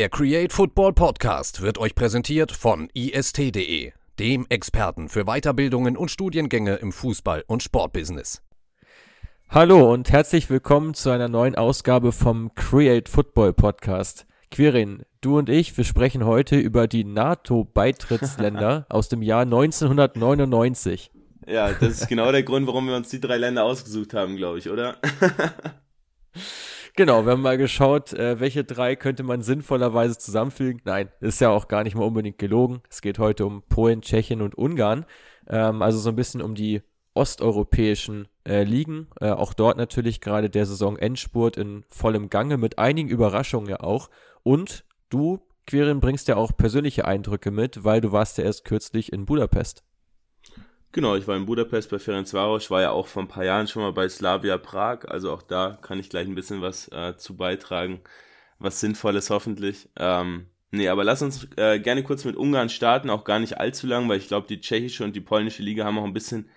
Der 0.00 0.08
Create 0.08 0.50
Football 0.50 0.94
Podcast 0.94 1.60
wird 1.60 1.76
euch 1.76 1.94
präsentiert 1.94 2.52
von 2.52 2.88
ist.de, 2.94 3.92
dem 4.18 4.46
Experten 4.48 5.10
für 5.10 5.24
Weiterbildungen 5.24 5.94
und 5.94 6.10
Studiengänge 6.10 6.76
im 6.76 6.90
Fußball- 6.90 7.44
und 7.46 7.62
Sportbusiness. 7.62 8.40
Hallo 9.50 9.92
und 9.92 10.10
herzlich 10.10 10.48
willkommen 10.48 10.94
zu 10.94 11.10
einer 11.10 11.28
neuen 11.28 11.54
Ausgabe 11.54 12.12
vom 12.12 12.54
Create 12.54 13.10
Football 13.10 13.52
Podcast. 13.52 14.26
Quirin, 14.50 15.02
du 15.20 15.36
und 15.36 15.50
ich, 15.50 15.76
wir 15.76 15.84
sprechen 15.84 16.24
heute 16.24 16.56
über 16.56 16.88
die 16.88 17.04
NATO-Beitrittsländer 17.04 18.86
aus 18.88 19.10
dem 19.10 19.20
Jahr 19.20 19.42
1999. 19.42 21.10
Ja, 21.46 21.74
das 21.74 22.00
ist 22.00 22.08
genau 22.08 22.32
der 22.32 22.44
Grund, 22.44 22.66
warum 22.66 22.86
wir 22.86 22.96
uns 22.96 23.10
die 23.10 23.20
drei 23.20 23.36
Länder 23.36 23.64
ausgesucht 23.64 24.14
haben, 24.14 24.38
glaube 24.38 24.60
ich, 24.60 24.70
oder? 24.70 24.96
Genau, 27.00 27.24
wir 27.24 27.32
haben 27.32 27.40
mal 27.40 27.56
geschaut, 27.56 28.12
äh, 28.12 28.40
welche 28.40 28.62
drei 28.62 28.94
könnte 28.94 29.22
man 29.22 29.40
sinnvollerweise 29.40 30.18
zusammenfügen. 30.18 30.82
Nein, 30.84 31.08
ist 31.20 31.40
ja 31.40 31.48
auch 31.48 31.66
gar 31.66 31.82
nicht 31.82 31.96
mal 31.96 32.04
unbedingt 32.04 32.36
gelogen. 32.36 32.82
Es 32.90 33.00
geht 33.00 33.18
heute 33.18 33.46
um 33.46 33.62
Polen, 33.62 34.02
Tschechien 34.02 34.42
und 34.42 34.54
Ungarn. 34.54 35.06
Ähm, 35.48 35.80
also 35.80 35.98
so 35.98 36.10
ein 36.10 36.16
bisschen 36.16 36.42
um 36.42 36.54
die 36.54 36.82
osteuropäischen 37.14 38.28
äh, 38.46 38.64
Ligen. 38.64 39.06
Äh, 39.18 39.30
auch 39.30 39.54
dort 39.54 39.78
natürlich 39.78 40.20
gerade 40.20 40.50
der 40.50 40.66
Saisonendspurt 40.66 41.56
in 41.56 41.84
vollem 41.88 42.28
Gange 42.28 42.58
mit 42.58 42.78
einigen 42.78 43.08
Überraschungen 43.08 43.70
ja 43.70 43.80
auch. 43.80 44.10
Und 44.42 44.84
du, 45.08 45.40
Quirin, 45.66 46.00
bringst 46.00 46.28
ja 46.28 46.36
auch 46.36 46.54
persönliche 46.54 47.06
Eindrücke 47.06 47.50
mit, 47.50 47.82
weil 47.82 48.02
du 48.02 48.12
warst 48.12 48.36
ja 48.36 48.44
erst 48.44 48.66
kürzlich 48.66 49.10
in 49.10 49.24
Budapest. 49.24 49.84
Genau, 50.92 51.14
ich 51.14 51.28
war 51.28 51.36
in 51.36 51.46
Budapest 51.46 51.88
bei 51.90 52.00
Ferencvaros, 52.00 52.68
war 52.70 52.82
ja 52.82 52.90
auch 52.90 53.06
vor 53.06 53.22
ein 53.22 53.28
paar 53.28 53.44
Jahren 53.44 53.68
schon 53.68 53.82
mal 53.82 53.92
bei 53.92 54.08
Slavia 54.08 54.58
Prag, 54.58 55.04
also 55.06 55.32
auch 55.32 55.42
da 55.42 55.78
kann 55.82 56.00
ich 56.00 56.10
gleich 56.10 56.26
ein 56.26 56.34
bisschen 56.34 56.62
was 56.62 56.88
äh, 56.88 57.16
zu 57.16 57.36
beitragen, 57.36 58.00
was 58.58 58.80
Sinnvolles 58.80 59.30
hoffentlich. 59.30 59.88
Ähm, 59.96 60.46
nee, 60.72 60.88
aber 60.88 61.04
lass 61.04 61.22
uns 61.22 61.46
äh, 61.56 61.78
gerne 61.78 62.02
kurz 62.02 62.24
mit 62.24 62.34
Ungarn 62.34 62.68
starten, 62.68 63.08
auch 63.08 63.22
gar 63.22 63.38
nicht 63.38 63.58
allzu 63.58 63.86
lang, 63.86 64.08
weil 64.08 64.18
ich 64.18 64.26
glaube, 64.26 64.48
die 64.48 64.60
tschechische 64.60 65.04
und 65.04 65.14
die 65.14 65.20
polnische 65.20 65.62
Liga 65.62 65.84
haben 65.84 65.98
auch 65.98 66.04
ein 66.04 66.12
bisschen 66.12 66.48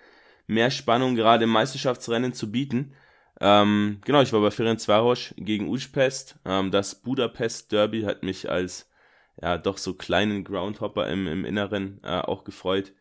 mehr 0.48 0.70
Spannung 0.72 1.14
gerade 1.14 1.44
im 1.44 1.50
Meisterschaftsrennen 1.50 2.32
zu 2.32 2.50
bieten. 2.50 2.94
Ähm, 3.40 4.00
genau, 4.04 4.20
ich 4.20 4.32
war 4.32 4.40
bei 4.40 4.50
Ferencvaros 4.50 5.34
gegen 5.36 5.68
Uspest. 5.68 6.36
Ähm, 6.44 6.72
das 6.72 6.96
Budapest 6.96 7.70
Derby 7.70 8.02
hat 8.02 8.24
mich 8.24 8.50
als 8.50 8.90
ja 9.40 9.58
doch 9.58 9.78
so 9.78 9.94
kleinen 9.94 10.42
Groundhopper 10.44 11.08
im, 11.08 11.28
im 11.28 11.44
Inneren 11.44 12.00
äh, 12.02 12.18
auch 12.18 12.42
gefreut 12.44 12.92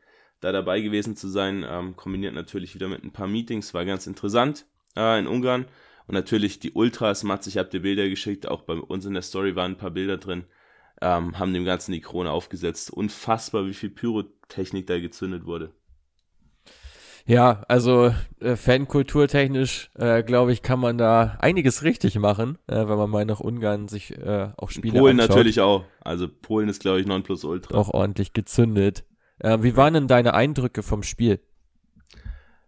da 0.44 0.52
dabei 0.52 0.82
gewesen 0.82 1.16
zu 1.16 1.28
sein. 1.28 1.66
Ähm, 1.68 1.96
kombiniert 1.96 2.34
natürlich 2.34 2.76
wieder 2.76 2.88
mit 2.88 3.04
ein 3.04 3.12
paar 3.12 3.28
Meetings, 3.28 3.74
war 3.74 3.86
ganz 3.86 4.08
interessant 4.08 4.66
äh, 4.96 5.20
in 5.20 5.28
Ungarn. 5.28 5.66
Und 6.08 6.16
natürlich 6.16 6.60
die 6.60 6.74
Ultras, 6.74 7.24
Mats, 7.24 7.48
ich 7.48 7.58
habe 7.58 7.70
dir 7.70 7.82
Bilder 7.82 8.10
geschickt, 8.10 8.48
auch 8.48 8.64
bei 8.64 8.74
uns 8.74 9.06
in 9.06 9.14
der 9.14 9.24
Story 9.24 9.56
waren 9.56 9.74
ein 9.74 9.78
paar 9.78 9.92
Bilder 9.92 10.18
drin, 10.18 10.44
ähm, 11.02 11.40
haben 11.40 11.54
dem 11.54 11.66
Ganzen 11.66 11.94
die 11.94 12.02
Krone 12.02 12.30
aufgesetzt. 12.30 12.92
Unfassbar, 12.92 13.66
wie 13.68 13.74
viel 13.74 13.90
Pyrotechnik 13.90 14.88
da 14.88 15.00
gezündet 15.00 15.46
wurde. 15.46 15.72
Ja, 17.26 17.64
also 17.70 18.14
äh, 18.42 18.58
Fankulturtechnisch, 18.58 19.92
äh, 19.96 20.24
glaube 20.24 20.52
ich, 20.52 20.62
kann 20.62 20.80
man 20.80 20.98
da 20.98 21.38
einiges 21.40 21.84
richtig 21.84 22.20
machen, 22.20 22.58
äh, 22.68 22.76
wenn 22.76 22.98
man 22.98 23.10
mal 23.10 23.26
nach 23.26 23.40
Ungarn 23.40 23.88
sich 23.88 24.12
äh, 24.18 24.50
auch 24.58 24.70
Spiele 24.70 25.00
Polen 25.00 25.22
anschaut. 25.22 25.38
natürlich 25.38 25.62
auch. 25.62 25.86
Also 26.02 26.28
Polen 26.28 26.68
ist, 26.68 26.82
glaube 26.82 27.00
ich, 27.00 27.08
Nonplusultra. 27.08 27.78
Auch 27.78 27.94
ordentlich 27.94 28.34
gezündet. 28.34 29.06
Äh, 29.40 29.60
wie 29.62 29.76
waren 29.76 29.94
denn 29.94 30.08
deine 30.08 30.34
Eindrücke 30.34 30.84
vom 30.84 31.04
Spiel? 31.04 31.40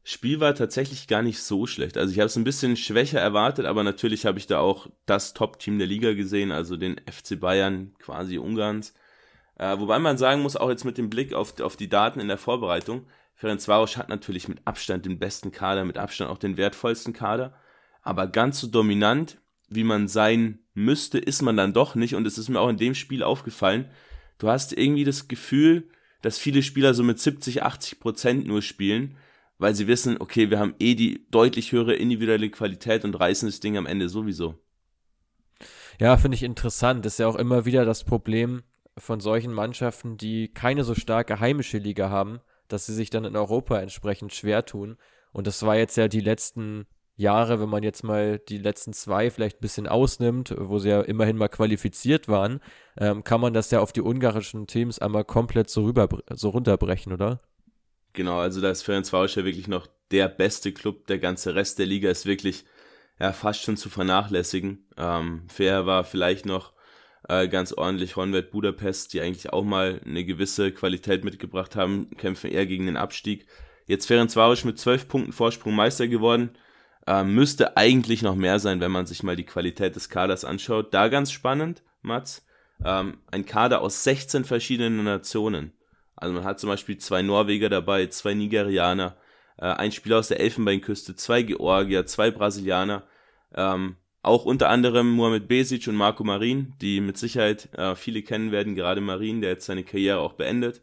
Spiel 0.08 0.40
war 0.40 0.54
tatsächlich 0.54 1.08
gar 1.08 1.24
nicht 1.24 1.42
so 1.42 1.66
schlecht. 1.66 1.98
Also 1.98 2.12
ich 2.14 2.20
habe 2.20 2.28
es 2.28 2.36
ein 2.36 2.44
bisschen 2.44 2.78
schwächer 2.78 3.20
erwartet, 3.20 3.66
aber 3.66 3.84
natürlich 3.84 4.28
habe 4.28 4.38
ich 4.38 4.46
da 4.46 4.60
auch 4.60 4.88
das 5.08 5.34
Top-Team 5.34 5.80
der 5.80 5.88
Liga 5.88 6.14
gesehen, 6.14 6.52
also 6.52 6.78
den 6.78 7.02
FC 7.10 7.40
Bayern 7.40 7.96
quasi 7.98 8.38
Ungarns. 8.38 8.94
Äh, 9.58 9.80
wobei 9.80 9.98
man 9.98 10.18
sagen 10.18 10.44
muss, 10.44 10.56
auch 10.56 10.70
jetzt 10.70 10.86
mit 10.86 11.00
dem 11.00 11.10
Blick 11.10 11.34
auf, 11.34 11.60
auf 11.60 11.76
die 11.76 11.90
Daten 11.90 12.20
in 12.20 12.28
der 12.28 12.38
Vorbereitung, 12.38 13.08
Ferencvaros 13.34 13.98
hat 13.98 14.10
natürlich 14.10 14.48
mit 14.48 14.60
Abstand 14.66 15.06
den 15.06 15.18
besten 15.18 15.52
Kader, 15.52 15.86
mit 15.86 15.98
Abstand 15.98 16.30
auch 16.30 16.38
den 16.38 16.56
wertvollsten 16.56 17.14
Kader, 17.14 17.54
aber 18.04 18.28
ganz 18.28 18.60
so 18.60 18.68
dominant, 18.68 19.40
wie 19.70 19.84
man 19.84 20.08
sein 20.08 20.60
müsste, 20.76 21.18
ist 21.18 21.42
man 21.42 21.58
dann 21.58 21.74
doch 21.74 21.96
nicht 21.96 22.14
und 22.16 22.28
es 22.28 22.38
ist 22.38 22.50
mir 22.50 22.60
auch 22.60 22.70
in 22.70 22.78
dem 22.78 22.94
Spiel 22.94 23.24
aufgefallen. 23.24 23.90
Du 24.38 24.50
hast 24.50 24.72
irgendwie 24.72 25.04
das 25.04 25.28
Gefühl, 25.28 25.90
dass 26.26 26.40
viele 26.40 26.64
Spieler 26.64 26.96
so 26.96 27.04
mit 27.04 27.20
70, 27.20 27.62
80 27.62 28.00
Prozent 28.00 28.48
nur 28.48 28.64
spielen, 28.64 29.16
weil 29.60 29.76
sie 29.76 29.86
wissen, 29.86 30.20
okay, 30.20 30.50
wir 30.50 30.58
haben 30.58 30.74
eh 30.80 30.96
die 30.96 31.28
deutlich 31.30 31.72
höhere 31.72 31.94
individuelle 31.94 32.50
Qualität 32.50 33.06
und 33.06 33.14
reißen 33.14 33.48
das 33.48 33.60
Ding 33.60 33.78
am 33.78 33.86
Ende 33.86 34.10
sowieso. 34.10 34.56
Ja, 36.00 36.18
finde 36.18 36.34
ich 36.34 36.42
interessant. 36.42 37.06
Das 37.06 37.14
ist 37.14 37.20
ja 37.20 37.28
auch 37.28 37.36
immer 37.36 37.66
wieder 37.66 37.86
das 37.86 38.04
Problem 38.04 38.64
von 38.98 39.20
solchen 39.20 39.54
Mannschaften, 39.54 40.18
die 40.18 40.48
keine 40.48 40.84
so 40.84 40.96
starke 40.96 41.40
heimische 41.40 41.78
Liga 41.78 42.10
haben, 42.10 42.40
dass 42.70 42.88
sie 42.88 42.96
sich 42.96 43.12
dann 43.12 43.26
in 43.26 43.36
Europa 43.36 43.80
entsprechend 43.80 44.34
schwer 44.34 44.66
tun. 44.66 44.98
Und 45.32 45.46
das 45.46 45.62
war 45.62 45.78
jetzt 45.78 45.96
ja 45.96 46.08
die 46.08 46.22
letzten 46.22 46.88
Jahre, 47.18 47.62
wenn 47.62 47.70
man 47.70 47.84
jetzt 47.84 48.04
mal 48.04 48.40
die 48.40 48.58
letzten 48.58 48.92
zwei 48.92 49.30
vielleicht 49.30 49.58
ein 49.58 49.62
bisschen 49.62 49.88
ausnimmt, 49.88 50.54
wo 50.58 50.80
sie 50.80 50.90
ja 50.90 51.02
immerhin 51.02 51.38
mal 51.38 51.48
qualifiziert 51.48 52.28
waren, 52.28 52.60
ähm, 52.98 53.24
kann 53.24 53.40
man 53.40 53.54
das 53.54 53.72
ja 53.72 53.80
auf 53.80 53.94
die 53.94 54.02
ungarischen 54.02 54.68
Teams 54.68 55.00
einmal 55.00 55.24
komplett 55.24 55.70
so, 55.70 55.86
rüber, 55.86 56.10
so 56.32 56.50
runterbrechen, 56.50 57.14
oder? 57.14 57.40
Genau, 58.14 58.40
also 58.40 58.60
da 58.62 58.70
ist 58.70 58.84
Ferencvaros 58.84 59.36
ja 59.36 59.46
wirklich 59.46 59.68
noch 59.68 59.88
der 60.12 60.28
beste 60.28 60.74
Club. 60.74 61.08
Der 61.08 61.20
ganze 61.20 61.56
Rest 61.56 61.80
der 61.80 61.86
Liga 61.86 62.10
ist 62.10 62.26
wirklich 62.26 62.66
ja, 63.20 63.32
fast 63.32 63.62
schon 63.62 63.78
zu 63.78 63.90
vernachlässigen. 63.90 64.86
Ähm, 64.98 65.44
fair 65.48 65.86
war 65.86 66.04
vielleicht 66.04 66.46
noch 66.46 66.74
äh, 67.30 67.48
ganz 67.48 67.72
ordentlich 67.72 68.18
Hornwert 68.18 68.52
Budapest, 68.52 69.14
die 69.14 69.22
eigentlich 69.22 69.54
auch 69.54 69.64
mal 69.64 70.02
eine 70.06 70.26
gewisse 70.26 70.72
Qualität 70.74 71.24
mitgebracht 71.24 71.78
haben, 71.78 72.10
kämpfen 72.18 72.52
eher 72.52 72.66
gegen 72.66 72.88
den 72.88 72.98
Abstieg. 72.98 73.48
Jetzt 73.88 74.06
Ferencvaros 74.06 74.66
mit 74.66 74.80
zwölf 74.80 75.08
Punkten 75.08 75.32
Vorsprung 75.32 75.76
Meister 75.76 76.08
geworden 76.08 76.52
äh, 77.08 77.24
müsste 77.24 77.78
eigentlich 77.78 78.22
noch 78.22 78.36
mehr 78.36 78.60
sein, 78.60 78.80
wenn 78.80 78.92
man 78.92 79.06
sich 79.06 79.24
mal 79.24 79.36
die 79.36 79.46
Qualität 79.46 79.96
des 79.96 80.10
Kaders 80.10 80.46
anschaut. 80.46 80.94
Da 80.94 81.08
ganz 81.08 81.32
spannend, 81.32 81.84
Mats. 82.02 82.46
Ähm, 82.84 83.20
ein 83.32 83.46
Kader 83.46 83.82
aus 83.82 84.04
16 84.04 84.44
verschiedenen 84.44 85.04
Nationen. 85.04 85.72
Also 86.16 86.34
man 86.34 86.44
hat 86.44 86.60
zum 86.60 86.70
Beispiel 86.70 86.98
zwei 86.98 87.22
Norweger 87.22 87.70
dabei, 87.70 88.08
zwei 88.08 88.34
Nigerianer, 88.34 89.16
äh, 89.58 89.66
ein 89.66 89.92
Spieler 89.92 90.20
aus 90.20 90.28
der 90.28 90.40
Elfenbeinküste, 90.40 91.16
zwei 91.16 91.42
Georgier, 91.44 92.06
zwei 92.06 92.32
Brasilianer. 92.32 93.04
Ähm, 93.54 93.98
auch 94.22 94.46
unter 94.46 94.70
anderem 94.70 95.12
Mohamed 95.12 95.48
Besic 95.48 95.88
und 95.88 95.96
Marco 95.96 96.24
Marin, 96.24 96.74
die 96.82 97.00
mit 97.00 97.18
Sicherheit 97.18 97.70
äh, 97.74 97.96
viele 97.96 98.24
kennen 98.24 98.52
werden, 98.52 98.76
gerade 98.76 99.00
Marin, 99.00 99.42
der 99.42 99.52
jetzt 99.52 99.68
seine 99.68 99.84
Karriere 99.84 100.20
auch 100.20 100.34
beendet. 100.34 100.82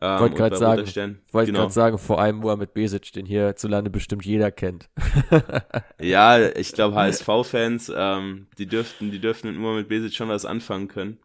Ähm, 0.00 0.20
wollte 0.20 0.36
gerade 0.36 0.56
sagen, 0.56 1.20
wollte 1.30 1.52
genau. 1.52 1.68
sagen, 1.68 1.98
vor 1.98 2.20
allem 2.20 2.36
Mohamed 2.36 2.74
Besic, 2.74 3.12
den 3.12 3.26
hierzulande 3.26 3.90
bestimmt 3.90 4.24
jeder 4.24 4.50
kennt. 4.50 4.88
ja, 6.00 6.40
ich 6.56 6.72
glaube 6.72 6.96
HSV-Fans, 6.96 7.92
ähm, 7.94 8.48
die 8.58 8.66
dürften, 8.66 9.12
die 9.12 9.20
dürften 9.20 9.48
mit 9.48 9.56
Mohamed 9.56 9.88
Besic 9.88 10.14
schon 10.14 10.28
was 10.28 10.44
anfangen 10.44 10.88
können. 10.88 11.18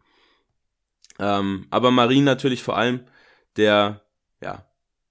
Ähm, 1.18 1.66
aber 1.70 1.90
Marin 1.90 2.24
natürlich 2.24 2.62
vor 2.62 2.76
allem, 2.76 3.00
der 3.56 4.02
ja 4.40 4.64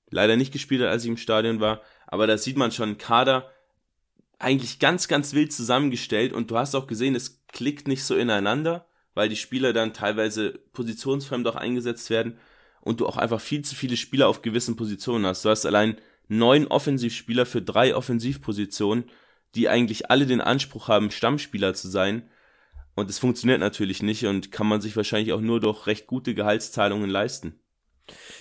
leider 0.10 0.38
nicht 0.38 0.54
gespielt 0.54 0.82
hat, 0.82 0.90
als 0.90 1.04
ich 1.04 1.10
im 1.10 1.18
Stadion 1.18 1.60
war. 1.60 1.82
Aber 2.08 2.28
da 2.28 2.38
sieht 2.38 2.58
man 2.58 2.72
schon 2.72 2.98
Kader 2.98 3.52
eigentlich 4.40 4.80
ganz, 4.80 5.10
ganz 5.10 5.34
wild 5.34 5.52
zusammengestellt 5.52 6.32
und 6.32 6.50
du 6.50 6.58
hast 6.58 6.76
auch 6.76 6.88
gesehen, 6.88 7.14
es 7.14 7.44
klickt 7.48 7.90
nicht 7.90 8.06
so 8.06 8.16
ineinander, 8.16 8.88
weil 9.14 9.28
die 9.28 9.36
Spieler 9.36 9.74
dann 9.74 9.94
teilweise 9.94 10.52
positionsfremd 10.72 11.46
auch 11.48 11.58
eingesetzt 11.58 12.10
werden 12.10 12.40
und 12.82 13.00
du 13.00 13.08
auch 13.08 13.18
einfach 13.18 13.42
viel 13.42 13.64
zu 13.64 13.76
viele 13.76 13.98
Spieler 13.98 14.28
auf 14.28 14.42
gewissen 14.42 14.76
Positionen 14.76 15.26
hast. 15.26 15.44
Du 15.46 15.50
hast 15.50 15.66
allein 15.66 15.98
neun 16.28 16.68
Offensivspieler 16.68 17.46
für 17.46 17.62
drei 17.62 17.96
Offensivpositionen, 17.96 19.06
die 19.56 19.68
eigentlich 19.70 20.10
alle 20.12 20.26
den 20.26 20.42
Anspruch 20.42 20.88
haben, 20.88 21.12
Stammspieler 21.12 21.74
zu 21.74 21.90
sein. 21.90 22.30
Und 22.96 23.10
es 23.10 23.20
funktioniert 23.20 23.60
natürlich 23.60 24.04
nicht 24.04 24.26
und 24.26 24.52
kann 24.52 24.68
man 24.68 24.82
sich 24.82 24.96
wahrscheinlich 24.96 25.34
auch 25.34 25.42
nur 25.42 25.60
durch 25.60 25.88
recht 25.88 26.08
gute 26.08 26.36
Gehaltszahlungen 26.36 27.10
leisten. 27.10 27.60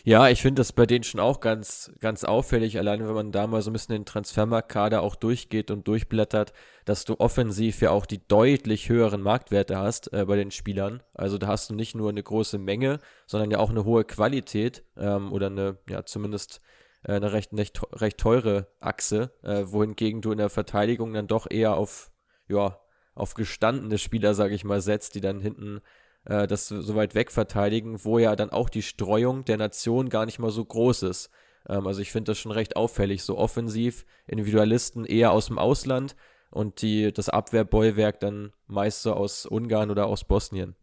Ja, 0.05 0.29
ich 0.29 0.43
finde 0.43 0.61
das 0.61 0.73
bei 0.73 0.87
denen 0.87 1.05
schon 1.05 1.20
auch 1.20 1.41
ganz, 1.41 1.93
ganz 2.00 2.25
auffällig, 2.25 2.79
alleine 2.79 3.06
wenn 3.06 3.15
man 3.15 3.32
da 3.32 3.47
mal 3.47 3.62
so 3.62 3.70
ein 3.70 3.73
bisschen 3.73 3.94
den 3.94 4.05
Transfermarktkader 4.05 5.03
auch 5.03 5.17
durchgeht 5.17 5.70
und 5.70 5.87
durchblättert, 5.88 6.53
dass 6.85 7.05
du 7.05 7.19
offensiv 7.19 7.81
ja 7.81 7.91
auch 7.91 8.06
die 8.06 8.26
deutlich 8.26 8.88
höheren 8.88 9.23
Marktwerte 9.23 9.76
hast 9.76 10.12
äh, 10.12 10.25
bei 10.25 10.37
den 10.37 10.50
Spielern. 10.50 11.03
Also 11.15 11.38
da 11.38 11.49
hast 11.49 11.70
du 11.70 11.75
nicht 11.75 11.94
nur 11.94 12.11
eine 12.11 12.23
große 12.23 12.59
Menge, 12.59 13.00
sondern 13.26 13.50
ja 13.50 13.59
auch 13.59 13.70
eine 13.70 13.85
hohe 13.85 14.05
Qualität 14.05 14.85
ähm, 14.97 15.32
oder 15.32 15.47
eine, 15.47 15.79
ja, 15.88 16.05
zumindest 16.05 16.61
äh, 17.05 17.12
eine 17.12 17.32
recht, 17.32 17.53
recht, 17.53 17.81
recht 17.93 18.19
teure 18.19 18.69
Achse, 18.81 19.32
äh, 19.43 19.64
wohingegen 19.67 20.21
du 20.21 20.32
in 20.32 20.38
der 20.38 20.50
Verteidigung 20.50 21.12
dann 21.12 21.26
doch 21.26 21.47
eher 21.50 21.76
auf, 21.76 22.11
ja, 22.49 22.81
auf 23.14 23.35
gestandene 23.35 23.99
Spieler, 23.99 24.35
sage 24.35 24.55
ich 24.55 24.64
mal, 24.64 24.81
setzt, 24.81 25.14
die 25.14 25.21
dann 25.21 25.41
hinten 25.41 25.81
äh, 26.29 26.47
das 26.47 26.69
so 26.69 26.95
weit 26.95 27.15
weg 27.15 27.33
verteidigen, 27.33 28.05
wo 28.05 28.19
ja 28.19 28.37
dann 28.37 28.51
auch 28.51 28.69
die 28.69 28.83
Streuung 28.83 29.45
der 29.45 29.57
Nation 29.57 30.09
gar 30.09 30.27
nicht 30.27 30.39
mal 30.39 30.51
so 30.51 30.65
groß 30.65 31.03
ist. 31.05 31.31
Ähm, 31.69 31.87
also 31.87 32.01
ich 32.01 32.13
finde 32.13 32.31
das 32.31 32.39
schon 32.39 32.53
recht 32.53 32.77
auffällig, 32.77 33.23
so 33.23 33.37
offensiv, 33.37 34.05
Individualisten 34.27 35.05
eher 35.05 35.33
aus 35.33 35.47
dem 35.47 35.59
Ausland 35.59 36.15
und 36.51 36.83
die, 36.83 37.13
das 37.13 37.29
Abwehrbollwerk 37.29 38.21
dann 38.21 38.53
meist 38.67 39.03
so 39.03 39.15
aus 39.15 39.47
Ungarn 39.47 39.91
oder 39.91 40.07
aus 40.07 40.25
Bosnien. 40.25 40.77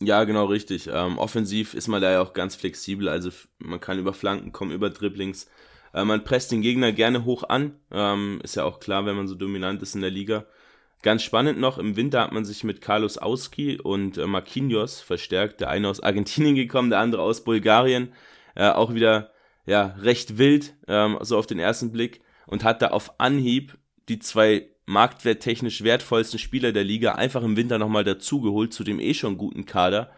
Ja, 0.00 0.24
genau 0.24 0.46
richtig. 0.46 0.88
Ähm, 0.92 1.18
offensiv 1.18 1.72
ist 1.72 1.88
man 1.88 2.02
da 2.02 2.10
ja 2.10 2.20
auch 2.20 2.32
ganz 2.32 2.56
flexibel, 2.56 3.08
also 3.08 3.30
man 3.58 3.80
kann 3.80 3.98
über 3.98 4.12
Flanken 4.12 4.52
kommen, 4.52 4.72
über 4.72 4.90
Dribblings. 4.90 5.48
Äh, 5.92 6.04
man 6.04 6.24
presst 6.24 6.50
den 6.50 6.60
Gegner 6.60 6.92
gerne 6.92 7.24
hoch 7.24 7.44
an, 7.48 7.78
ähm, 7.92 8.40
ist 8.42 8.56
ja 8.56 8.64
auch 8.64 8.80
klar, 8.80 9.06
wenn 9.06 9.16
man 9.16 9.28
so 9.28 9.36
dominant 9.36 9.80
ist 9.82 9.94
in 9.94 10.02
der 10.02 10.10
Liga. 10.10 10.46
Ganz 11.04 11.22
spannend 11.22 11.60
noch, 11.60 11.76
im 11.76 11.96
Winter 11.96 12.22
hat 12.22 12.32
man 12.32 12.46
sich 12.46 12.64
mit 12.64 12.80
Carlos 12.80 13.18
Auski 13.18 13.78
und 13.78 14.16
äh, 14.16 14.26
Marquinhos 14.26 15.02
verstärkt. 15.02 15.60
Der 15.60 15.68
eine 15.68 15.90
aus 15.90 16.00
Argentinien 16.00 16.54
gekommen, 16.54 16.88
der 16.88 17.00
andere 17.00 17.20
aus 17.20 17.44
Bulgarien. 17.44 18.14
Äh, 18.54 18.70
auch 18.70 18.94
wieder 18.94 19.30
ja, 19.66 19.94
recht 20.00 20.38
wild, 20.38 20.74
ähm, 20.88 21.18
so 21.20 21.36
auf 21.36 21.46
den 21.46 21.58
ersten 21.58 21.92
Blick. 21.92 22.22
Und 22.46 22.64
hat 22.64 22.80
da 22.80 22.86
auf 22.88 23.20
Anhieb 23.20 23.76
die 24.08 24.18
zwei 24.18 24.70
marktwerttechnisch 24.86 25.84
wertvollsten 25.84 26.38
Spieler 26.38 26.72
der 26.72 26.84
Liga 26.84 27.16
einfach 27.16 27.42
im 27.42 27.58
Winter 27.58 27.78
nochmal 27.78 28.04
dazugeholt 28.04 28.72
zu 28.72 28.82
dem 28.82 28.98
eh 28.98 29.12
schon 29.12 29.36
guten 29.36 29.66
Kader. 29.66 30.10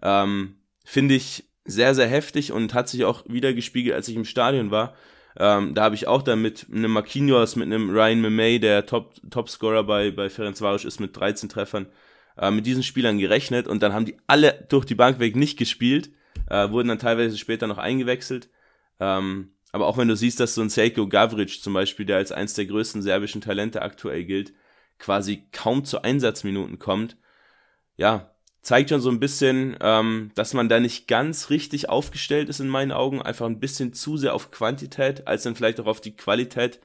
Ähm, 0.00 0.58
Finde 0.84 1.16
ich 1.16 1.48
sehr, 1.64 1.96
sehr 1.96 2.06
heftig 2.06 2.52
und 2.52 2.74
hat 2.74 2.88
sich 2.88 3.04
auch 3.04 3.24
wieder 3.26 3.54
gespiegelt, 3.54 3.96
als 3.96 4.06
ich 4.06 4.14
im 4.14 4.24
Stadion 4.24 4.70
war. 4.70 4.94
Ähm, 5.36 5.74
da 5.74 5.82
habe 5.82 5.94
ich 5.94 6.08
auch 6.08 6.22
dann 6.22 6.42
mit 6.42 6.66
einem 6.72 6.92
Marquinhos, 6.92 7.56
mit 7.56 7.66
einem 7.66 7.90
Ryan 7.90 8.20
Memey, 8.20 8.58
der 8.58 8.86
Top, 8.86 9.14
Topscorer 9.30 9.84
bei, 9.84 10.10
bei 10.10 10.30
Ferencvaros 10.30 10.84
ist 10.84 11.00
mit 11.00 11.16
13 11.16 11.48
Treffern, 11.48 11.86
äh, 12.36 12.50
mit 12.50 12.66
diesen 12.66 12.82
Spielern 12.82 13.18
gerechnet 13.18 13.68
und 13.68 13.82
dann 13.82 13.92
haben 13.92 14.04
die 14.04 14.16
alle 14.26 14.66
durch 14.68 14.84
die 14.84 14.94
Bank 14.94 15.18
weg 15.18 15.36
nicht 15.36 15.58
gespielt, 15.58 16.10
äh, 16.48 16.70
wurden 16.70 16.88
dann 16.88 16.98
teilweise 16.98 17.38
später 17.38 17.66
noch 17.66 17.78
eingewechselt. 17.78 18.48
Ähm, 19.00 19.52
aber 19.70 19.86
auch 19.86 19.98
wenn 19.98 20.08
du 20.08 20.16
siehst, 20.16 20.40
dass 20.40 20.54
so 20.54 20.62
ein 20.62 20.70
Seiko 20.70 21.06
Gavric 21.08 21.62
zum 21.62 21.74
Beispiel, 21.74 22.06
der 22.06 22.16
als 22.16 22.32
eins 22.32 22.54
der 22.54 22.66
größten 22.66 23.02
serbischen 23.02 23.40
Talente 23.40 23.82
aktuell 23.82 24.24
gilt, 24.24 24.54
quasi 24.98 25.44
kaum 25.52 25.84
zu 25.84 26.02
Einsatzminuten 26.02 26.78
kommt, 26.78 27.16
ja, 27.96 28.32
zeigt 28.62 28.90
schon 28.90 29.00
so 29.00 29.10
ein 29.10 29.20
bisschen, 29.20 29.76
ähm, 29.80 30.30
dass 30.34 30.54
man 30.54 30.68
da 30.68 30.80
nicht 30.80 31.08
ganz 31.08 31.50
richtig 31.50 31.88
aufgestellt 31.88 32.48
ist 32.48 32.60
in 32.60 32.68
meinen 32.68 32.92
Augen, 32.92 33.22
einfach 33.22 33.46
ein 33.46 33.60
bisschen 33.60 33.92
zu 33.92 34.16
sehr 34.16 34.34
auf 34.34 34.50
Quantität, 34.50 35.26
als 35.26 35.44
dann 35.44 35.56
vielleicht 35.56 35.80
auch 35.80 35.86
auf 35.86 36.00
die 36.00 36.16
Qualität 36.16 36.80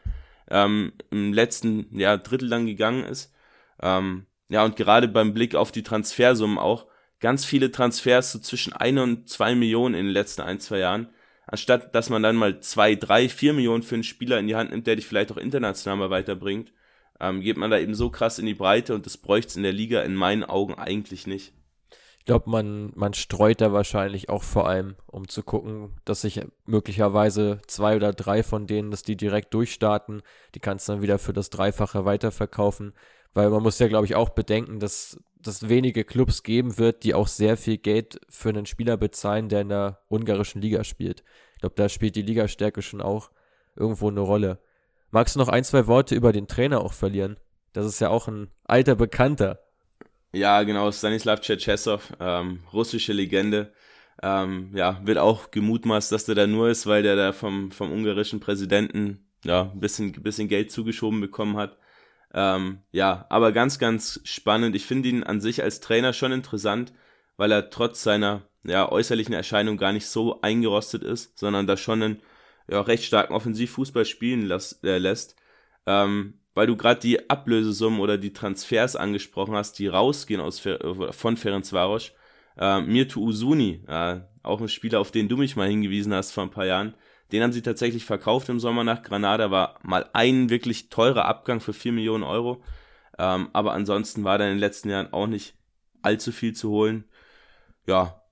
ähm, 0.49 0.93
im 1.09 1.33
letzten 1.33 1.87
ja, 1.97 2.17
Drittel 2.17 2.49
dann 2.49 2.65
gegangen 2.65 3.03
ist. 3.03 3.33
Ähm, 3.81 4.25
ja, 4.49 4.63
und 4.63 4.75
gerade 4.75 5.07
beim 5.07 5.33
Blick 5.33 5.55
auf 5.55 5.71
die 5.71 5.83
Transfersummen 5.83 6.57
auch, 6.57 6.87
ganz 7.19 7.45
viele 7.45 7.71
Transfers 7.71 8.31
so 8.31 8.39
zwischen 8.39 8.73
1 8.73 8.99
und 8.99 9.29
2 9.29 9.55
Millionen 9.55 9.95
in 9.95 10.05
den 10.05 10.13
letzten 10.13 10.41
ein, 10.41 10.59
zwei 10.59 10.79
Jahren 10.79 11.09
anstatt 11.45 11.93
dass 11.93 12.09
man 12.09 12.23
dann 12.23 12.35
mal 12.35 12.59
zwei, 12.59 12.95
drei, 12.95 13.29
vier 13.29 13.53
Millionen 13.53 13.83
für 13.83 13.95
einen 13.95 14.03
Spieler 14.03 14.39
in 14.39 14.47
die 14.47 14.55
Hand 14.55 14.71
nimmt, 14.71 14.87
der 14.87 14.95
dich 14.95 15.05
vielleicht 15.05 15.31
auch 15.31 15.37
international 15.37 15.97
mal 15.97 16.09
weiterbringt, 16.09 16.73
ähm, 17.19 17.41
geht 17.41 17.57
man 17.57 17.71
da 17.71 17.77
eben 17.79 17.95
so 17.95 18.09
krass 18.09 18.39
in 18.39 18.45
die 18.45 18.53
Breite 18.53 18.95
und 18.95 19.05
das 19.05 19.17
bräuchte 19.17 19.49
es 19.49 19.55
in 19.55 19.63
der 19.63 19.73
Liga 19.73 20.01
in 20.01 20.15
meinen 20.15 20.43
Augen 20.43 20.75
eigentlich 20.75 21.27
nicht. 21.27 21.53
Ich 22.23 22.27
glaube, 22.27 22.49
man, 22.49 22.93
man 22.95 23.13
streut 23.13 23.59
da 23.59 23.73
wahrscheinlich 23.73 24.29
auch 24.29 24.43
vor 24.43 24.65
allem, 24.65 24.95
um 25.07 25.27
zu 25.27 25.43
gucken, 25.43 25.91
dass 26.05 26.21
sich 26.21 26.39
möglicherweise 26.65 27.59
zwei 27.67 27.97
oder 27.97 28.13
drei 28.13 28.43
von 28.43 28.65
denen, 28.65 28.91
dass 28.91 29.03
die 29.03 29.17
direkt 29.17 29.53
durchstarten, 29.53 30.21
die 30.55 30.61
kannst 30.61 30.87
du 30.87 30.93
dann 30.93 31.01
wieder 31.01 31.19
für 31.19 31.33
das 31.33 31.49
Dreifache 31.49 32.05
weiterverkaufen. 32.05 32.93
Weil 33.33 33.49
man 33.49 33.61
muss 33.61 33.77
ja, 33.77 33.89
glaube 33.89 34.05
ich, 34.05 34.15
auch 34.15 34.29
bedenken, 34.29 34.79
dass 34.79 35.19
es 35.45 35.67
wenige 35.67 36.05
Clubs 36.05 36.43
geben 36.43 36.77
wird, 36.77 37.03
die 37.03 37.13
auch 37.13 37.27
sehr 37.27 37.57
viel 37.57 37.77
Geld 37.77 38.21
für 38.29 38.47
einen 38.47 38.67
Spieler 38.67 38.95
bezahlen, 38.95 39.49
der 39.49 39.59
in 39.59 39.67
der 39.67 39.99
ungarischen 40.07 40.61
Liga 40.61 40.85
spielt. 40.85 41.25
Ich 41.55 41.59
glaube, 41.59 41.75
da 41.75 41.89
spielt 41.89 42.15
die 42.15 42.21
Ligastärke 42.21 42.81
schon 42.81 43.01
auch 43.01 43.31
irgendwo 43.75 44.07
eine 44.07 44.21
Rolle. 44.21 44.59
Magst 45.11 45.35
du 45.35 45.39
noch 45.39 45.49
ein, 45.49 45.65
zwei 45.65 45.87
Worte 45.87 46.15
über 46.15 46.31
den 46.31 46.47
Trainer 46.47 46.79
auch 46.79 46.93
verlieren? 46.93 47.37
Das 47.73 47.85
ist 47.85 47.99
ja 47.99 48.07
auch 48.07 48.29
ein 48.29 48.49
alter 48.63 48.95
Bekannter. 48.95 49.59
Ja, 50.35 50.63
genau, 50.63 50.91
Stanislav 50.91 51.41
Tschetschesow, 51.41 52.01
ähm, 52.19 52.63
russische 52.73 53.13
Legende. 53.13 53.71
Ähm, 54.21 54.71
ja, 54.75 54.99
wird 55.05 55.17
auch 55.19 55.51
gemutmaßt, 55.51 56.11
dass 56.11 56.25
der 56.25 56.35
da 56.35 56.47
nur 56.47 56.69
ist, 56.69 56.87
weil 56.87 57.03
der 57.03 57.15
da 57.15 57.33
vom, 57.33 57.71
vom 57.71 57.91
ungarischen 57.91 58.39
Präsidenten 58.39 59.27
ja, 59.43 59.71
ein 59.71 59.79
bisschen, 59.79 60.11
bisschen 60.23 60.47
Geld 60.47 60.71
zugeschoben 60.71 61.21
bekommen 61.21 61.57
hat. 61.57 61.77
Ähm, 62.33 62.79
ja, 62.91 63.27
aber 63.29 63.51
ganz, 63.51 63.77
ganz 63.77 64.21
spannend. 64.23 64.75
Ich 64.75 64.85
finde 64.87 65.09
ihn 65.09 65.23
an 65.23 65.39
sich 65.41 65.61
als 65.61 65.81
Trainer 65.81 66.13
schon 66.13 66.31
interessant, 66.31 66.93
weil 67.37 67.51
er 67.51 67.69
trotz 67.69 68.01
seiner 68.03 68.43
ja, 68.63 68.89
äußerlichen 68.91 69.33
Erscheinung 69.35 69.77
gar 69.77 69.93
nicht 69.93 70.07
so 70.07 70.41
eingerostet 70.41 71.03
ist, 71.03 71.37
sondern 71.37 71.67
da 71.67 71.77
schon 71.77 72.01
einen 72.01 72.21
ja, 72.67 72.81
recht 72.81 73.03
starken 73.03 73.33
Offensivfußball 73.33 74.05
spielen 74.05 74.47
las, 74.47 74.79
äh, 74.83 74.97
lässt. 74.97 75.35
Ähm, 75.85 76.39
weil 76.53 76.67
du 76.67 76.75
gerade 76.75 76.99
die 76.99 77.29
Ablösesummen 77.29 77.99
oder 77.99 78.17
die 78.17 78.33
Transfers 78.33 78.95
angesprochen 78.95 79.55
hast, 79.55 79.79
die 79.79 79.87
rausgehen 79.87 80.41
aus, 80.41 80.59
von 81.11 81.37
Ferencvaros. 81.37 82.11
Äh, 82.57 82.81
Mirtu 82.81 83.21
Usuni, 83.21 83.83
äh, 83.87 84.19
auch 84.43 84.61
ein 84.61 84.69
Spieler, 84.69 84.99
auf 84.99 85.11
den 85.11 85.27
du 85.27 85.37
mich 85.37 85.55
mal 85.55 85.67
hingewiesen 85.67 86.13
hast 86.13 86.31
vor 86.31 86.43
ein 86.43 86.51
paar 86.51 86.65
Jahren, 86.65 86.93
den 87.31 87.41
haben 87.41 87.51
sie 87.51 87.63
tatsächlich 87.63 88.05
verkauft 88.05 88.49
im 88.49 88.59
Sommer 88.59 88.83
nach 88.83 89.01
Granada. 89.01 89.49
War 89.49 89.79
mal 89.81 90.07
ein 90.13 90.51
wirklich 90.51 90.89
teurer 90.89 91.25
Abgang 91.25 91.61
für 91.61 91.73
4 91.73 91.91
Millionen 91.91 92.23
Euro. 92.23 92.61
Ähm, 93.17 93.49
aber 93.53 93.73
ansonsten 93.73 94.23
war 94.23 94.37
da 94.37 94.45
in 94.45 94.51
den 94.51 94.59
letzten 94.59 94.89
Jahren 94.89 95.11
auch 95.11 95.25
nicht 95.25 95.55
allzu 96.03 96.31
viel 96.31 96.53
zu 96.53 96.69
holen. 96.69 97.05
Ja, 97.87 98.22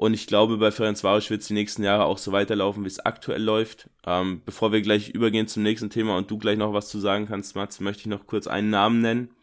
und 0.00 0.14
ich 0.14 0.26
glaube, 0.26 0.56
bei 0.56 0.70
Ferencvaros 0.70 1.28
wird 1.28 1.42
es 1.42 1.48
die 1.48 1.52
nächsten 1.52 1.82
Jahre 1.82 2.06
auch 2.06 2.16
so 2.16 2.32
weiterlaufen, 2.32 2.84
wie 2.84 2.88
es 2.88 3.00
aktuell 3.00 3.42
läuft. 3.42 3.90
Ähm, 4.06 4.40
bevor 4.46 4.72
wir 4.72 4.80
gleich 4.80 5.10
übergehen 5.10 5.46
zum 5.46 5.62
nächsten 5.62 5.90
Thema 5.90 6.16
und 6.16 6.30
du 6.30 6.38
gleich 6.38 6.56
noch 6.56 6.72
was 6.72 6.88
zu 6.88 6.98
sagen 6.98 7.26
kannst, 7.26 7.54
Mats, 7.54 7.80
möchte 7.80 8.00
ich 8.00 8.06
noch 8.06 8.26
kurz 8.26 8.46
einen 8.46 8.70
Namen 8.70 9.02
nennen. 9.02 9.34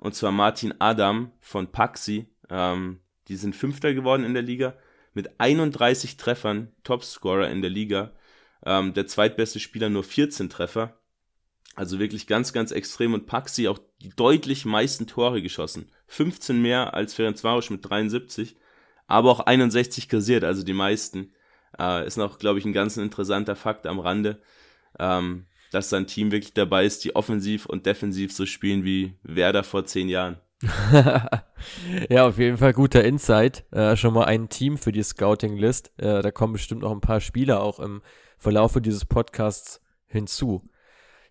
Und 0.00 0.16
zwar 0.16 0.32
Martin 0.32 0.74
Adam 0.80 1.30
von 1.38 1.68
Paxi. 1.70 2.26
Ähm, 2.48 2.98
die 3.28 3.36
sind 3.36 3.54
Fünfter 3.54 3.94
geworden 3.94 4.24
in 4.24 4.34
der 4.34 4.42
Liga 4.42 4.74
mit 5.14 5.38
31 5.38 6.16
Treffern, 6.16 6.72
Topscorer 6.82 7.48
in 7.48 7.62
der 7.62 7.70
Liga. 7.70 8.10
Ähm, 8.66 8.92
der 8.94 9.06
zweitbeste 9.06 9.60
Spieler 9.60 9.90
nur 9.90 10.02
14 10.02 10.50
Treffer. 10.50 10.98
Also 11.76 12.00
wirklich 12.00 12.26
ganz, 12.26 12.52
ganz 12.52 12.72
extrem. 12.72 13.14
Und 13.14 13.26
Paxi 13.26 13.68
auch 13.68 13.78
die 14.00 14.10
deutlich 14.10 14.64
meisten 14.64 15.06
Tore 15.06 15.40
geschossen. 15.40 15.88
15 16.08 16.60
mehr 16.60 16.94
als 16.94 17.14
Ferencvaros 17.14 17.70
mit 17.70 17.88
73. 17.88 18.56
Aber 19.10 19.30
auch 19.30 19.40
61 19.40 20.08
kassiert, 20.08 20.44
also 20.44 20.62
die 20.62 20.72
meisten. 20.72 21.32
Äh, 21.78 22.06
ist 22.06 22.16
noch, 22.16 22.38
glaube 22.38 22.60
ich, 22.60 22.64
ein 22.64 22.72
ganz 22.72 22.96
interessanter 22.96 23.56
Fakt 23.56 23.86
am 23.86 23.98
Rande. 23.98 24.40
Ähm, 24.98 25.46
dass 25.72 25.90
sein 25.90 26.06
Team 26.06 26.30
wirklich 26.30 26.54
dabei 26.54 26.84
ist, 26.84 27.04
die 27.04 27.16
offensiv 27.16 27.66
und 27.66 27.86
defensiv 27.86 28.32
so 28.32 28.46
spielen 28.46 28.84
wie 28.84 29.14
Werder 29.22 29.64
vor 29.64 29.84
zehn 29.84 30.08
Jahren. 30.08 30.38
ja, 32.08 32.26
auf 32.26 32.38
jeden 32.38 32.56
Fall 32.56 32.72
guter 32.72 33.02
Insight. 33.02 33.64
Äh, 33.72 33.96
schon 33.96 34.14
mal 34.14 34.24
ein 34.24 34.48
Team 34.48 34.78
für 34.78 34.92
die 34.92 35.02
Scouting-List. 35.02 35.92
Äh, 35.96 36.22
da 36.22 36.30
kommen 36.30 36.52
bestimmt 36.52 36.82
noch 36.82 36.92
ein 36.92 37.00
paar 37.00 37.20
Spieler 37.20 37.62
auch 37.62 37.80
im 37.80 38.02
Verlaufe 38.38 38.80
dieses 38.80 39.04
Podcasts 39.04 39.80
hinzu. 40.06 40.68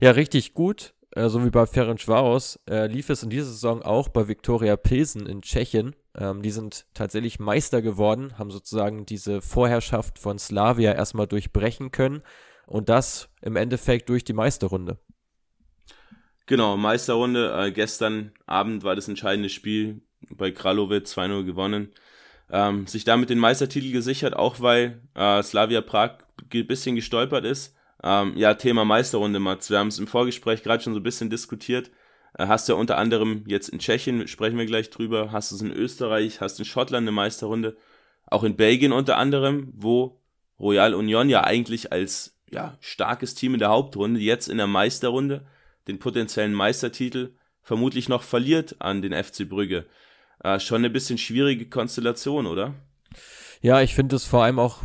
Ja, 0.01 0.11
richtig 0.11 0.53
gut. 0.53 0.93
Äh, 1.11 1.29
so 1.29 1.43
wie 1.43 1.49
bei 1.49 1.65
Ferencvaros 1.65 2.59
äh, 2.69 2.87
lief 2.87 3.09
es 3.09 3.23
in 3.23 3.29
dieser 3.29 3.45
Saison 3.45 3.81
auch 3.81 4.09
bei 4.09 4.27
Viktoria 4.27 4.77
Pilsen 4.77 5.25
in 5.25 5.41
Tschechien. 5.41 5.95
Ähm, 6.15 6.41
die 6.41 6.51
sind 6.51 6.85
tatsächlich 6.93 7.39
Meister 7.39 7.81
geworden, 7.81 8.37
haben 8.37 8.51
sozusagen 8.51 9.05
diese 9.05 9.41
Vorherrschaft 9.41 10.19
von 10.19 10.37
Slavia 10.37 10.93
erstmal 10.93 11.27
durchbrechen 11.27 11.91
können 11.91 12.21
und 12.67 12.89
das 12.89 13.29
im 13.41 13.55
Endeffekt 13.55 14.09
durch 14.09 14.23
die 14.23 14.33
Meisterrunde. 14.33 14.99
Genau, 16.45 16.77
Meisterrunde. 16.77 17.53
Äh, 17.57 17.71
gestern 17.71 18.31
Abend 18.45 18.83
war 18.83 18.95
das 18.95 19.07
entscheidende 19.07 19.49
Spiel 19.49 20.01
bei 20.29 20.51
Kralove 20.51 20.97
2-0 20.97 21.43
gewonnen. 21.43 21.91
Ähm, 22.51 22.87
sich 22.87 23.03
damit 23.03 23.29
den 23.29 23.37
Meistertitel 23.37 23.91
gesichert, 23.91 24.35
auch 24.35 24.59
weil 24.59 25.01
äh, 25.13 25.43
Slavia 25.43 25.81
Prag 25.81 26.17
ein 26.51 26.67
bisschen 26.67 26.95
gestolpert 26.95 27.45
ist. 27.45 27.75
Ähm, 28.03 28.33
ja, 28.37 28.53
Thema 28.53 28.85
Meisterrunde, 28.85 29.39
Mats. 29.39 29.69
Wir 29.69 29.79
haben 29.79 29.89
es 29.89 29.99
im 29.99 30.07
Vorgespräch 30.07 30.63
gerade 30.63 30.83
schon 30.83 30.93
so 30.93 30.99
ein 30.99 31.03
bisschen 31.03 31.29
diskutiert. 31.29 31.91
Äh, 32.37 32.47
hast 32.47 32.67
du 32.67 32.73
ja 32.73 32.79
unter 32.79 32.97
anderem 32.97 33.43
jetzt 33.47 33.69
in 33.69 33.79
Tschechien, 33.79 34.27
sprechen 34.27 34.57
wir 34.57 34.65
gleich 34.65 34.89
drüber, 34.89 35.31
hast 35.31 35.51
du 35.51 35.55
es 35.55 35.61
in 35.61 35.71
Österreich, 35.71 36.41
hast 36.41 36.59
in 36.59 36.65
Schottland 36.65 37.03
eine 37.03 37.11
Meisterrunde, 37.11 37.77
auch 38.25 38.43
in 38.43 38.55
Belgien 38.55 38.91
unter 38.91 39.17
anderem, 39.17 39.73
wo 39.75 40.19
Royal 40.59 40.93
Union 40.93 41.29
ja 41.29 41.43
eigentlich 41.43 41.91
als 41.91 42.37
ja, 42.51 42.77
starkes 42.79 43.35
Team 43.35 43.53
in 43.53 43.59
der 43.59 43.69
Hauptrunde 43.69 44.19
jetzt 44.19 44.47
in 44.47 44.57
der 44.57 44.67
Meisterrunde 44.67 45.45
den 45.87 45.99
potenziellen 45.99 46.53
Meistertitel 46.53 47.33
vermutlich 47.61 48.09
noch 48.09 48.23
verliert 48.23 48.75
an 48.79 49.01
den 49.01 49.13
FC 49.13 49.47
Brügge. 49.47 49.85
Äh, 50.43 50.59
schon 50.59 50.77
eine 50.77 50.89
bisschen 50.89 51.17
schwierige 51.17 51.67
Konstellation, 51.67 52.47
oder? 52.47 52.73
Ja, 53.61 53.81
ich 53.81 53.93
finde 53.93 54.15
es 54.15 54.25
vor 54.25 54.43
allem 54.43 54.59
auch 54.59 54.79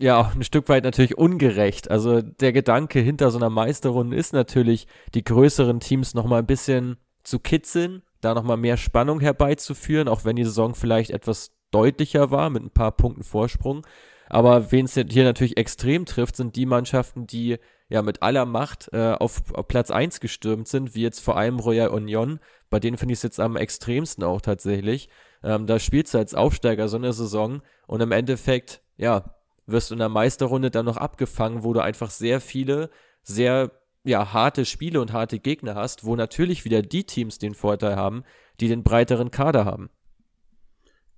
ja 0.00 0.32
ein 0.34 0.42
Stück 0.42 0.68
weit 0.68 0.84
natürlich 0.84 1.16
ungerecht. 1.16 1.90
Also 1.90 2.22
der 2.22 2.52
Gedanke 2.52 3.00
hinter 3.00 3.30
so 3.30 3.38
einer 3.38 3.50
Meisterrunde 3.50 4.16
ist 4.16 4.32
natürlich, 4.32 4.86
die 5.14 5.24
größeren 5.24 5.80
Teams 5.80 6.14
nochmal 6.14 6.40
ein 6.40 6.46
bisschen 6.46 6.96
zu 7.22 7.38
kitzeln, 7.38 8.02
da 8.20 8.34
nochmal 8.34 8.56
mehr 8.56 8.76
Spannung 8.76 9.20
herbeizuführen, 9.20 10.08
auch 10.08 10.24
wenn 10.24 10.36
die 10.36 10.44
Saison 10.44 10.74
vielleicht 10.74 11.10
etwas 11.10 11.52
deutlicher 11.70 12.30
war 12.30 12.50
mit 12.50 12.62
ein 12.62 12.70
paar 12.70 12.92
Punkten 12.92 13.22
Vorsprung. 13.22 13.86
Aber 14.28 14.70
wen 14.70 14.84
es 14.84 14.94
hier 14.94 15.24
natürlich 15.24 15.56
extrem 15.56 16.06
trifft, 16.06 16.36
sind 16.36 16.56
die 16.56 16.66
Mannschaften, 16.66 17.26
die 17.26 17.58
ja 17.88 18.02
mit 18.02 18.22
aller 18.22 18.46
Macht 18.46 18.88
äh, 18.92 19.12
auf, 19.18 19.42
auf, 19.52 19.66
Platz 19.66 19.90
1 19.90 20.20
gestürmt 20.20 20.68
sind, 20.68 20.94
wie 20.94 21.02
jetzt 21.02 21.20
vor 21.20 21.36
allem 21.36 21.58
Royal 21.58 21.88
Union. 21.88 22.38
Bei 22.70 22.78
denen 22.78 22.96
finde 22.96 23.12
ich 23.12 23.18
es 23.18 23.24
jetzt 23.24 23.40
am 23.40 23.56
extremsten 23.56 24.22
auch 24.22 24.40
tatsächlich. 24.40 25.08
Ähm, 25.42 25.66
da 25.66 25.80
spielst 25.80 26.14
du 26.14 26.18
als 26.18 26.34
Aufsteiger 26.34 26.88
so 26.88 26.96
eine 26.96 27.12
Saison 27.12 27.62
und 27.88 28.00
im 28.00 28.12
Endeffekt, 28.12 28.82
ja, 28.96 29.34
wirst 29.72 29.90
du 29.90 29.94
in 29.94 30.00
der 30.00 30.08
Meisterrunde 30.08 30.70
dann 30.70 30.86
noch 30.86 30.96
abgefangen, 30.96 31.64
wo 31.64 31.72
du 31.72 31.80
einfach 31.80 32.10
sehr 32.10 32.40
viele, 32.40 32.90
sehr 33.22 33.70
ja, 34.04 34.32
harte 34.32 34.64
Spiele 34.64 35.00
und 35.00 35.12
harte 35.12 35.38
Gegner 35.38 35.74
hast, 35.74 36.04
wo 36.04 36.16
natürlich 36.16 36.64
wieder 36.64 36.82
die 36.82 37.04
Teams 37.04 37.38
den 37.38 37.54
Vorteil 37.54 37.96
haben, 37.96 38.24
die 38.60 38.68
den 38.68 38.82
breiteren 38.82 39.30
Kader 39.30 39.64
haben. 39.64 39.90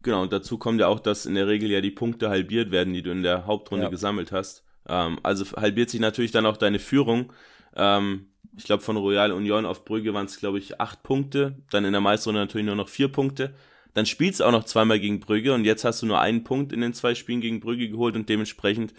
Genau, 0.03 0.23
und 0.23 0.33
dazu 0.33 0.59
kommt 0.59 0.81
ja 0.81 0.89
auch, 0.89 0.99
dass 0.99 1.27
in 1.27 1.35
der 1.35 1.47
Regel 1.47 1.71
ja 1.71 1.81
die 1.81 1.93
Punkte 1.93 2.29
halbiert 2.29 2.73
werden, 2.73 2.93
die 2.93 3.03
du 3.03 3.13
in 3.13 3.23
der 3.23 3.47
Hauptrunde 3.47 3.85
ja. 3.85 3.91
gesammelt 3.91 4.33
hast. 4.33 4.65
Ähm, 4.89 5.21
also 5.23 5.45
halbiert 5.57 5.91
sich 5.91 6.01
natürlich 6.01 6.33
dann 6.33 6.47
auch 6.47 6.57
deine 6.57 6.81
Führung. 6.81 7.33
Ähm, 7.77 8.27
ich 8.57 8.65
glaube, 8.65 8.83
von 8.83 8.97
Royal 8.97 9.33
Union 9.33 9.65
auf 9.65 9.85
Brügge 9.85 10.13
waren 10.13 10.27
es, 10.27 10.39
glaube 10.39 10.59
ich, 10.59 10.81
acht 10.81 11.03
Punkte. 11.05 11.63
Dann 11.71 11.85
in 11.85 11.93
der 11.93 12.01
Meisterrunde 12.01 12.41
natürlich 12.41 12.67
nur 12.67 12.77
noch 12.77 12.89
vier 12.89 13.09
Punkte. 13.09 13.55
Dann 13.95 14.07
spielst 14.07 14.41
du 14.41 14.45
auch 14.45 14.53
noch 14.53 14.65
zweimal 14.65 15.01
gegen 15.01 15.21
Brügge 15.21 15.53
und 15.53 15.65
jetzt 15.65 15.85
hast 15.85 16.03
du 16.03 16.07
nur 16.07 16.21
einen 16.21 16.45
Punkt 16.45 16.73
in 16.73 16.81
den 16.81 16.95
zwei 16.95 17.15
Spielen 17.15 17.41
gegen 17.41 17.61
Brügge 17.61 17.89
geholt 17.89 18.17
und 18.17 18.29
dementsprechend, 18.29 18.95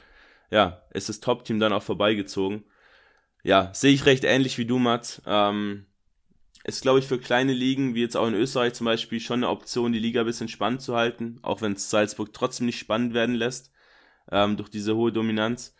ja, 0.51 0.83
ist 0.91 1.09
das 1.09 1.19
Top-Team 1.19 1.59
dann 1.59 1.73
auch 1.73 1.83
vorbeigezogen. 1.83 2.63
Ja, 3.43 3.73
sehe 3.73 3.93
ich 3.93 4.05
recht 4.05 4.23
ähnlich 4.23 4.57
wie 4.57 4.65
du, 4.65 4.77
Mats. 4.77 5.21
Ähm, 5.25 5.85
ist, 6.63 6.81
glaube 6.81 6.99
ich, 6.99 7.05
für 7.05 7.19
kleine 7.19 7.53
Ligen, 7.53 7.93
wie 7.93 8.01
jetzt 8.01 8.15
auch 8.15 8.27
in 8.27 8.35
Österreich 8.35 8.73
zum 8.73 8.85
Beispiel, 8.85 9.19
schon 9.19 9.39
eine 9.39 9.49
Option, 9.49 9.91
die 9.91 9.99
Liga 9.99 10.21
ein 10.21 10.25
bisschen 10.25 10.47
spannend 10.47 10.81
zu 10.81 10.95
halten, 10.95 11.39
auch 11.41 11.61
wenn 11.61 11.73
es 11.73 11.89
Salzburg 11.89 12.31
trotzdem 12.33 12.67
nicht 12.67 12.79
spannend 12.79 13.13
werden 13.13 13.35
lässt, 13.35 13.71
ähm, 14.31 14.55
durch 14.55 14.69
diese 14.69 14.95
hohe 14.95 15.11
Dominanz. 15.11 15.75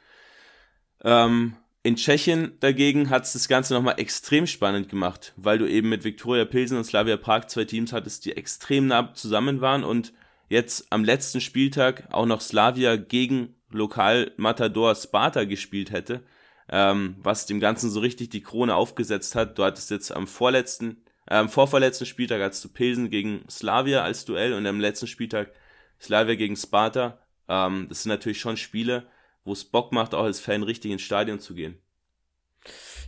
Ähm, 1.03 1.55
in 1.84 1.96
Tschechien 1.96 2.54
dagegen 2.60 3.10
hat 3.10 3.25
es 3.25 3.34
das 3.34 3.48
Ganze 3.48 3.74
nochmal 3.74 4.00
extrem 4.00 4.48
spannend 4.48 4.90
gemacht, 4.90 5.34
weil 5.36 5.58
du 5.58 5.70
eben 5.70 5.90
mit 5.90 6.04
Viktoria 6.04 6.46
Pilsen 6.46 6.78
und 6.78 6.86
Slavia 6.86 7.18
Prag 7.18 7.46
zwei 7.48 7.66
Teams 7.66 7.94
hattest, 7.94 8.25
die 8.25 8.36
extrem 8.36 8.88
nah 8.88 9.13
zusammen 9.13 9.62
waren 9.62 9.84
und 9.84 10.13
jetzt 10.50 10.88
am 10.92 11.04
letzten 11.04 11.42
Spieltag 11.42 12.08
auch 12.12 12.25
noch 12.25 12.42
Slavia 12.42 12.96
gegen 12.96 13.56
Lokal 13.70 14.32
Matador 14.38 14.96
Sparta 14.96 15.44
gespielt 15.44 15.92
hätte 15.92 16.24
ähm, 16.70 17.16
was 17.20 17.46
dem 17.46 17.60
Ganzen 17.60 17.90
so 17.90 18.00
richtig 18.00 18.30
die 18.30 18.42
Krone 18.42 18.75
aufgesetzt 18.75 19.36
hat. 19.36 19.58
Du 19.58 19.63
hattest 19.63 19.92
jetzt 19.92 20.12
am 20.12 20.28
vorletzten, 20.28 21.04
äh, 21.28 21.36
am 21.36 21.50
vorvorletzten 21.50 22.08
Spieltag 22.08 22.42
hattest 22.42 22.63
du 22.63 22.70
Pilsen 22.70 23.10
gegen 23.10 23.44
Slavia 23.50 24.02
als 24.04 24.25
Duell 24.25 24.54
und 24.54 24.66
am 24.66 24.80
letzten 24.80 25.08
Spieltag 25.08 25.52
Slavia 26.00 26.36
gegen 26.36 26.56
Sparta. 26.56 27.20
Ähm, 27.48 27.88
das 27.90 28.04
sind 28.04 28.10
natürlich 28.10 28.40
schon 28.40 28.58
Spiele, 28.58 29.06
wo 29.43 29.53
es 29.53 29.63
Bock 29.63 29.91
macht, 29.91 30.13
auch 30.13 30.23
als 30.23 30.39
Fan 30.39 30.63
richtig 30.63 30.91
ins 30.91 31.01
Stadion 31.01 31.39
zu 31.39 31.53
gehen. 31.53 31.77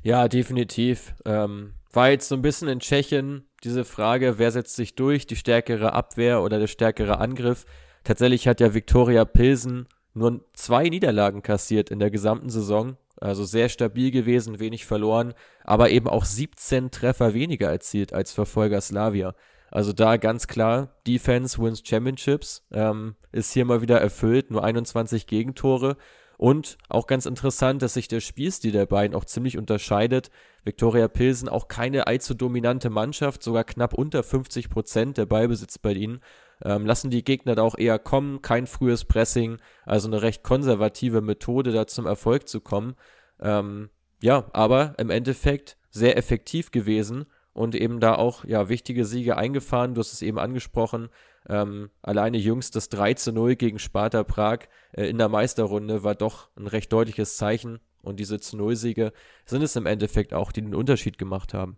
Ja, 0.04 0.28
definitiv. 0.28 1.14
Ähm, 1.26 1.74
war 1.92 2.10
jetzt 2.10 2.28
so 2.28 2.36
ein 2.36 2.42
bisschen 2.42 2.68
in 2.68 2.80
Tschechien 2.80 3.48
diese 3.64 3.86
Frage, 3.86 4.38
wer 4.38 4.52
setzt 4.52 4.76
sich 4.76 4.96
durch, 4.96 5.26
die 5.28 5.36
stärkere 5.36 5.94
Abwehr 5.94 6.42
oder 6.42 6.60
der 6.60 6.68
stärkere 6.68 7.20
Angriff. 7.20 7.66
Tatsächlich 8.04 8.48
hat 8.48 8.60
ja 8.60 8.74
Viktoria 8.74 9.26
Pilsen 9.26 9.88
nur 10.14 10.46
zwei 10.54 10.90
Niederlagen 10.90 11.42
kassiert 11.42 11.90
in 11.90 12.00
der 12.00 12.12
gesamten 12.12 12.50
Saison 12.50 12.98
also 13.20 13.46
sehr 13.46 13.70
stabil 13.70 14.12
gewesen, 14.12 14.60
wenig 14.60 14.86
verloren, 14.86 15.34
aber 15.64 15.90
eben 15.90 16.08
auch 16.08 16.26
17 16.26 16.92
Treffer 16.92 17.34
weniger 17.34 17.70
erzielt 17.70 18.14
als 18.14 18.34
Verfolger 18.34 18.82
Slavia. 18.82 19.36
Also 19.72 19.94
da 19.94 20.18
ganz 20.18 20.48
klar, 20.48 20.96
Defense 21.08 21.62
wins 21.62 21.82
Championships, 21.86 22.66
ähm, 22.72 23.16
ist 23.32 23.52
hier 23.52 23.66
mal 23.66 23.82
wieder 23.82 24.00
erfüllt, 24.00 24.52
nur 24.52 24.64
21 24.64 25.28
Gegentore. 25.28 25.98
Und 26.38 26.78
auch 26.90 27.08
ganz 27.08 27.26
interessant, 27.26 27.82
dass 27.82 27.94
sich 27.94 28.08
der 28.08 28.20
Spielstil 28.20 28.72
der 28.72 28.86
beiden 28.86 29.16
auch 29.16 29.26
ziemlich 29.26 29.58
unterscheidet. 29.58 30.32
Viktoria 30.64 31.08
Pilsen 31.08 31.48
auch 31.48 31.68
keine 31.68 32.08
allzu 32.08 32.34
dominante 32.34 32.90
Mannschaft, 32.90 33.44
sogar 33.44 33.64
knapp 33.64 33.94
unter 33.94 34.24
50 34.24 34.70
Prozent 34.70 35.18
der 35.18 35.26
Ballbesitz 35.26 35.78
bei 35.78 35.94
ihnen. 35.94 36.20
Ähm, 36.64 36.86
lassen 36.86 37.10
die 37.10 37.24
Gegner 37.24 37.56
da 37.56 37.64
auch 37.64 37.78
eher 37.78 38.00
kommen, 38.00 38.42
kein 38.42 38.68
frühes 38.68 39.06
Pressing, 39.06 39.58
also 39.86 40.08
eine 40.08 40.22
recht 40.22 40.44
konservative 40.44 41.22
Methode, 41.22 41.72
da 41.72 41.88
zum 41.88 42.06
Erfolg 42.06 42.48
zu 42.48 42.62
kommen. 42.62 42.96
Ähm, 43.42 43.90
ja, 44.22 44.46
aber 44.54 44.96
im 44.98 45.10
Endeffekt 45.10 45.78
sehr 45.90 46.18
effektiv 46.18 46.72
gewesen 46.72 47.26
und 47.54 47.76
eben 47.76 48.00
da 48.00 48.16
auch 48.16 48.46
ja 48.46 48.70
wichtige 48.70 49.06
Siege 49.06 49.38
eingefahren. 49.38 49.94
Du 49.94 50.00
hast 50.00 50.14
es 50.14 50.22
eben 50.22 50.40
angesprochen. 50.40 51.10
Ähm, 51.48 51.90
alleine 52.02 52.38
jüngst 52.38 52.76
das 52.76 52.90
3 52.90 53.14
zu 53.16 53.32
0 53.32 53.56
gegen 53.56 53.80
Sparta 53.80 54.24
Prag 54.24 54.60
äh, 54.94 55.08
in 55.08 55.18
der 55.18 55.30
Meisterrunde 55.30 56.04
war 56.04 56.16
doch 56.16 56.50
ein 56.56 56.68
recht 56.68 56.92
deutliches 56.92 57.38
Zeichen. 57.38 57.80
Und 58.02 58.20
diese 58.20 58.40
zu 58.40 58.58
0 58.58 58.76
Siege 58.76 59.14
sind 59.46 59.62
es 59.62 59.76
im 59.76 59.86
Endeffekt 59.86 60.34
auch, 60.34 60.52
die 60.52 60.62
den 60.62 60.76
Unterschied 60.76 61.18
gemacht 61.18 61.54
haben. 61.54 61.78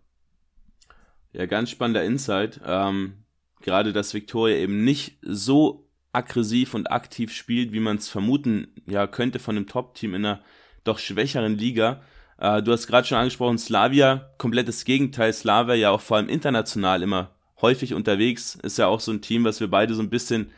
Ja, 1.32 1.46
ganz 1.46 1.70
spannender 1.70 2.04
Insight. 2.04 2.60
Ähm, 2.64 3.24
gerade, 3.60 3.92
dass 3.92 4.14
Victoria 4.14 4.56
eben 4.56 4.84
nicht 4.84 5.18
so 5.22 5.88
aggressiv 6.12 6.74
und 6.74 6.90
aktiv 6.90 7.32
spielt, 7.32 7.72
wie 7.72 7.80
man 7.80 7.98
es 7.98 8.08
vermuten 8.08 8.68
ja, 8.86 9.06
könnte 9.06 9.38
von 9.38 9.56
einem 9.56 9.66
Top-Team 9.66 10.14
in 10.14 10.24
einer 10.24 10.42
doch 10.84 10.98
schwächeren 10.98 11.56
Liga. 11.56 12.02
Äh, 12.38 12.62
du 12.62 12.72
hast 12.72 12.86
gerade 12.86 13.06
schon 13.06 13.18
angesprochen, 13.18 13.58
Slavia, 13.58 14.30
komplettes 14.38 14.84
Gegenteil. 14.84 15.32
Slavia 15.32 15.74
ja 15.74 15.90
auch 15.90 16.00
vor 16.00 16.16
allem 16.16 16.28
international 16.28 17.02
immer 17.02 17.37
häufig 17.60 17.94
unterwegs. 17.94 18.58
Ist 18.62 18.78
ja 18.78 18.86
auch 18.86 19.00
so 19.00 19.12
ein 19.12 19.20
Team, 19.20 19.44
was 19.44 19.60
wir 19.60 19.68
beide 19.68 19.94
so 19.94 20.02
ein 20.02 20.10
bisschen 20.10 20.50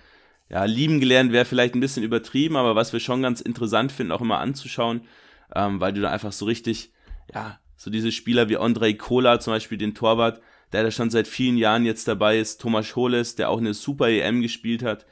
ja, 0.49 0.65
lieben 0.65 1.01
gelernt, 1.01 1.33
wäre 1.33 1.45
vielleicht 1.45 1.75
ein 1.75 1.81
bisschen 1.81 2.03
übertrieben, 2.03 2.57
aber 2.57 2.75
was 2.75 2.93
wir 2.93 3.01
schon 3.01 3.23
ganz 3.23 3.41
interessant 3.41 3.93
finden, 3.93 4.13
auch 4.13 4.21
immer 4.21 4.41
anzuschauen, 4.41 5.03
ähm, 5.55 5.81
weil 5.81 5.93
du 5.93 6.01
da 6.01 6.11
einfach 6.11 6.33
so 6.33 6.45
richtig, 6.45 6.93
ja, 7.33 7.61
so 7.77 7.91
diese 7.91 8.13
Spieler 8.13 8.49
wie 8.49 8.57
Andrei 8.57 8.93
Kola, 8.93 9.39
zum 9.39 9.53
Beispiel 9.53 9.79
den 9.79 9.95
Torwart, 9.95 10.43
der 10.73 10.83
da 10.83 10.91
schon 10.91 11.11
seit 11.11 11.29
vielen 11.29 11.57
Jahren 11.57 11.85
jetzt 11.85 12.07
dabei 12.09 12.39
ist, 12.39 12.61
Thomas 12.61 12.95
Holes, 12.97 13.37
der 13.37 13.49
auch 13.49 13.59
eine 13.59 13.75
super 13.75 14.09
EM 14.09 14.43
gespielt 14.43 14.83
hat. 14.83 15.07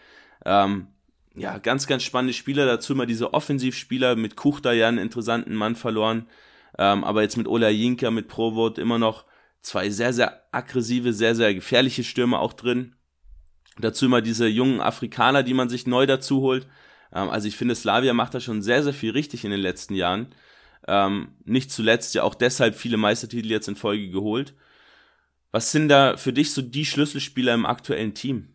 Ähm, 0.45 0.89
ja, 1.35 1.59
ganz, 1.59 1.87
ganz 1.87 2.03
spannende 2.03 2.33
Spieler. 2.33 2.67
Dazu 2.67 2.93
immer 2.93 3.07
diese 3.07 3.33
Offensivspieler 3.33 4.17
mit 4.17 4.37
Kuchta 4.37 4.73
ja 4.73 4.89
einen 4.89 4.99
interessanten 4.99 5.55
Mann 5.55 5.77
verloren. 5.77 6.27
Ähm, 6.77 7.05
aber 7.05 7.23
jetzt 7.23 7.37
mit 7.37 7.49
Ola 7.49 7.71
Jinka, 7.71 8.11
mit 8.11 8.29
Provot 8.29 8.79
immer 8.79 8.99
noch 8.99 9.25
zwei 9.61 9.91
sehr, 9.91 10.13
sehr 10.13 10.43
aggressive, 10.53 11.13
sehr, 11.13 11.35
sehr 11.35 11.55
gefährliche 11.55 12.05
Stürmer 12.05 12.41
auch 12.41 12.53
drin. 12.53 12.95
Dazu 13.79 14.07
immer 14.07 14.23
diese 14.23 14.47
jungen 14.49 14.81
Afrikaner, 14.81 15.43
die 15.43 15.55
man 15.55 15.69
sich 15.69 15.87
neu 15.87 16.07
dazu 16.07 16.41
holt. 16.41 16.67
Ähm, 17.13 17.29
also 17.29 17.49
ich 17.49 17.57
finde, 17.57 17.75
Slavia 17.75 18.13
macht 18.13 18.35
da 18.35 18.41
schon 18.41 18.63
sehr, 18.63 18.83
sehr 18.83 18.95
viel 18.95 19.13
richtig 19.13 19.45
in 19.45 19.51
den 19.51 19.61
letzten 19.61 19.95
Jahren. 19.95 20.35
Ähm, 20.87 21.37
nicht 21.45 21.71
zuletzt 21.71 22.15
ja 22.15 22.23
auch 22.23 22.35
deshalb 22.35 22.75
viele 22.75 22.97
Meistertitel 22.97 23.51
jetzt 23.51 23.69
in 23.69 23.77
Folge 23.77 24.11
geholt. 24.11 24.55
Was 25.51 25.73
sind 25.73 25.89
da 25.89 26.17
für 26.17 26.33
dich 26.33 26.53
so 26.53 26.63
die 26.63 26.85
Schlüsselspieler 26.85 27.55
im 27.55 27.67
aktuellen 27.67 28.15
Team? 28.15 28.49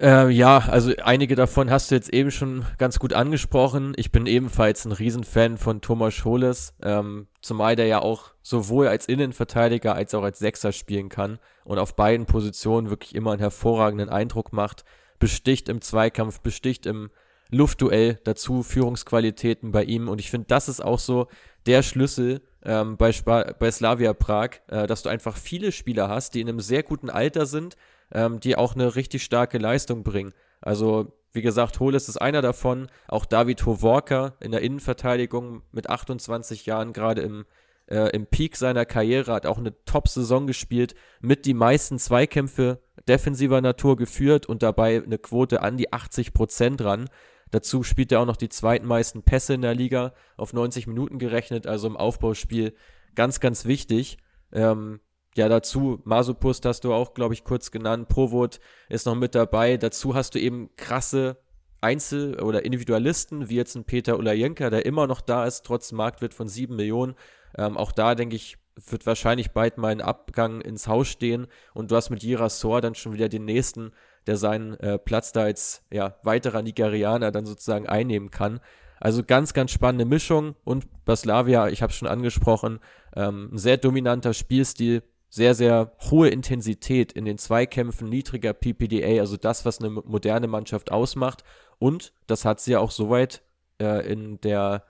Äh, 0.00 0.28
ja, 0.30 0.58
also 0.58 0.92
einige 1.04 1.36
davon 1.36 1.70
hast 1.70 1.90
du 1.90 1.94
jetzt 1.94 2.12
eben 2.12 2.32
schon 2.32 2.64
ganz 2.78 2.98
gut 2.98 3.12
angesprochen. 3.12 3.92
Ich 3.96 4.10
bin 4.10 4.26
ebenfalls 4.26 4.84
ein 4.84 4.92
Riesenfan 4.92 5.56
von 5.56 5.80
Thomas 5.80 6.14
Scholes, 6.14 6.74
ähm, 6.82 7.28
zumal 7.40 7.76
der 7.76 7.86
ja 7.86 8.00
auch 8.00 8.32
sowohl 8.42 8.88
als 8.88 9.06
Innenverteidiger 9.06 9.94
als 9.94 10.12
auch 10.14 10.24
als 10.24 10.40
Sechser 10.40 10.72
spielen 10.72 11.08
kann 11.08 11.38
und 11.64 11.78
auf 11.78 11.94
beiden 11.94 12.26
Positionen 12.26 12.90
wirklich 12.90 13.14
immer 13.14 13.32
einen 13.32 13.40
hervorragenden 13.40 14.08
Eindruck 14.08 14.52
macht. 14.52 14.84
Besticht 15.20 15.68
im 15.68 15.80
Zweikampf, 15.80 16.40
besticht 16.40 16.86
im 16.86 17.10
Luftduell, 17.50 18.18
dazu 18.24 18.64
Führungsqualitäten 18.64 19.70
bei 19.70 19.84
ihm 19.84 20.08
und 20.08 20.18
ich 20.18 20.28
finde, 20.28 20.48
das 20.48 20.68
ist 20.68 20.84
auch 20.84 20.98
so 20.98 21.28
der 21.66 21.84
Schlüssel 21.84 22.42
ähm, 22.64 22.96
bei, 22.96 23.12
bei 23.58 23.70
Slavia 23.70 24.12
Prag, 24.12 24.50
äh, 24.66 24.88
dass 24.88 25.02
du 25.02 25.08
einfach 25.08 25.36
viele 25.36 25.70
Spieler 25.70 26.08
hast, 26.08 26.34
die 26.34 26.40
in 26.40 26.48
einem 26.48 26.60
sehr 26.60 26.82
guten 26.82 27.10
Alter 27.10 27.46
sind, 27.46 27.76
ähm, 28.14 28.40
die 28.40 28.56
auch 28.56 28.74
eine 28.74 28.96
richtig 28.96 29.24
starke 29.24 29.58
Leistung 29.58 30.02
bringen. 30.02 30.32
Also, 30.60 31.12
wie 31.32 31.42
gesagt, 31.42 31.80
Holes 31.80 32.08
ist 32.08 32.16
einer 32.16 32.40
davon. 32.40 32.88
Auch 33.08 33.26
David 33.26 33.66
Hovorka 33.66 34.34
in 34.40 34.52
der 34.52 34.62
Innenverteidigung 34.62 35.62
mit 35.72 35.90
28 35.90 36.64
Jahren, 36.64 36.92
gerade 36.92 37.22
im, 37.22 37.44
äh, 37.86 38.10
im 38.10 38.26
Peak 38.26 38.56
seiner 38.56 38.86
Karriere, 38.86 39.32
hat 39.32 39.46
auch 39.46 39.58
eine 39.58 39.74
Top-Saison 39.84 40.46
gespielt, 40.46 40.94
mit 41.20 41.44
die 41.44 41.54
meisten 41.54 41.98
Zweikämpfe 41.98 42.80
defensiver 43.08 43.60
Natur 43.60 43.96
geführt 43.96 44.46
und 44.46 44.62
dabei 44.62 45.02
eine 45.04 45.18
Quote 45.18 45.60
an 45.60 45.76
die 45.76 45.92
80 45.92 46.32
Prozent 46.32 46.82
ran. 46.82 47.10
Dazu 47.50 47.82
spielt 47.82 48.10
er 48.12 48.20
auch 48.20 48.26
noch 48.26 48.36
die 48.36 48.48
zweitmeisten 48.48 49.22
Pässe 49.22 49.54
in 49.54 49.62
der 49.62 49.74
Liga, 49.74 50.14
auf 50.36 50.52
90 50.52 50.86
Minuten 50.86 51.18
gerechnet, 51.18 51.66
also 51.66 51.88
im 51.88 51.96
Aufbauspiel 51.96 52.74
ganz, 53.14 53.40
ganz 53.40 53.64
wichtig. 53.64 54.18
Ähm, 54.52 55.00
ja, 55.36 55.48
dazu, 55.48 56.00
Masopust 56.04 56.64
hast 56.64 56.84
du 56.84 56.92
auch, 56.92 57.14
glaube 57.14 57.34
ich, 57.34 57.44
kurz 57.44 57.70
genannt. 57.70 58.08
Provot 58.08 58.60
ist 58.88 59.06
noch 59.06 59.16
mit 59.16 59.34
dabei. 59.34 59.76
Dazu 59.76 60.14
hast 60.14 60.34
du 60.34 60.38
eben 60.38 60.70
krasse 60.76 61.38
Einzel- 61.80 62.40
oder 62.40 62.64
Individualisten, 62.64 63.48
wie 63.48 63.56
jetzt 63.56 63.74
ein 63.74 63.84
Peter 63.84 64.18
Ulajenka, 64.18 64.70
der 64.70 64.86
immer 64.86 65.06
noch 65.06 65.20
da 65.20 65.44
ist, 65.44 65.64
trotz 65.66 65.92
Marktwert 65.92 66.34
von 66.34 66.48
7 66.48 66.76
Millionen. 66.76 67.14
Ähm, 67.58 67.76
auch 67.76 67.92
da, 67.92 68.14
denke 68.14 68.36
ich, 68.36 68.58
wird 68.88 69.06
wahrscheinlich 69.06 69.50
bald 69.50 69.76
mal 69.76 69.88
ein 69.88 70.00
Abgang 70.00 70.60
ins 70.60 70.86
Haus 70.86 71.08
stehen. 71.08 71.46
Und 71.74 71.90
du 71.90 71.96
hast 71.96 72.10
mit 72.10 72.22
Jirasor 72.22 72.80
dann 72.80 72.94
schon 72.94 73.12
wieder 73.12 73.28
den 73.28 73.44
nächsten, 73.44 73.92
der 74.26 74.36
seinen 74.36 74.74
äh, 74.80 74.98
Platz 74.98 75.32
da 75.32 75.42
als 75.42 75.82
ja, 75.92 76.16
weiterer 76.22 76.62
Nigerianer 76.62 77.30
dann 77.30 77.44
sozusagen 77.44 77.88
einnehmen 77.88 78.30
kann. 78.30 78.60
Also 79.00 79.22
ganz, 79.22 79.52
ganz 79.52 79.70
spannende 79.70 80.04
Mischung. 80.04 80.54
Und 80.64 80.86
Baslavia, 81.04 81.68
ich 81.68 81.82
habe 81.82 81.90
es 81.90 81.96
schon 81.96 82.08
angesprochen, 82.08 82.80
ähm, 83.14 83.50
ein 83.52 83.58
sehr 83.58 83.76
dominanter 83.76 84.32
Spielstil, 84.32 85.02
sehr, 85.34 85.56
sehr 85.56 85.90
hohe 86.12 86.28
Intensität 86.28 87.10
in 87.10 87.24
den 87.24 87.38
Zweikämpfen, 87.38 88.08
niedriger 88.08 88.52
PPDA, 88.52 89.18
also 89.18 89.36
das, 89.36 89.64
was 89.64 89.80
eine 89.80 89.90
moderne 89.90 90.46
Mannschaft 90.46 90.92
ausmacht. 90.92 91.42
Und 91.80 92.12
das 92.28 92.44
hat 92.44 92.60
sie 92.60 92.72
ja 92.72 92.78
auch 92.78 92.92
soweit 92.92 93.42
äh, 93.80 94.08
in 94.08 94.40
der 94.42 94.84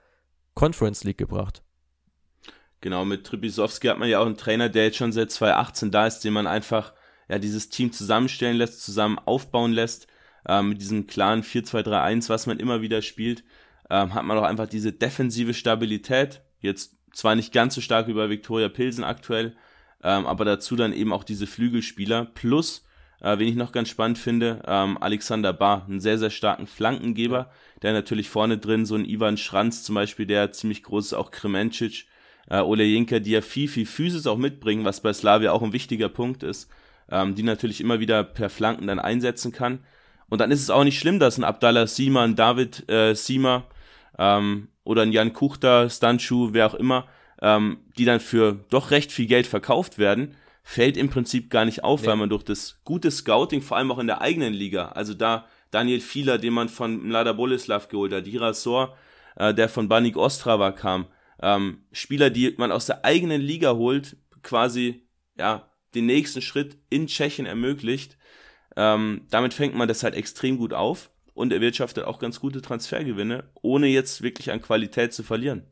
Conference 0.53 1.03
League 1.03 1.17
gebracht. 1.17 1.63
Genau, 2.81 3.05
mit 3.05 3.25
Trubisowski 3.25 3.87
hat 3.87 3.97
man 3.97 4.07
ja 4.07 4.19
auch 4.19 4.27
einen 4.27 4.37
Trainer, 4.37 4.69
der 4.69 4.83
jetzt 4.83 4.97
schon 4.97 5.11
seit 5.11 5.31
2018 5.31 5.89
da 5.89 6.05
ist, 6.05 6.19
den 6.19 6.33
man 6.33 6.45
einfach 6.45 6.93
ja, 7.27 7.39
dieses 7.39 7.69
Team 7.69 7.91
zusammenstellen 7.91 8.57
lässt, 8.57 8.83
zusammen 8.83 9.17
aufbauen 9.17 9.71
lässt. 9.71 10.05
Ähm, 10.47 10.69
mit 10.69 10.79
diesem 10.79 11.07
klaren 11.07 11.41
4-2-3-1, 11.41 12.29
was 12.29 12.45
man 12.45 12.59
immer 12.59 12.81
wieder 12.81 13.01
spielt, 13.01 13.43
ähm, 13.89 14.13
hat 14.13 14.25
man 14.25 14.37
auch 14.37 14.43
einfach 14.43 14.67
diese 14.67 14.93
defensive 14.93 15.55
Stabilität. 15.55 16.43
Jetzt 16.59 16.99
zwar 17.13 17.33
nicht 17.33 17.51
ganz 17.51 17.73
so 17.73 17.81
stark 17.81 18.07
wie 18.07 18.13
bei 18.13 18.29
Viktoria 18.29 18.69
Pilsen 18.69 19.03
aktuell, 19.03 19.55
ähm, 20.05 20.27
aber 20.27 20.45
dazu 20.45 20.75
dann 20.75 20.93
eben 20.93 21.11
auch 21.11 21.23
diese 21.23 21.47
Flügelspieler. 21.47 22.25
Plus, 22.25 22.85
äh, 23.21 23.39
wen 23.39 23.47
ich 23.47 23.55
noch 23.55 23.71
ganz 23.71 23.89
spannend 23.89 24.19
finde, 24.19 24.61
ähm, 24.67 24.99
Alexander 25.01 25.51
Barr, 25.51 25.85
einen 25.89 25.99
sehr, 25.99 26.19
sehr 26.19 26.29
starken 26.29 26.67
Flankengeber, 26.67 27.49
der 27.81 27.91
natürlich 27.91 28.29
vorne 28.29 28.59
drin, 28.59 28.85
so 28.85 28.93
ein 28.93 29.05
Ivan 29.05 29.35
Schranz 29.35 29.81
zum 29.81 29.95
Beispiel, 29.95 30.27
der 30.27 30.51
ziemlich 30.51 30.83
groß 30.83 31.07
ist, 31.07 31.13
auch 31.15 31.31
Kremencic, 31.31 32.05
äh, 32.47 32.59
Olejinka, 32.59 33.17
die 33.17 33.31
ja 33.31 33.41
viel, 33.41 33.67
viel 33.67 33.87
Physis 33.87 34.27
auch 34.27 34.37
mitbringen, 34.37 34.85
was 34.85 35.01
bei 35.01 35.11
Slavia 35.11 35.51
auch 35.51 35.63
ein 35.63 35.73
wichtiger 35.73 36.09
Punkt 36.09 36.43
ist, 36.43 36.69
ähm, 37.09 37.33
die 37.33 37.43
natürlich 37.43 37.81
immer 37.81 37.99
wieder 37.99 38.23
per 38.23 38.51
Flanken 38.51 38.85
dann 38.85 38.99
einsetzen 38.99 39.51
kann. 39.51 39.79
Und 40.29 40.39
dann 40.39 40.51
ist 40.51 40.61
es 40.61 40.69
auch 40.69 40.83
nicht 40.83 40.99
schlimm, 40.99 41.17
dass 41.17 41.39
ein 41.39 41.43
Abdallah 41.43 41.87
Sima, 41.87 42.23
ein 42.23 42.35
David 42.35 42.87
äh, 42.91 43.15
Sima 43.15 43.63
ähm, 44.19 44.67
oder 44.83 45.01
ein 45.01 45.11
Jan 45.11 45.33
Kuchta, 45.33 45.89
Stanchu, 45.89 46.49
wer 46.51 46.67
auch 46.67 46.75
immer, 46.75 47.07
ähm, 47.41 47.77
die 47.97 48.05
dann 48.05 48.19
für 48.19 48.65
doch 48.69 48.91
recht 48.91 49.11
viel 49.11 49.27
Geld 49.27 49.47
verkauft 49.47 49.97
werden, 49.97 50.35
fällt 50.63 50.97
im 50.97 51.09
Prinzip 51.09 51.49
gar 51.49 51.65
nicht 51.65 51.83
auf, 51.83 52.01
nee. 52.01 52.07
weil 52.07 52.15
man 52.15 52.29
durch 52.29 52.43
das 52.43 52.81
gute 52.83 53.11
Scouting, 53.11 53.61
vor 53.61 53.77
allem 53.77 53.91
auch 53.91 53.99
in 53.99 54.07
der 54.07 54.21
eigenen 54.21 54.53
Liga, 54.53 54.89
also 54.89 55.13
da 55.13 55.45
Daniel 55.71 55.99
Fieler, 55.99 56.37
den 56.37 56.53
man 56.53 56.69
von 56.69 57.03
Mlada 57.07 57.33
Boleslav 57.33 57.87
geholt 57.87 58.13
hat, 58.13 58.25
Dira 58.25 58.53
Sor, 58.53 58.95
äh, 59.35 59.53
der 59.53 59.69
von 59.69 59.87
Banik 59.87 60.17
Ostrava 60.17 60.71
kam, 60.71 61.07
ähm, 61.41 61.83
Spieler, 61.91 62.29
die 62.29 62.53
man 62.57 62.71
aus 62.71 62.85
der 62.85 63.05
eigenen 63.05 63.41
Liga 63.41 63.73
holt, 63.73 64.17
quasi 64.41 65.07
ja 65.37 65.69
den 65.93 66.05
nächsten 66.05 66.41
Schritt 66.41 66.77
in 66.89 67.07
Tschechien 67.07 67.45
ermöglicht. 67.45 68.17
Ähm, 68.75 69.27
damit 69.29 69.53
fängt 69.53 69.75
man 69.75 69.87
das 69.87 70.03
halt 70.03 70.15
extrem 70.15 70.57
gut 70.57 70.73
auf 70.73 71.09
und 71.33 71.53
erwirtschaftet 71.53 72.05
auch 72.05 72.19
ganz 72.19 72.39
gute 72.39 72.61
Transfergewinne, 72.61 73.49
ohne 73.61 73.87
jetzt 73.87 74.21
wirklich 74.21 74.51
an 74.51 74.61
Qualität 74.61 75.13
zu 75.13 75.23
verlieren. 75.23 75.67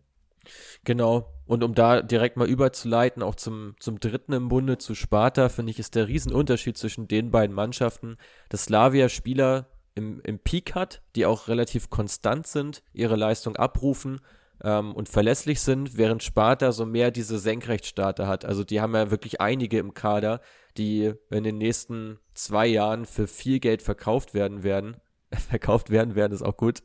Genau. 0.84 1.34
Und 1.46 1.64
um 1.64 1.74
da 1.74 2.02
direkt 2.02 2.38
mal 2.38 2.48
überzuleiten, 2.48 3.22
auch 3.22 3.36
zum, 3.36 3.76
zum 3.80 4.00
dritten 4.00 4.34
im 4.34 4.50
Bunde, 4.50 4.78
zu 4.78 4.96
Sparta, 4.96 5.50
finde 5.50 5.72
ich, 5.72 5.80
ist 5.80 5.96
der 5.96 6.08
Riesenunterschied 6.08 6.78
zwischen 6.78 7.08
den 7.08 7.32
beiden 7.32 7.56
Mannschaften, 7.56 8.18
dass 8.50 8.66
Slavia 8.66 9.10
Spieler 9.10 9.68
im, 9.96 10.22
im 10.22 10.40
Peak 10.40 10.76
hat, 10.76 11.02
die 11.16 11.26
auch 11.26 11.48
relativ 11.48 11.90
konstant 11.90 12.48
sind, 12.48 12.82
ihre 12.94 13.16
Leistung 13.16 13.56
abrufen 13.56 14.22
ähm, 14.64 14.94
und 14.94 15.10
verlässlich 15.10 15.62
sind, 15.62 15.98
während 15.98 16.24
Sparta 16.24 16.72
so 16.72 16.86
mehr 16.86 17.12
diese 17.12 17.38
Senkrechtstarter 17.38 18.28
hat. 18.28 18.46
Also 18.46 18.64
die 18.64 18.82
haben 18.82 18.96
ja 18.96 19.12
wirklich 19.12 19.42
einige 19.42 19.78
im 19.80 19.94
Kader, 19.94 20.42
die 20.78 21.14
in 21.30 21.44
den 21.44 21.58
nächsten 21.58 22.20
zwei 22.34 22.68
Jahren 22.68 23.06
für 23.06 23.28
viel 23.28 23.60
Geld 23.60 23.82
verkauft 23.82 24.34
werden 24.34 24.64
werden. 24.64 24.98
verkauft 25.50 25.90
werden 25.90 26.16
werden 26.16 26.34
ist 26.34 26.44
auch 26.44 26.58
gut. 26.58 26.84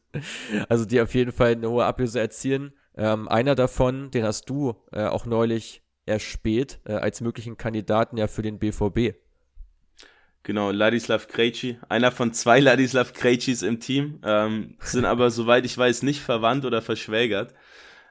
Also 0.69 0.85
die 0.85 1.01
auf 1.01 1.15
jeden 1.15 1.33
Fall 1.33 1.53
eine 1.53 1.71
hohe 1.71 1.85
Ablöse 1.85 2.21
erzielen 2.21 2.73
ähm, 2.99 3.29
einer 3.29 3.55
davon, 3.55 4.11
den 4.11 4.25
hast 4.25 4.51
du 4.51 4.75
äh, 4.93 5.05
auch 5.05 5.25
neulich 5.25 5.83
erspäht, 6.05 6.81
äh, 6.85 6.95
als 6.95 7.21
möglichen 7.21 7.57
Kandidaten 7.57 8.17
ja 8.17 8.27
für 8.27 8.43
den 8.43 8.59
BVB. 8.59 9.15
Genau, 10.43 10.73
Ladislav 10.73 11.29
Krejci, 11.29 11.79
einer 11.89 12.11
von 12.11 12.33
zwei 12.33 12.59
Ladislav 12.61 13.13
Krejcis 13.13 13.63
im 13.63 13.79
Team, 13.79 14.21
ähm, 14.25 14.77
sind 14.81 15.05
aber, 15.05 15.31
soweit 15.31 15.65
ich 15.65 15.79
weiß, 15.79 16.03
nicht 16.03 16.21
verwandt 16.21 16.65
oder 16.65 16.83
verschwägert. 16.83 17.55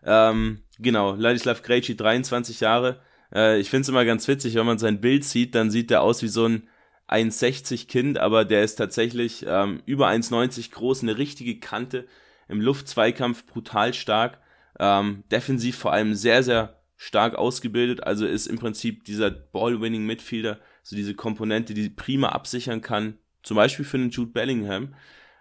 Ähm, 0.06 0.62
genau, 0.80 1.15
Ladislav 1.15 1.63
Krejci, 1.63 1.97
23 1.97 2.62
Jahre. 2.62 3.02
Äh, 3.34 3.60
ich 3.60 3.69
finde 3.69 3.82
es 3.82 3.89
immer 3.89 4.06
ganz 4.06 4.26
witzig, 4.30 4.56
wenn 4.56 4.65
man 4.65 4.80
sein 4.80 5.02
Bild 5.02 5.26
sieht, 5.26 5.54
dann 5.54 5.69
sieht 5.69 5.91
er 5.91 6.02
aus 6.02 6.23
wie 6.23 6.30
so 6.30 6.45
ein 6.45 6.69
1,60 7.10 7.88
Kind, 7.88 8.19
aber 8.19 8.45
der 8.45 8.63
ist 8.63 8.76
tatsächlich 8.76 9.45
ähm, 9.47 9.82
über 9.86 10.08
1,90 10.08 10.71
groß, 10.71 11.04
eine 11.04 11.17
richtige 11.17 11.60
Kante, 11.60 12.08
im 12.47 12.62
Luftzweikampf 12.62 13.45
brutal 13.45 13.93
stark 13.93 14.39
ähm, 14.79 15.23
defensiv 15.31 15.77
vor 15.77 15.93
allem 15.93 16.13
sehr, 16.13 16.43
sehr 16.43 16.81
stark 16.95 17.35
ausgebildet, 17.35 18.03
also 18.03 18.25
ist 18.25 18.47
im 18.47 18.57
Prinzip 18.57 19.03
dieser 19.03 19.29
Ball-Winning-Midfielder, 19.29 20.59
so 20.83 20.95
diese 20.95 21.13
Komponente, 21.13 21.73
die 21.73 21.89
prima 21.89 22.29
absichern 22.29 22.81
kann, 22.81 23.17
zum 23.43 23.55
Beispiel 23.55 23.85
für 23.85 23.97
den 23.97 24.09
Jude 24.09 24.31
Bellingham. 24.31 24.95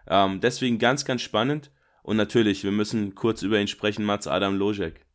Ähm, 0.06 0.40
deswegen 0.40 0.78
ganz, 0.78 1.04
ganz 1.04 1.22
spannend. 1.22 1.70
Und 2.02 2.16
natürlich, 2.16 2.62
wir 2.62 2.72
müssen 2.72 3.14
kurz 3.14 3.42
über 3.42 3.58
ihn 3.58 3.66
sprechen, 3.66 4.04
Mats 4.04 4.28
Adam 4.28 4.56
Lojek. 4.56 5.06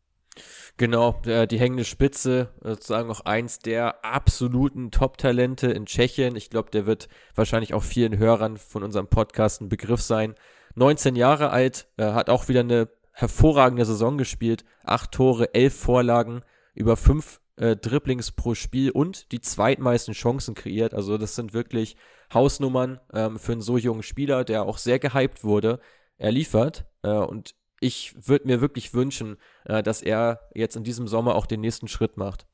Genau, 0.77 1.21
der, 1.25 1.47
die 1.47 1.59
hängende 1.59 1.85
Spitze, 1.85 2.49
sozusagen 2.61 3.09
auch 3.09 3.21
eins 3.21 3.59
der 3.59 4.03
absoluten 4.03 4.91
Top-Talente 4.91 5.67
in 5.67 5.85
Tschechien. 5.85 6.35
Ich 6.35 6.49
glaube, 6.49 6.71
der 6.71 6.85
wird 6.85 7.07
wahrscheinlich 7.35 7.73
auch 7.73 7.83
vielen 7.83 8.17
Hörern 8.17 8.57
von 8.57 8.83
unserem 8.83 9.07
Podcast 9.07 9.61
ein 9.61 9.69
Begriff 9.69 10.01
sein. 10.01 10.35
19 10.75 11.15
Jahre 11.15 11.51
alt, 11.51 11.87
äh, 11.97 12.11
hat 12.11 12.29
auch 12.29 12.47
wieder 12.47 12.61
eine 12.61 12.89
hervorragende 13.11 13.85
Saison 13.85 14.17
gespielt. 14.17 14.63
Acht 14.83 15.11
Tore, 15.11 15.53
elf 15.53 15.75
Vorlagen, 15.75 16.41
über 16.73 16.97
fünf 16.97 17.41
äh, 17.57 17.75
Dribblings 17.75 18.31
pro 18.31 18.55
Spiel 18.55 18.91
und 18.91 19.31
die 19.31 19.41
zweitmeisten 19.41 20.13
Chancen 20.13 20.55
kreiert. 20.55 20.93
Also 20.93 21.17
das 21.17 21.35
sind 21.35 21.53
wirklich 21.53 21.95
Hausnummern 22.33 22.99
ähm, 23.13 23.39
für 23.39 23.51
einen 23.51 23.61
so 23.61 23.77
jungen 23.77 24.03
Spieler, 24.03 24.43
der 24.43 24.63
auch 24.63 24.77
sehr 24.77 24.99
gehypt 24.99 25.43
wurde. 25.43 25.79
Er 26.17 26.31
liefert 26.31 26.85
äh, 27.03 27.09
und 27.09 27.55
ich 27.79 28.15
würde 28.27 28.47
mir 28.47 28.61
wirklich 28.61 28.93
wünschen, 28.93 29.37
äh, 29.65 29.83
dass 29.83 30.01
er 30.01 30.39
jetzt 30.53 30.75
in 30.75 30.83
diesem 30.83 31.07
Sommer 31.07 31.35
auch 31.35 31.45
den 31.45 31.61
nächsten 31.61 31.87
Schritt 31.87 32.17
macht. 32.17 32.45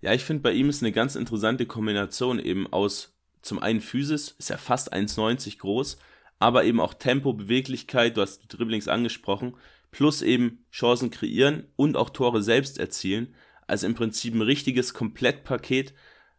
Ja, 0.00 0.12
ich 0.12 0.24
finde 0.24 0.42
bei 0.42 0.52
ihm 0.52 0.68
ist 0.68 0.82
eine 0.82 0.92
ganz 0.92 1.16
interessante 1.16 1.66
Kombination 1.66 2.38
eben 2.38 2.72
aus 2.72 3.14
zum 3.42 3.58
einen 3.58 3.80
Physis, 3.80 4.34
ist 4.38 4.50
er 4.50 4.58
fast 4.58 4.92
1,90 4.92 5.58
groß, 5.58 5.98
aber 6.38 6.64
eben 6.64 6.80
auch 6.80 6.94
Tempo, 6.94 7.32
Beweglichkeit, 7.32 8.16
du 8.16 8.20
hast 8.20 8.42
die 8.42 8.48
Dribblings 8.48 8.88
angesprochen, 8.88 9.54
plus 9.90 10.22
eben 10.22 10.64
Chancen 10.70 11.10
kreieren 11.10 11.64
und 11.76 11.96
auch 11.96 12.10
Tore 12.10 12.42
selbst 12.42 12.78
erzielen. 12.78 13.34
Also 13.66 13.86
im 13.86 13.94
Prinzip 13.94 14.34
ein 14.34 14.42
richtiges 14.42 14.94
Komplettpaket. 14.94 15.94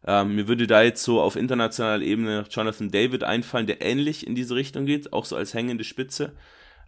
Ähm, 0.06 0.36
mir 0.36 0.48
würde 0.48 0.68
da 0.68 0.82
jetzt 0.82 1.04
so 1.04 1.22
auf 1.22 1.36
internationaler 1.36 2.04
Ebene 2.04 2.46
Jonathan 2.50 2.90
David 2.90 3.24
einfallen, 3.24 3.68
der 3.68 3.82
ähnlich 3.82 4.26
in 4.26 4.36
diese 4.36 4.56
Richtung 4.56 4.86
geht, 4.86 5.14
auch 5.14 5.26
so 5.26 5.36
als 5.36 5.54
hängende 5.54 5.84
Spitze. 5.84 6.34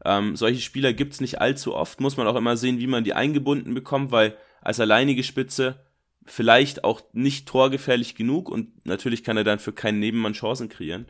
Ähm, 0.04 0.36
solche 0.36 0.62
Spieler 0.62 0.93
gibt 0.93 1.13
es 1.13 1.21
nicht 1.21 1.41
allzu 1.41 1.76
oft, 1.76 2.00
muss 2.00 2.17
man 2.17 2.28
auch 2.28 2.36
immer 2.36 2.58
sehen, 2.58 2.80
wie 2.80 2.88
man 2.88 3.04
die 3.04 3.13
eingebunden 3.13 3.74
bekommt, 3.74 4.12
weil 4.12 4.36
als 4.62 4.80
alleinige 4.80 5.24
Spitze 5.24 5.86
vielleicht 6.26 6.84
auch 6.84 7.02
nicht 7.13 7.47
torgefährlich 7.47 8.15
genug 8.15 8.50
und 8.50 8.86
natürlich 8.86 9.24
kann 9.24 9.38
er 9.38 9.43
dann 9.43 9.60
für 9.60 9.74
keinen 9.74 10.00
Nebenmann 10.00 10.34
Chancen 10.34 10.69
kreieren. 10.69 11.08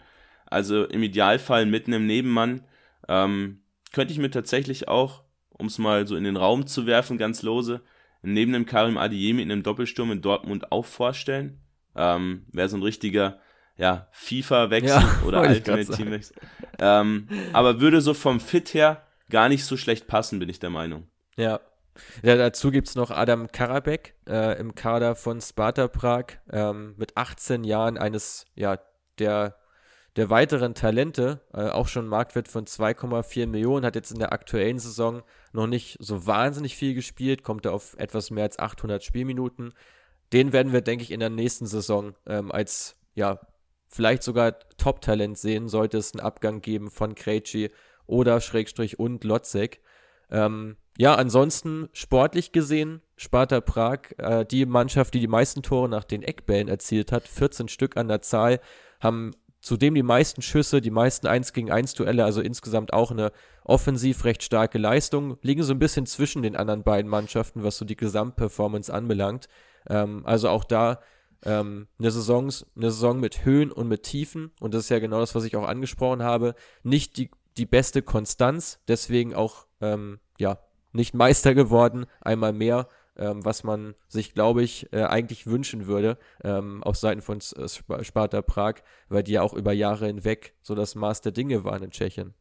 Also 0.51 0.85
im 0.85 1.01
Idealfall 1.01 1.65
mit 1.65 1.87
einem 1.87 2.05
Nebenmann 2.05 2.61
ähm, 3.07 3.61
könnte 3.93 4.13
ich 4.13 4.19
mir 4.19 4.29
tatsächlich 4.29 4.87
auch, 4.87 5.23
um 5.49 5.67
es 5.67 5.77
mal 5.77 6.05
so 6.05 6.15
in 6.15 6.23
den 6.23 6.37
Raum 6.37 6.67
zu 6.67 6.85
werfen, 6.85 7.17
ganz 7.17 7.41
lose, 7.41 7.81
neben 8.21 8.53
dem 8.53 8.65
Karim 8.65 8.97
Adiemi 8.97 9.41
in 9.41 9.51
einem 9.51 9.63
Doppelsturm 9.63 10.11
in 10.11 10.21
Dortmund 10.21 10.71
auch 10.71 10.85
vorstellen. 10.85 11.59
Ähm, 11.95 12.45
Wäre 12.51 12.69
so 12.69 12.77
ein 12.77 12.83
richtiger 12.83 13.39
ja, 13.77 14.07
FIFA-Wechsel 14.11 15.01
ja, 15.01 15.21
oder 15.25 15.41
Ultimate 15.41 15.91
Team-Wechsel. 15.91 16.35
Ähm, 16.79 17.27
aber 17.53 17.79
würde 17.79 18.01
so 18.01 18.13
vom 18.13 18.39
Fit 18.39 18.73
her 18.73 19.05
gar 19.29 19.49
nicht 19.49 19.65
so 19.65 19.77
schlecht 19.77 20.07
passen, 20.07 20.39
bin 20.39 20.49
ich 20.49 20.59
der 20.59 20.69
Meinung. 20.69 21.07
Ja. 21.37 21.59
Ja, 22.23 22.35
dazu 22.35 22.71
gibt 22.71 22.87
es 22.87 22.95
noch 22.95 23.11
Adam 23.11 23.51
Karabek 23.51 24.15
äh, 24.27 24.57
im 24.59 24.75
Kader 24.75 25.15
von 25.15 25.41
Sparta 25.41 25.87
Prag 25.87 26.25
ähm, 26.51 26.95
mit 26.97 27.17
18 27.17 27.63
Jahren 27.63 27.97
eines 27.97 28.45
ja, 28.55 28.79
der 29.19 29.60
der 30.17 30.29
weiteren 30.29 30.73
Talente, 30.73 31.39
äh, 31.53 31.69
auch 31.69 31.87
schon 31.87 32.07
Marktwert 32.07 32.47
von 32.47 32.65
2,4 32.65 33.47
Millionen, 33.47 33.85
hat 33.85 33.95
jetzt 33.95 34.11
in 34.11 34.19
der 34.19 34.33
aktuellen 34.33 34.79
Saison 34.79 35.23
noch 35.53 35.67
nicht 35.67 35.97
so 35.99 36.27
wahnsinnig 36.27 36.75
viel 36.75 36.93
gespielt, 36.93 37.43
kommt 37.43 37.65
er 37.65 37.73
auf 37.73 37.95
etwas 37.97 38.29
mehr 38.29 38.43
als 38.43 38.59
800 38.59 39.03
Spielminuten. 39.03 39.73
Den 40.33 40.53
werden 40.53 40.73
wir, 40.73 40.81
denke 40.81 41.03
ich, 41.03 41.11
in 41.11 41.19
der 41.21 41.29
nächsten 41.29 41.65
Saison 41.65 42.15
ähm, 42.25 42.51
als, 42.51 42.97
ja, 43.15 43.39
vielleicht 43.87 44.23
sogar 44.23 44.57
Top-Talent 44.77 45.37
sehen, 45.37 45.67
sollte 45.67 45.97
es 45.97 46.13
einen 46.13 46.21
Abgang 46.25 46.61
geben 46.61 46.89
von 46.89 47.15
Krejci 47.15 47.69
oder 48.05 48.41
Schrägstrich 48.41 48.99
und 48.99 49.23
Lotzek. 49.23 49.81
Ähm, 50.29 50.77
ja, 50.97 51.15
ansonsten 51.15 51.89
sportlich 51.93 52.51
gesehen, 52.51 53.01
Sparta 53.15 53.61
Prag, 53.61 53.99
äh, 54.17 54.45
die 54.45 54.65
Mannschaft, 54.65 55.13
die 55.13 55.19
die 55.19 55.27
meisten 55.27 55.61
Tore 55.61 55.89
nach 55.89 56.03
den 56.03 56.23
Eckbällen 56.23 56.67
erzielt 56.67 57.11
hat, 57.11 57.27
14 57.27 57.67
Stück 57.67 57.97
an 57.97 58.07
der 58.07 58.21
Zahl, 58.21 58.59
haben 58.99 59.31
Zudem 59.61 59.93
die 59.93 60.03
meisten 60.03 60.41
Schüsse, 60.41 60.81
die 60.81 60.89
meisten 60.89 61.27
1 61.27 61.53
gegen 61.53 61.71
1 61.71 61.93
Duelle, 61.93 62.25
also 62.25 62.41
insgesamt 62.41 62.93
auch 62.93 63.11
eine 63.11 63.31
offensiv 63.63 64.25
recht 64.25 64.41
starke 64.41 64.79
Leistung, 64.79 65.37
liegen 65.43 65.61
so 65.61 65.73
ein 65.73 65.79
bisschen 65.79 66.07
zwischen 66.07 66.41
den 66.41 66.55
anderen 66.55 66.83
beiden 66.83 67.09
Mannschaften, 67.09 67.63
was 67.63 67.77
so 67.77 67.85
die 67.85 67.95
Gesamtperformance 67.95 68.91
anbelangt. 68.91 69.47
Ähm, 69.87 70.25
also 70.25 70.49
auch 70.49 70.63
da 70.63 70.99
ähm, 71.43 71.87
eine, 71.99 72.09
Saison, 72.09 72.51
eine 72.75 72.91
Saison 72.91 73.19
mit 73.19 73.45
Höhen 73.45 73.71
und 73.71 73.87
mit 73.87 74.03
Tiefen. 74.03 74.51
Und 74.59 74.73
das 74.73 74.85
ist 74.85 74.89
ja 74.89 74.99
genau 74.99 75.19
das, 75.19 75.35
was 75.35 75.43
ich 75.43 75.55
auch 75.55 75.67
angesprochen 75.67 76.23
habe. 76.23 76.55
Nicht 76.81 77.17
die, 77.17 77.29
die 77.57 77.67
beste 77.67 78.01
Konstanz, 78.01 78.79
deswegen 78.87 79.35
auch 79.35 79.67
ähm, 79.79 80.19
ja, 80.39 80.57
nicht 80.91 81.13
Meister 81.13 81.53
geworden, 81.53 82.05
einmal 82.19 82.53
mehr, 82.53 82.87
ähm, 83.21 83.45
was 83.45 83.63
man 83.63 83.93
sich, 84.07 84.33
glaube 84.33 84.63
ich, 84.63 84.91
äh, 84.91 85.03
eigentlich 85.03 85.45
wünschen 85.45 85.85
würde, 85.85 86.17
ähm, 86.43 86.83
auf 86.83 86.97
Seiten 86.97 87.21
von 87.21 87.37
äh, 87.37 88.03
Sparta 88.03 88.41
Prag, 88.41 88.75
weil 89.09 89.23
die 89.23 89.33
ja 89.33 89.43
auch 89.43 89.53
über 89.53 89.71
Jahre 89.71 90.07
hinweg 90.07 90.55
so 90.61 90.75
das 90.75 90.95
Maß 90.95 91.21
der 91.21 91.31
Dinge 91.31 91.63
waren 91.63 91.83
in 91.83 91.91
Tschechien. 91.91 92.33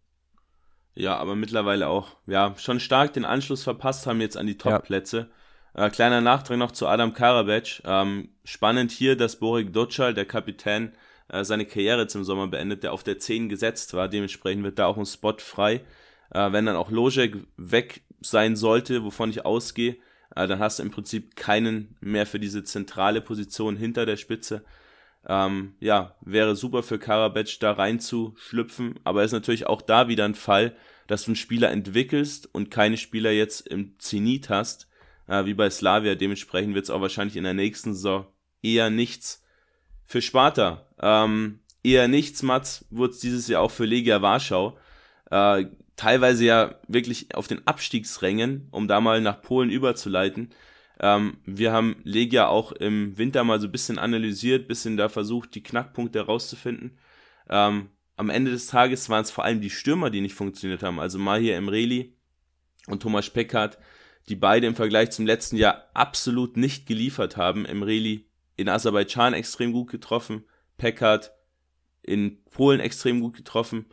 Ja, 0.95 1.17
aber 1.19 1.37
mittlerweile 1.37 1.89
auch, 1.89 2.17
ja, 2.27 2.55
schon 2.57 2.81
stark 2.81 3.13
den 3.13 3.25
Anschluss 3.25 3.63
verpasst 3.63 4.07
haben 4.07 4.21
jetzt 4.21 4.37
an 4.37 4.47
die 4.47 4.59
Top-Plätze. 4.59 5.29
Ja. 5.77 5.87
Äh, 5.87 5.91
kleiner 5.91 6.21
Nachtrag 6.21 6.59
noch 6.59 6.73
zu 6.73 6.89
Adam 6.89 7.13
Karabec. 7.13 7.83
Ähm, 7.85 8.31
spannend 8.45 8.91
hier, 8.91 9.17
dass 9.17 9.37
Borik 9.37 9.73
Docal, 9.73 10.15
der 10.15 10.25
Kapitän, 10.25 10.93
äh, 11.29 11.45
seine 11.45 11.67
Karriere 11.67 12.07
zum 12.07 12.25
Sommer 12.25 12.49
beendet, 12.49 12.83
der 12.83 12.93
auf 12.93 13.05
der 13.05 13.19
10 13.19 13.49
gesetzt 13.49 13.95
war. 13.95 14.09
Dementsprechend 14.09 14.65
wird 14.65 14.79
da 14.79 14.87
auch 14.87 14.97
ein 14.97 15.07
Spot 15.07 15.37
frei. 15.39 15.83
Äh, 16.33 16.53
wenn 16.53 16.67
dann 16.67 16.77
auch 16.77 16.91
Lojek 16.91 17.37
weg 17.57 18.03
sein 18.21 18.57
sollte, 18.57 19.05
wovon 19.05 19.31
ich 19.31 19.45
ausgehe, 19.45 19.97
dann 20.35 20.59
hast 20.59 20.79
du 20.79 20.83
im 20.83 20.91
Prinzip 20.91 21.37
keinen 21.37 21.97
mehr 22.01 22.27
für 22.27 22.41
diese 22.41 22.65
zentrale 22.65 23.21
Position 23.21 23.77
hinter 23.77 24.07
der 24.07 24.17
Spitze. 24.17 24.65
Ähm, 25.27 25.75
ja, 25.81 26.17
wäre 26.23 26.57
super 26.57 26.83
für 26.83 26.99
Karabec 26.99 27.59
da 27.61 27.73
reinzuschlüpfen, 27.73 29.01
aber 29.05 29.25
ist 29.25 29.33
natürlich 29.33 29.67
auch 29.67 29.83
da 29.83 30.09
wieder 30.09 30.25
ein 30.25 30.35
Fall, 30.35 30.77
dass 31.09 31.25
du 31.25 31.31
einen 31.31 31.37
Spieler 31.37 31.71
entwickelst 31.71 32.49
und 32.55 32.71
keine 32.71 32.97
Spieler 32.97 33.31
jetzt 33.33 33.67
im 33.67 33.99
Zenit 33.99 34.49
hast, 34.49 34.89
äh, 35.27 35.45
wie 35.45 35.55
bei 35.55 35.69
Slavia. 35.69 36.15
Dementsprechend 36.15 36.75
wird 36.75 36.85
es 36.85 36.91
auch 36.91 37.01
wahrscheinlich 37.01 37.37
in 37.37 37.45
der 37.45 37.55
nächsten 37.55 37.95
Saison 37.95 38.27
eher 38.63 38.91
nichts. 38.91 39.45
Für 40.05 40.23
Sparta 40.23 40.87
ähm, 41.01 41.61
eher 41.83 42.09
nichts, 42.09 42.43
Mats, 42.43 42.87
wurde 42.91 43.13
es 43.13 43.21
dieses 43.21 43.49
Jahr 43.49 43.63
auch 43.63 43.71
für 43.71 43.85
Legia 43.85 44.23
Warschau. 44.23 44.79
Äh, 45.31 45.67
teilweise 46.01 46.47
ja 46.47 46.77
wirklich 46.89 47.35
auf 47.35 47.47
den 47.47 47.67
Abstiegsrängen, 47.67 48.69
um 48.71 48.89
da 48.89 49.03
mal 49.03 49.21
nach 49.21 49.43
Polen 49.43 49.69
überzuleiten. 49.69 50.49
Ähm, 50.99 51.37
wir 51.45 51.73
haben 51.73 51.97
Legia 52.05 52.49
auch 52.49 52.73
im 52.73 53.19
Winter 53.19 53.45
mal 53.45 53.61
so 53.61 53.67
ein 53.69 53.73
bisschen 53.73 53.99
analysiert, 53.99 54.67
bisschen 54.67 54.97
da 54.97 55.11
versucht, 55.11 55.55
die 55.55 55.63
Knackpunkte 55.63 56.21
herauszufinden. 56.21 56.99
Ähm, 57.51 57.91
am 58.17 58.31
Ende 58.31 58.51
des 58.51 58.67
Tages 58.67 59.11
waren 59.11 59.25
es 59.25 59.31
vor 59.31 59.45
allem 59.45 59.61
die 59.61 59.69
Stürmer, 59.69 60.09
die 60.09 60.23
nicht 60.23 60.35
funktioniert 60.35 60.83
haben. 60.83 61.01
Also 61.01 61.19
Mahir 61.19 61.55
Emreli 61.55 62.17
und 62.87 63.03
Thomas 63.03 63.29
Peckhardt, 63.29 63.77
die 64.31 64.37
beide 64.37 64.67
im 64.67 64.77
Vergleich 64.77 65.11
zum 65.11 65.27
letzten 65.27 65.57
Jahr 65.57 65.91
absolut 65.93 66.57
nicht 66.57 66.87
geliefert 66.87 67.37
haben. 67.37 67.67
Emreli 67.67 68.27
in 68.57 68.71
Aserbaidschan 68.71 69.35
extrem 69.35 69.73
gut 69.73 69.91
getroffen, 69.91 70.45
Peckhardt 70.79 71.33
in 72.01 72.43
Polen 72.45 72.81
extrem 72.81 73.21
gut 73.21 73.37
getroffen 73.37 73.85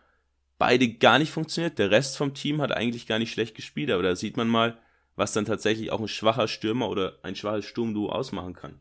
beide 0.57 0.87
gar 0.89 1.19
nicht 1.19 1.31
funktioniert. 1.31 1.79
Der 1.79 1.91
Rest 1.91 2.17
vom 2.17 2.33
Team 2.33 2.61
hat 2.61 2.71
eigentlich 2.71 3.07
gar 3.07 3.19
nicht 3.19 3.31
schlecht 3.31 3.55
gespielt, 3.55 3.91
aber 3.91 4.03
da 4.03 4.15
sieht 4.15 4.37
man 4.37 4.47
mal, 4.47 4.77
was 5.15 5.33
dann 5.33 5.45
tatsächlich 5.45 5.91
auch 5.91 5.99
ein 5.99 6.07
schwacher 6.07 6.47
Stürmer 6.47 6.89
oder 6.89 7.17
ein 7.23 7.35
schwaches 7.35 7.65
Sturmduo 7.65 8.09
ausmachen 8.09 8.53
kann. 8.53 8.79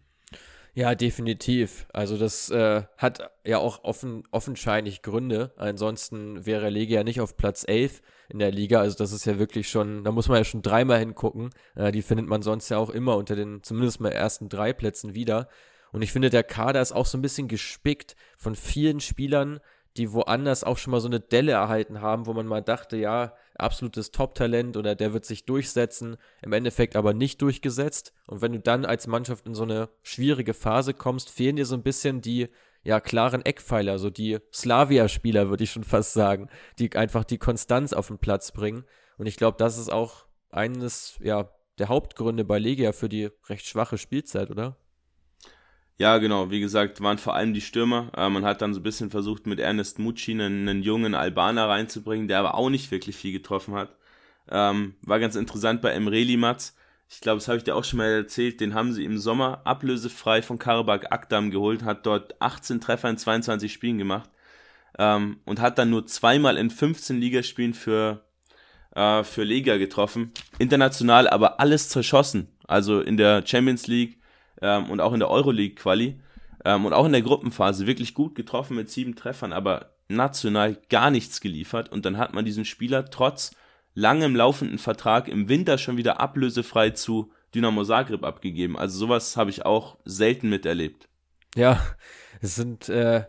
Ja, 0.77 0.95
definitiv. 0.95 1.87
Also 1.95 2.19
das 2.19 2.51
äh, 2.51 2.83
hat 2.99 3.31
ja 3.47 3.57
auch 3.57 3.83
offen, 3.83 4.25
offenscheinlich 4.31 5.01
Gründe. 5.01 5.53
Ansonsten 5.57 6.45
wäre 6.45 6.69
Legia 6.69 7.03
nicht 7.03 7.23
auf 7.23 7.39
Platz 7.39 7.65
11 7.67 8.03
in 8.29 8.39
der 8.39 8.53
Liga. 8.53 8.81
Also 8.81 8.99
das 8.99 9.13
ist 9.13 9.25
ja 9.25 9.39
wirklich 9.39 9.71
schon, 9.71 10.05
da 10.05 10.13
muss 10.13 10.29
man 10.29 10.37
ja 10.37 10.45
schon 10.45 10.61
dreimal 10.61 10.99
hingucken. 10.99 11.49
Äh, 11.77 11.93
die 11.93 12.03
findet 12.03 12.27
man 12.27 12.43
sonst 12.43 12.69
ja 12.69 12.77
auch 12.77 12.91
immer 12.91 13.17
unter 13.17 13.37
den 13.37 13.63
zumindest 13.63 14.01
mal 14.01 14.13
ersten 14.13 14.51
drei 14.51 14.75
Plätzen 14.75 15.15
wieder. 15.15 15.49
Und 15.93 16.03
ich 16.03 16.13
finde, 16.13 16.29
der 16.29 16.43
Kader 16.43 16.83
ist 16.83 16.93
auch 16.93 17.07
so 17.07 17.17
ein 17.17 17.23
bisschen 17.23 17.49
gespickt 17.49 18.15
von 18.37 18.55
vielen 18.55 19.01
Spielern, 19.01 19.61
die 19.97 20.13
woanders 20.13 20.65
auch 20.65 20.79
schon 20.79 20.91
mal 20.91 21.01
so 21.01 21.09
eine 21.09 21.21
Delle 21.21 21.53
erhalten 21.53 22.01
haben, 22.01 22.27
wo 22.27 22.33
man 22.33 22.47
mal 22.47 22.63
dachte, 22.63 22.97
ja, 22.97 23.35
absolutes 23.55 24.11
Top-Talent 24.11 24.77
oder 24.77 24.95
der 24.95 25.13
wird 25.13 25.25
sich 25.25 25.45
durchsetzen, 25.47 26.17
im 26.43 26.53
Endeffekt 26.53 26.97
aber 26.97 27.15
nicht 27.15 27.43
durchgesetzt. 27.43 28.13
Und 28.27 28.43
wenn 28.43 28.53
du 28.53 28.61
dann 28.61 28.85
als 28.85 29.07
Mannschaft 29.07 29.47
in 29.47 29.55
so 29.55 29.63
eine 29.63 29.89
schwierige 30.03 30.55
Phase 30.55 30.95
kommst, 30.95 31.31
fehlen 31.31 31.57
dir 31.57 31.67
so 31.67 31.75
ein 31.75 31.83
bisschen 31.83 32.21
die 32.21 32.49
ja, 32.85 33.01
klaren 33.01 33.45
Eckpfeiler, 33.45 33.99
so 33.99 34.11
die 34.11 34.39
Slavia-Spieler, 34.53 35.49
würde 35.49 35.65
ich 35.65 35.73
schon 35.73 35.85
fast 35.85 36.13
sagen, 36.13 36.49
die 36.79 36.95
einfach 36.95 37.25
die 37.25 37.39
Konstanz 37.39 37.93
auf 37.93 38.07
den 38.09 38.19
Platz 38.19 38.53
bringen. 38.53 38.85
Und 39.19 39.27
ich 39.27 39.37
glaube, 39.37 39.59
das 39.59 39.77
ist 39.77 39.91
auch 39.91 40.27
eines, 40.51 41.19
ja, 41.21 41.51
der 41.79 41.89
Hauptgründe 41.89 42.45
bei 42.45 42.59
Legia 42.59 42.93
für 42.93 43.09
die 43.09 43.29
recht 43.49 43.67
schwache 43.67 43.99
Spielzeit, 43.99 44.51
oder? 44.51 44.77
Ja, 45.99 46.19
genau. 46.19 46.51
Wie 46.51 46.61
gesagt, 46.61 47.01
waren 47.01 47.19
vor 47.19 47.35
allem 47.35 47.55
die 47.55 47.61
Stürmer. 47.63 48.11
Äh, 48.17 48.29
man 48.29 48.45
hat 48.45 48.61
dann 48.61 48.75
so 48.75 48.81
ein 48.81 48.83
bisschen 48.83 49.11
versucht, 49.11 49.47
mit 49.47 49.59
Ernest 49.61 49.99
Mucci 49.99 50.33
einen, 50.33 50.69
einen, 50.69 50.83
jungen 50.83 51.15
Albaner 51.15 51.69
reinzubringen, 51.69 52.29
der 52.29 52.39
aber 52.39 52.55
auch 52.55 52.69
nicht 52.69 52.91
wirklich 52.91 53.17
viel 53.17 53.33
getroffen 53.33 53.75
hat. 53.75 53.97
Ähm, 54.51 54.95
war 55.03 55.19
ganz 55.21 55.37
interessant 55.37 55.81
bei 55.81 55.93
Emreli 55.93 56.37
Matz. 56.37 56.77
Ich 57.09 57.21
glaube, 57.21 57.39
das 57.39 57.49
habe 57.49 57.59
ich 57.59 57.65
dir 57.65 57.75
auch 57.77 57.85
schon 57.85 57.99
mal 57.99 58.11
erzählt. 58.11 58.61
Den 58.61 58.75
haben 58.75 58.93
sie 58.93 59.05
im 59.05 59.17
Sommer 59.17 59.63
ablösefrei 59.65 60.43
von 60.43 60.59
Karabakh 60.59 61.07
Akdam 61.11 61.51
geholt, 61.51 61.83
hat 61.85 62.05
dort 62.05 62.41
18 62.43 62.81
Treffer 62.81 63.09
in 63.09 63.17
22 63.17 63.73
Spielen 63.73 63.99
gemacht 63.99 64.29
ähm, 64.99 65.41
und 65.45 65.61
hat 65.61 65.79
dann 65.79 65.91
nur 65.91 66.07
zweimal 66.07 66.57
in 66.59 66.71
15 66.71 67.21
Ligaspielen 67.21 67.75
für, 67.75 68.25
äh, 68.95 69.25
für 69.25 69.45
Lega 69.45 69.77
getroffen. 69.79 70.33
International 70.59 71.29
aber 71.29 71.61
alles 71.61 71.89
zerschossen. 71.89 72.49
Also 72.67 73.01
in 73.01 73.17
der 73.17 73.47
Champions 73.47 73.87
League 73.87 74.19
ähm, 74.63 74.91
und 74.91 75.01
auch 75.01 75.13
in 75.13 75.21
der 75.21 75.31
Euroleague-Quali 75.31 76.21
ähm, 76.65 76.85
und 76.85 76.93
auch 76.93 77.07
in 77.07 77.13
der 77.13 77.23
Gruppenphase 77.23 77.87
wirklich 77.87 78.15
gut 78.15 78.35
getroffen 78.35 78.77
mit 78.77 78.91
sieben 78.91 79.15
Treffern, 79.17 79.53
aber 79.53 79.97
national 80.09 80.79
gar 80.89 81.11
nichts 81.11 81.41
geliefert. 81.41 81.91
Und 81.91 82.05
dann 82.05 82.19
hat 82.19 82.35
man 82.35 82.45
diesen 82.45 82.65
Spieler 82.65 83.07
trotz 83.07 83.53
langem 83.95 84.37
laufenden 84.37 84.79
Vertrag 84.79 85.29
im 85.29 85.49
Winter 85.49 85.79
schon 85.79 85.97
wieder 85.97 86.21
ablösefrei 86.21 86.91
zu 86.91 87.33
Dynamo 87.55 87.85
Zagreb 87.85 88.25
abgegeben. 88.25 88.77
Also 88.77 88.99
sowas 88.99 89.37
habe 89.37 89.51
ich 89.51 89.65
auch 89.65 89.97
selten 90.05 90.51
miterlebt. 90.51 91.09
Ja, 91.55 91.81
es 92.41 92.55
sind, 92.55 92.89
äh, 92.89 93.25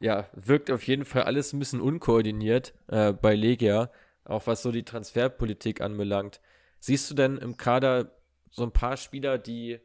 ja, 0.00 0.28
wirkt 0.34 0.70
auf 0.70 0.86
jeden 0.86 1.04
Fall 1.04 1.24
alles 1.24 1.52
ein 1.52 1.58
bisschen 1.58 1.80
unkoordiniert 1.80 2.74
äh, 2.86 3.12
bei 3.12 3.34
Legia, 3.34 3.90
auch 4.24 4.46
was 4.46 4.62
so 4.62 4.70
die 4.70 4.84
Transferpolitik 4.84 5.80
anbelangt. 5.80 6.40
Siehst 6.78 7.10
du 7.10 7.14
denn 7.14 7.38
im 7.38 7.56
Kader 7.56 8.12
so 8.50 8.62
ein 8.62 8.72
paar 8.72 8.96
Spieler, 8.96 9.38
die 9.38 9.80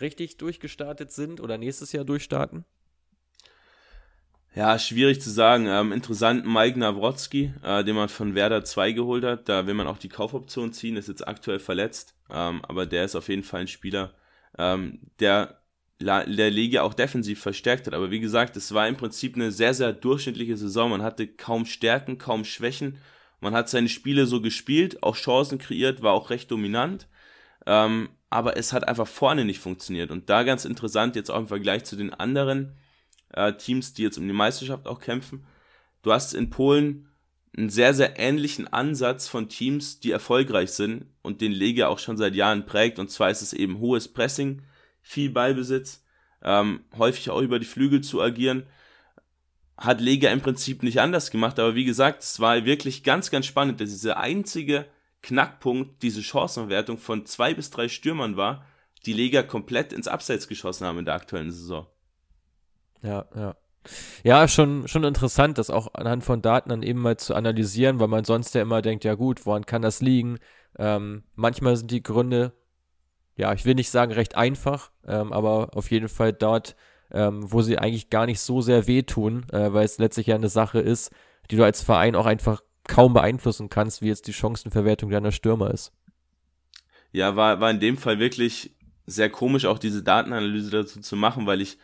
richtig 0.00 0.36
durchgestartet 0.36 1.12
sind 1.12 1.40
oder 1.40 1.58
nächstes 1.58 1.92
Jahr 1.92 2.04
durchstarten? 2.04 2.64
Ja, 4.54 4.78
schwierig 4.78 5.20
zu 5.20 5.30
sagen. 5.30 5.66
Ähm, 5.66 5.92
interessant, 5.92 6.46
Mike 6.46 6.78
Nawrotzki, 6.78 7.52
äh, 7.62 7.84
den 7.84 7.94
man 7.94 8.08
von 8.08 8.34
Werder 8.34 8.64
2 8.64 8.92
geholt 8.92 9.24
hat. 9.24 9.48
Da 9.48 9.66
will 9.66 9.74
man 9.74 9.86
auch 9.86 9.98
die 9.98 10.08
Kaufoption 10.08 10.72
ziehen, 10.72 10.96
ist 10.96 11.08
jetzt 11.08 11.26
aktuell 11.28 11.58
verletzt. 11.58 12.14
Ähm, 12.30 12.64
aber 12.64 12.86
der 12.86 13.04
ist 13.04 13.14
auf 13.14 13.28
jeden 13.28 13.44
Fall 13.44 13.62
ein 13.62 13.68
Spieler, 13.68 14.14
ähm, 14.58 15.00
der 15.20 15.58
der 16.00 16.50
Liga 16.50 16.82
auch 16.82 16.94
defensiv 16.94 17.40
verstärkt 17.40 17.86
hat. 17.86 17.94
Aber 17.94 18.10
wie 18.10 18.20
gesagt, 18.20 18.56
es 18.56 18.72
war 18.72 18.86
im 18.86 18.96
Prinzip 18.96 19.34
eine 19.34 19.50
sehr, 19.50 19.74
sehr 19.74 19.92
durchschnittliche 19.92 20.56
Saison. 20.56 20.90
Man 20.90 21.02
hatte 21.02 21.26
kaum 21.26 21.66
Stärken, 21.66 22.18
kaum 22.18 22.44
Schwächen. 22.44 22.98
Man 23.40 23.54
hat 23.54 23.68
seine 23.68 23.88
Spiele 23.88 24.26
so 24.26 24.40
gespielt, 24.40 25.02
auch 25.02 25.16
Chancen 25.16 25.58
kreiert, 25.58 26.02
war 26.02 26.12
auch 26.12 26.30
recht 26.30 26.50
dominant. 26.50 27.08
Ähm, 27.66 28.10
aber 28.30 28.56
es 28.56 28.72
hat 28.72 28.86
einfach 28.86 29.06
vorne 29.06 29.44
nicht 29.44 29.60
funktioniert. 29.60 30.10
Und 30.10 30.28
da 30.28 30.42
ganz 30.42 30.64
interessant, 30.64 31.16
jetzt 31.16 31.30
auch 31.30 31.38
im 31.38 31.48
Vergleich 31.48 31.84
zu 31.84 31.96
den 31.96 32.12
anderen 32.12 32.76
äh, 33.32 33.52
Teams, 33.54 33.94
die 33.94 34.02
jetzt 34.02 34.18
um 34.18 34.26
die 34.26 34.34
Meisterschaft 34.34 34.86
auch 34.86 35.00
kämpfen. 35.00 35.46
Du 36.02 36.12
hast 36.12 36.34
in 36.34 36.50
Polen 36.50 37.08
einen 37.56 37.70
sehr, 37.70 37.94
sehr 37.94 38.18
ähnlichen 38.18 38.68
Ansatz 38.68 39.28
von 39.28 39.48
Teams, 39.48 40.00
die 40.00 40.10
erfolgreich 40.10 40.70
sind 40.70 41.06
und 41.22 41.40
den 41.40 41.52
Lega 41.52 41.88
auch 41.88 41.98
schon 41.98 42.16
seit 42.16 42.34
Jahren 42.34 42.66
prägt. 42.66 42.98
Und 42.98 43.10
zwar 43.10 43.30
ist 43.30 43.42
es 43.42 43.52
eben 43.52 43.80
hohes 43.80 44.08
Pressing, 44.08 44.62
viel 45.00 45.30
Ballbesitz, 45.30 46.04
ähm, 46.42 46.84
häufig 46.96 47.30
auch 47.30 47.40
über 47.40 47.58
die 47.58 47.66
Flügel 47.66 48.02
zu 48.02 48.20
agieren. 48.20 48.66
Hat 49.76 50.00
Lega 50.00 50.30
im 50.30 50.40
Prinzip 50.40 50.82
nicht 50.82 51.00
anders 51.00 51.30
gemacht, 51.30 51.58
aber 51.58 51.74
wie 51.74 51.84
gesagt, 51.84 52.22
es 52.22 52.40
war 52.40 52.64
wirklich 52.64 53.04
ganz, 53.04 53.30
ganz 53.30 53.46
spannend, 53.46 53.80
dass 53.80 53.90
diese 53.90 54.16
einzige 54.16 54.86
Knackpunkt 55.22 56.02
diese 56.02 56.22
Chancenwertung 56.22 56.98
von 56.98 57.26
zwei 57.26 57.54
bis 57.54 57.70
drei 57.70 57.88
Stürmern 57.88 58.36
war, 58.36 58.64
die 59.06 59.12
Lega 59.12 59.42
komplett 59.42 59.92
ins 59.92 60.08
Abseits 60.08 60.48
geschossen 60.48 60.86
haben 60.86 60.98
in 60.98 61.04
der 61.04 61.14
aktuellen 61.14 61.50
Saison. 61.50 61.86
Ja, 63.02 63.26
ja. 63.34 63.56
Ja, 64.22 64.48
schon, 64.48 64.86
schon 64.86 65.04
interessant, 65.04 65.56
das 65.56 65.70
auch 65.70 65.94
anhand 65.94 66.24
von 66.24 66.42
Daten 66.42 66.68
dann 66.68 66.82
eben 66.82 67.00
mal 67.00 67.16
zu 67.16 67.34
analysieren, 67.34 68.00
weil 68.00 68.08
man 68.08 68.24
sonst 68.24 68.54
ja 68.54 68.60
immer 68.60 68.82
denkt, 68.82 69.04
ja 69.04 69.14
gut, 69.14 69.46
woran 69.46 69.64
kann 69.66 69.82
das 69.82 70.00
liegen? 70.00 70.38
Ähm, 70.78 71.24
manchmal 71.34 71.76
sind 71.76 71.90
die 71.90 72.02
Gründe, 72.02 72.52
ja, 73.36 73.52
ich 73.52 73.64
will 73.64 73.74
nicht 73.74 73.90
sagen 73.90 74.12
recht 74.12 74.36
einfach, 74.36 74.90
ähm, 75.06 75.32
aber 75.32 75.70
auf 75.74 75.90
jeden 75.90 76.08
Fall 76.08 76.32
dort, 76.32 76.76
ähm, 77.12 77.50
wo 77.50 77.62
sie 77.62 77.78
eigentlich 77.78 78.10
gar 78.10 78.26
nicht 78.26 78.40
so 78.40 78.60
sehr 78.60 78.86
wehtun, 78.86 79.46
äh, 79.52 79.72
weil 79.72 79.84
es 79.84 79.98
letztlich 79.98 80.26
ja 80.26 80.34
eine 80.34 80.48
Sache 80.48 80.80
ist, 80.80 81.10
die 81.50 81.56
du 81.56 81.64
als 81.64 81.82
Verein 81.82 82.16
auch 82.16 82.26
einfach 82.26 82.62
kaum 82.88 83.14
beeinflussen 83.14 83.68
kannst, 83.68 84.02
wie 84.02 84.08
jetzt 84.08 84.26
die 84.26 84.32
Chancenverwertung 84.32 85.10
deiner 85.10 85.30
Stürmer 85.30 85.70
ist. 85.70 85.92
Ja, 87.12 87.36
war, 87.36 87.60
war 87.60 87.70
in 87.70 87.80
dem 87.80 87.96
Fall 87.96 88.18
wirklich 88.18 88.74
sehr 89.06 89.30
komisch, 89.30 89.64
auch 89.64 89.78
diese 89.78 90.02
Datenanalyse 90.02 90.70
dazu 90.70 91.00
zu 91.00 91.16
machen, 91.16 91.46
weil 91.46 91.60
ich 91.60 91.78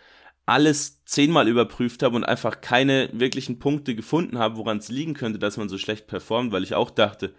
alles 0.47 1.05
zehnmal 1.05 1.49
überprüft 1.49 2.03
habe 2.03 2.17
und 2.17 2.25
einfach 2.25 2.61
keine 2.61 3.09
wirklichen 3.13 3.59
Punkte 3.59 3.95
gefunden 3.95 4.39
habe, 4.39 4.57
woran 4.57 4.79
es 4.79 4.91
liegen 4.91 5.15
könnte, 5.15 5.39
dass 5.39 5.57
man 5.57 5.71
so 5.71 5.79
schlecht 5.79 6.07
performt, 6.07 6.53
weil 6.53 6.63
ich 6.63 6.75
auch 6.75 6.91
dachte, 6.91 7.35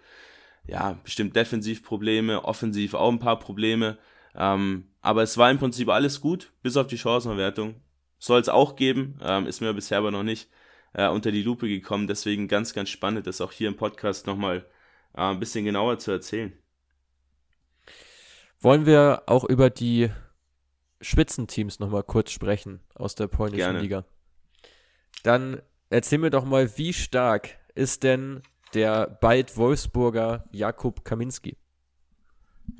ja, 0.66 0.98
bestimmt 1.04 1.36
defensiv 1.36 1.84
Probleme, 1.84 2.44
offensiv 2.44 2.94
auch 2.94 3.12
ein 3.12 3.20
paar 3.20 3.38
Probleme. 3.38 3.98
Ähm, 4.34 4.88
aber 5.00 5.22
es 5.22 5.38
war 5.38 5.50
im 5.50 5.58
Prinzip 5.58 5.88
alles 5.88 6.20
gut, 6.20 6.52
bis 6.62 6.76
auf 6.76 6.88
die 6.88 6.98
Chancenverwertung. 6.98 7.76
Soll 8.18 8.40
es 8.40 8.48
auch 8.48 8.74
geben, 8.74 9.20
ähm, 9.22 9.46
ist 9.46 9.60
mir 9.60 9.72
bisher 9.72 9.98
aber 9.98 10.10
noch 10.10 10.24
nicht 10.24 10.48
äh, 10.96 11.08
unter 11.08 11.30
die 11.30 11.42
Lupe 11.42 11.68
gekommen. 11.68 12.06
Deswegen 12.06 12.48
ganz, 12.48 12.72
ganz 12.72 12.88
spannend, 12.88 13.26
das 13.26 13.40
auch 13.40 13.52
hier 13.52 13.68
im 13.68 13.76
Podcast 13.76 14.26
nochmal 14.26 14.64
äh, 15.14 15.20
ein 15.20 15.38
bisschen 15.38 15.64
genauer 15.64 15.98
zu 15.98 16.10
erzählen. 16.10 16.52
Wollen 18.60 18.86
wir 18.86 19.24
auch 19.26 19.44
über 19.44 19.68
die 19.68 20.10
Spitzenteams 21.02 21.78
nochmal 21.78 22.02
kurz 22.02 22.30
sprechen 22.30 22.80
aus 22.94 23.14
der 23.14 23.28
polnischen 23.28 23.58
Gerne. 23.58 23.80
Liga? 23.80 24.04
Dann 25.22 25.60
erzähl 25.90 26.18
mir 26.18 26.30
doch 26.30 26.46
mal, 26.46 26.78
wie 26.78 26.94
stark 26.94 27.58
ist 27.74 28.02
denn 28.02 28.42
der 28.72 29.06
bald 29.06 29.58
Wolfsburger 29.58 30.44
Jakub 30.50 31.04
Kaminski? 31.04 31.58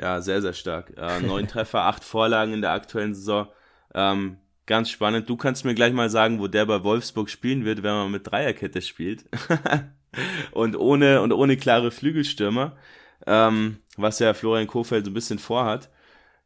Ja, 0.00 0.22
sehr, 0.22 0.40
sehr 0.40 0.54
stark. 0.54 0.94
Äh, 0.96 1.20
neun 1.20 1.48
Treffer, 1.48 1.82
acht 1.82 2.02
Vorlagen 2.02 2.54
in 2.54 2.62
der 2.62 2.72
aktuellen 2.72 3.14
Saison. 3.14 3.48
Ähm, 3.94 4.38
ganz 4.66 4.90
spannend. 4.90 5.28
Du 5.28 5.36
kannst 5.36 5.64
mir 5.64 5.74
gleich 5.74 5.92
mal 5.92 6.10
sagen, 6.10 6.38
wo 6.40 6.48
der 6.48 6.66
bei 6.66 6.82
Wolfsburg 6.84 7.30
spielen 7.30 7.64
wird, 7.64 7.82
wenn 7.82 7.94
man 7.94 8.10
mit 8.10 8.26
Dreierkette 8.26 8.82
spielt. 8.82 9.24
und 10.52 10.76
ohne 10.76 11.22
und 11.22 11.32
ohne 11.32 11.56
klare 11.56 11.90
Flügelstürmer, 11.90 12.76
ähm, 13.26 13.78
was 13.96 14.18
ja 14.18 14.34
Florian 14.34 14.66
Kofeld 14.66 15.04
so 15.04 15.10
ein 15.10 15.14
bisschen 15.14 15.38
vorhat. 15.38 15.90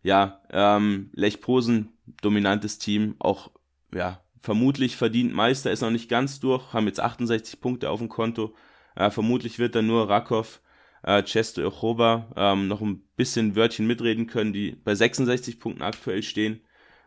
Ja, 0.02 0.40
ähm, 0.50 1.10
Lech 1.12 1.40
Posen, 1.40 1.90
dominantes 2.22 2.78
Team, 2.78 3.16
auch 3.18 3.50
ja, 3.92 4.20
vermutlich 4.40 4.96
verdient 4.96 5.34
Meister, 5.34 5.70
ist 5.70 5.82
noch 5.82 5.90
nicht 5.90 6.08
ganz 6.08 6.40
durch, 6.40 6.72
haben 6.72 6.86
jetzt 6.86 7.00
68 7.00 7.60
Punkte 7.60 7.90
auf 7.90 8.00
dem 8.00 8.08
Konto. 8.08 8.54
Äh, 8.96 9.10
vermutlich 9.10 9.58
wird 9.58 9.74
dann 9.74 9.86
nur 9.86 10.08
Rakov, 10.08 10.60
äh, 11.02 11.22
Cesto 11.24 11.66
Ochoba 11.66 12.28
ähm, 12.36 12.68
noch 12.68 12.80
ein 12.80 13.02
bisschen 13.16 13.56
Wörtchen 13.56 13.86
mitreden 13.86 14.26
können, 14.26 14.52
die 14.52 14.72
bei 14.72 14.94
66 14.94 15.60
Punkten 15.60 15.82
aktuell 15.82 16.22
stehen. 16.22 16.60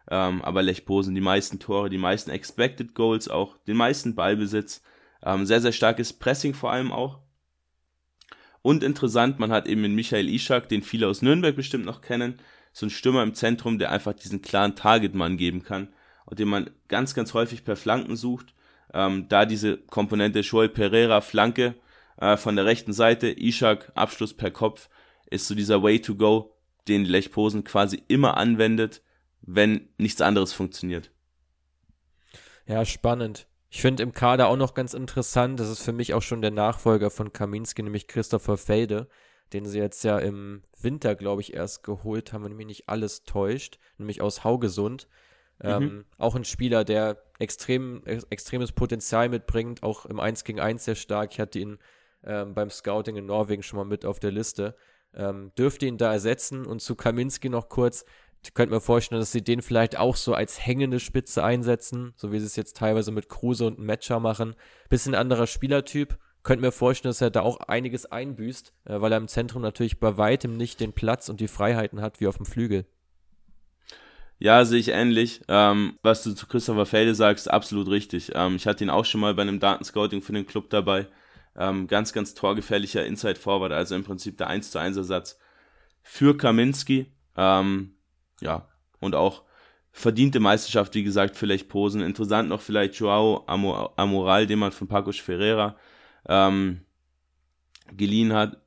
Ähm, 0.09 0.41
aber 0.41 0.61
Lech 0.63 0.85
Posen 0.85 1.15
die 1.15 1.21
meisten 1.21 1.59
Tore, 1.59 1.89
die 1.89 1.97
meisten 1.97 2.31
Expected 2.31 2.93
Goals 2.93 3.29
auch, 3.29 3.57
den 3.67 3.77
meisten 3.77 4.15
Ballbesitz. 4.15 4.81
Ähm, 5.23 5.45
sehr, 5.45 5.61
sehr 5.61 5.71
starkes 5.71 6.13
Pressing 6.13 6.53
vor 6.53 6.71
allem 6.71 6.91
auch. 6.91 7.19
Und 8.61 8.83
interessant, 8.83 9.39
man 9.39 9.51
hat 9.51 9.67
eben 9.67 9.81
mit 9.81 9.91
Michael 9.91 10.29
Ishak, 10.29 10.69
den 10.69 10.81
viele 10.81 11.07
aus 11.07 11.21
Nürnberg 11.21 11.55
bestimmt 11.55 11.85
noch 11.85 12.01
kennen, 12.01 12.39
so 12.71 12.85
ein 12.85 12.89
Stürmer 12.89 13.21
im 13.21 13.35
Zentrum, 13.35 13.77
der 13.77 13.91
einfach 13.91 14.13
diesen 14.13 14.41
klaren 14.41 14.75
Targetmann 14.75 15.37
geben 15.37 15.63
kann 15.63 15.89
und 16.25 16.39
den 16.39 16.47
man 16.47 16.69
ganz, 16.87 17.13
ganz 17.13 17.33
häufig 17.33 17.63
per 17.63 17.75
Flanken 17.75 18.15
sucht. 18.15 18.53
Ähm, 18.93 19.27
da 19.27 19.45
diese 19.45 19.77
Komponente 19.77 20.39
Joel 20.39 20.69
Pereira 20.69 21.21
Flanke 21.21 21.75
äh, 22.17 22.37
von 22.37 22.55
der 22.55 22.65
rechten 22.65 22.93
Seite, 22.93 23.27
Ishak 23.29 23.91
Abschluss 23.95 24.33
per 24.33 24.51
Kopf, 24.51 24.89
ist 25.29 25.47
so 25.47 25.55
dieser 25.55 25.83
Way 25.83 26.01
to 26.01 26.15
go, 26.15 26.55
den 26.87 27.05
Lech 27.05 27.31
Posen 27.31 27.63
quasi 27.63 28.01
immer 28.07 28.37
anwendet, 28.37 29.01
wenn 29.45 29.89
nichts 29.97 30.21
anderes 30.21 30.53
funktioniert. 30.53 31.11
Ja, 32.65 32.85
spannend. 32.85 33.47
Ich 33.69 33.81
finde 33.81 34.03
im 34.03 34.13
Kader 34.13 34.47
auch 34.47 34.55
noch 34.55 34.73
ganz 34.73 34.93
interessant, 34.93 35.59
das 35.59 35.69
ist 35.69 35.81
für 35.81 35.93
mich 35.93 36.13
auch 36.13 36.21
schon 36.21 36.41
der 36.41 36.51
Nachfolger 36.51 37.09
von 37.09 37.33
Kaminski, 37.33 37.81
nämlich 37.83 38.07
Christopher 38.07 38.57
Felde, 38.57 39.07
den 39.51 39.65
sie 39.65 39.79
jetzt 39.79 40.03
ja 40.03 40.19
im 40.19 40.63
Winter, 40.79 41.15
glaube 41.15 41.41
ich, 41.41 41.53
erst 41.53 41.83
geholt 41.83 42.33
haben, 42.33 42.43
wenn 42.43 42.55
mich 42.55 42.67
nicht 42.67 42.89
alles 42.89 43.23
täuscht, 43.23 43.79
nämlich 43.97 44.21
aus 44.21 44.43
Haugesund. 44.43 45.07
Mhm. 45.61 45.69
Ähm, 45.69 46.05
auch 46.17 46.35
ein 46.35 46.45
Spieler, 46.45 46.83
der 46.83 47.23
extrem, 47.39 48.03
extremes 48.05 48.71
Potenzial 48.71 49.29
mitbringt, 49.29 49.83
auch 49.83 50.05
im 50.05 50.19
1 50.19 50.43
gegen 50.43 50.59
1 50.59 50.85
sehr 50.85 50.95
stark. 50.95 51.33
Ich 51.33 51.39
hatte 51.39 51.59
ihn 51.59 51.79
ähm, 52.23 52.53
beim 52.53 52.69
Scouting 52.69 53.15
in 53.15 53.25
Norwegen 53.25 53.63
schon 53.63 53.77
mal 53.77 53.85
mit 53.85 54.05
auf 54.05 54.19
der 54.19 54.31
Liste. 54.31 54.75
Ähm, 55.15 55.51
dürfte 55.57 55.85
ihn 55.85 55.97
da 55.97 56.13
ersetzen 56.13 56.65
und 56.65 56.81
zu 56.81 56.95
Kaminski 56.95 57.49
noch 57.49 57.69
kurz 57.69 58.05
könnte 58.53 58.73
mir 58.75 58.81
vorstellen, 58.81 59.21
dass 59.21 59.31
sie 59.31 59.43
den 59.43 59.61
vielleicht 59.61 59.97
auch 59.97 60.15
so 60.15 60.33
als 60.33 60.65
hängende 60.65 60.99
Spitze 60.99 61.43
einsetzen, 61.43 62.13
so 62.15 62.31
wie 62.31 62.39
sie 62.39 62.45
es 62.45 62.55
jetzt 62.55 62.77
teilweise 62.77 63.11
mit 63.11 63.29
Kruse 63.29 63.65
und 63.65 63.79
Matcher 63.79 64.19
machen. 64.19 64.55
Bisschen 64.89 65.15
anderer 65.15 65.47
Spielertyp. 65.47 66.17
Könnte 66.43 66.65
mir 66.65 66.73
vorstellen, 66.73 67.11
dass 67.11 67.21
er 67.21 67.29
da 67.29 67.41
auch 67.41 67.61
einiges 67.61 68.05
einbüßt, 68.05 68.73
äh, 68.85 69.01
weil 69.01 69.13
er 69.13 69.17
im 69.17 69.29
Zentrum 69.29 69.61
natürlich 69.61 69.99
bei 69.99 70.17
weitem 70.17 70.57
nicht 70.57 70.81
den 70.81 70.91
Platz 70.91 71.29
und 71.29 71.39
die 71.39 71.47
Freiheiten 71.47 72.01
hat 72.01 72.19
wie 72.19 72.27
auf 72.27 72.35
dem 72.35 72.45
Flügel. 72.45 72.85
Ja, 74.39 74.65
sehe 74.65 74.79
ich 74.79 74.89
ähnlich. 74.89 75.39
Ähm, 75.47 75.97
was 76.01 76.21
du 76.23 76.33
zu 76.33 76.45
Christopher 76.47 76.85
Felde 76.85 77.15
sagst, 77.15 77.49
absolut 77.49 77.87
richtig. 77.87 78.33
Ähm, 78.35 78.57
ich 78.57 78.67
hatte 78.67 78.83
ihn 78.83 78.89
auch 78.89 79.05
schon 79.05 79.21
mal 79.21 79.33
bei 79.33 79.43
einem 79.43 79.61
Datenscouting 79.61 80.21
für 80.21 80.33
den 80.33 80.45
Club 80.45 80.69
dabei. 80.69 81.07
Ähm, 81.55 81.87
ganz, 81.87 82.11
ganz 82.11 82.33
torgefährlicher 82.33 83.05
Inside 83.05 83.39
Forward, 83.39 83.71
also 83.71 83.95
im 83.95 84.03
Prinzip 84.03 84.37
der 84.37 84.47
1 84.47 84.71
zu 84.71 84.79
1 84.79 84.97
Ersatz 84.97 85.39
für 86.01 86.35
Kaminski. 86.35 87.13
Ähm, 87.37 87.95
ja, 88.43 88.67
und 88.99 89.15
auch 89.15 89.43
verdiente 89.91 90.39
Meisterschaft, 90.39 90.95
wie 90.95 91.03
gesagt, 91.03 91.37
vielleicht 91.37 91.69
Posen. 91.69 92.01
Interessant 92.01 92.49
noch 92.49 92.61
vielleicht 92.61 92.95
Joao 92.95 93.45
Amoral, 93.47 94.47
den 94.47 94.59
man 94.59 94.71
von 94.71 94.87
Pacos 94.87 95.19
Ferreira 95.19 95.75
ähm, 96.27 96.81
geliehen 97.91 98.33
hat, 98.33 98.57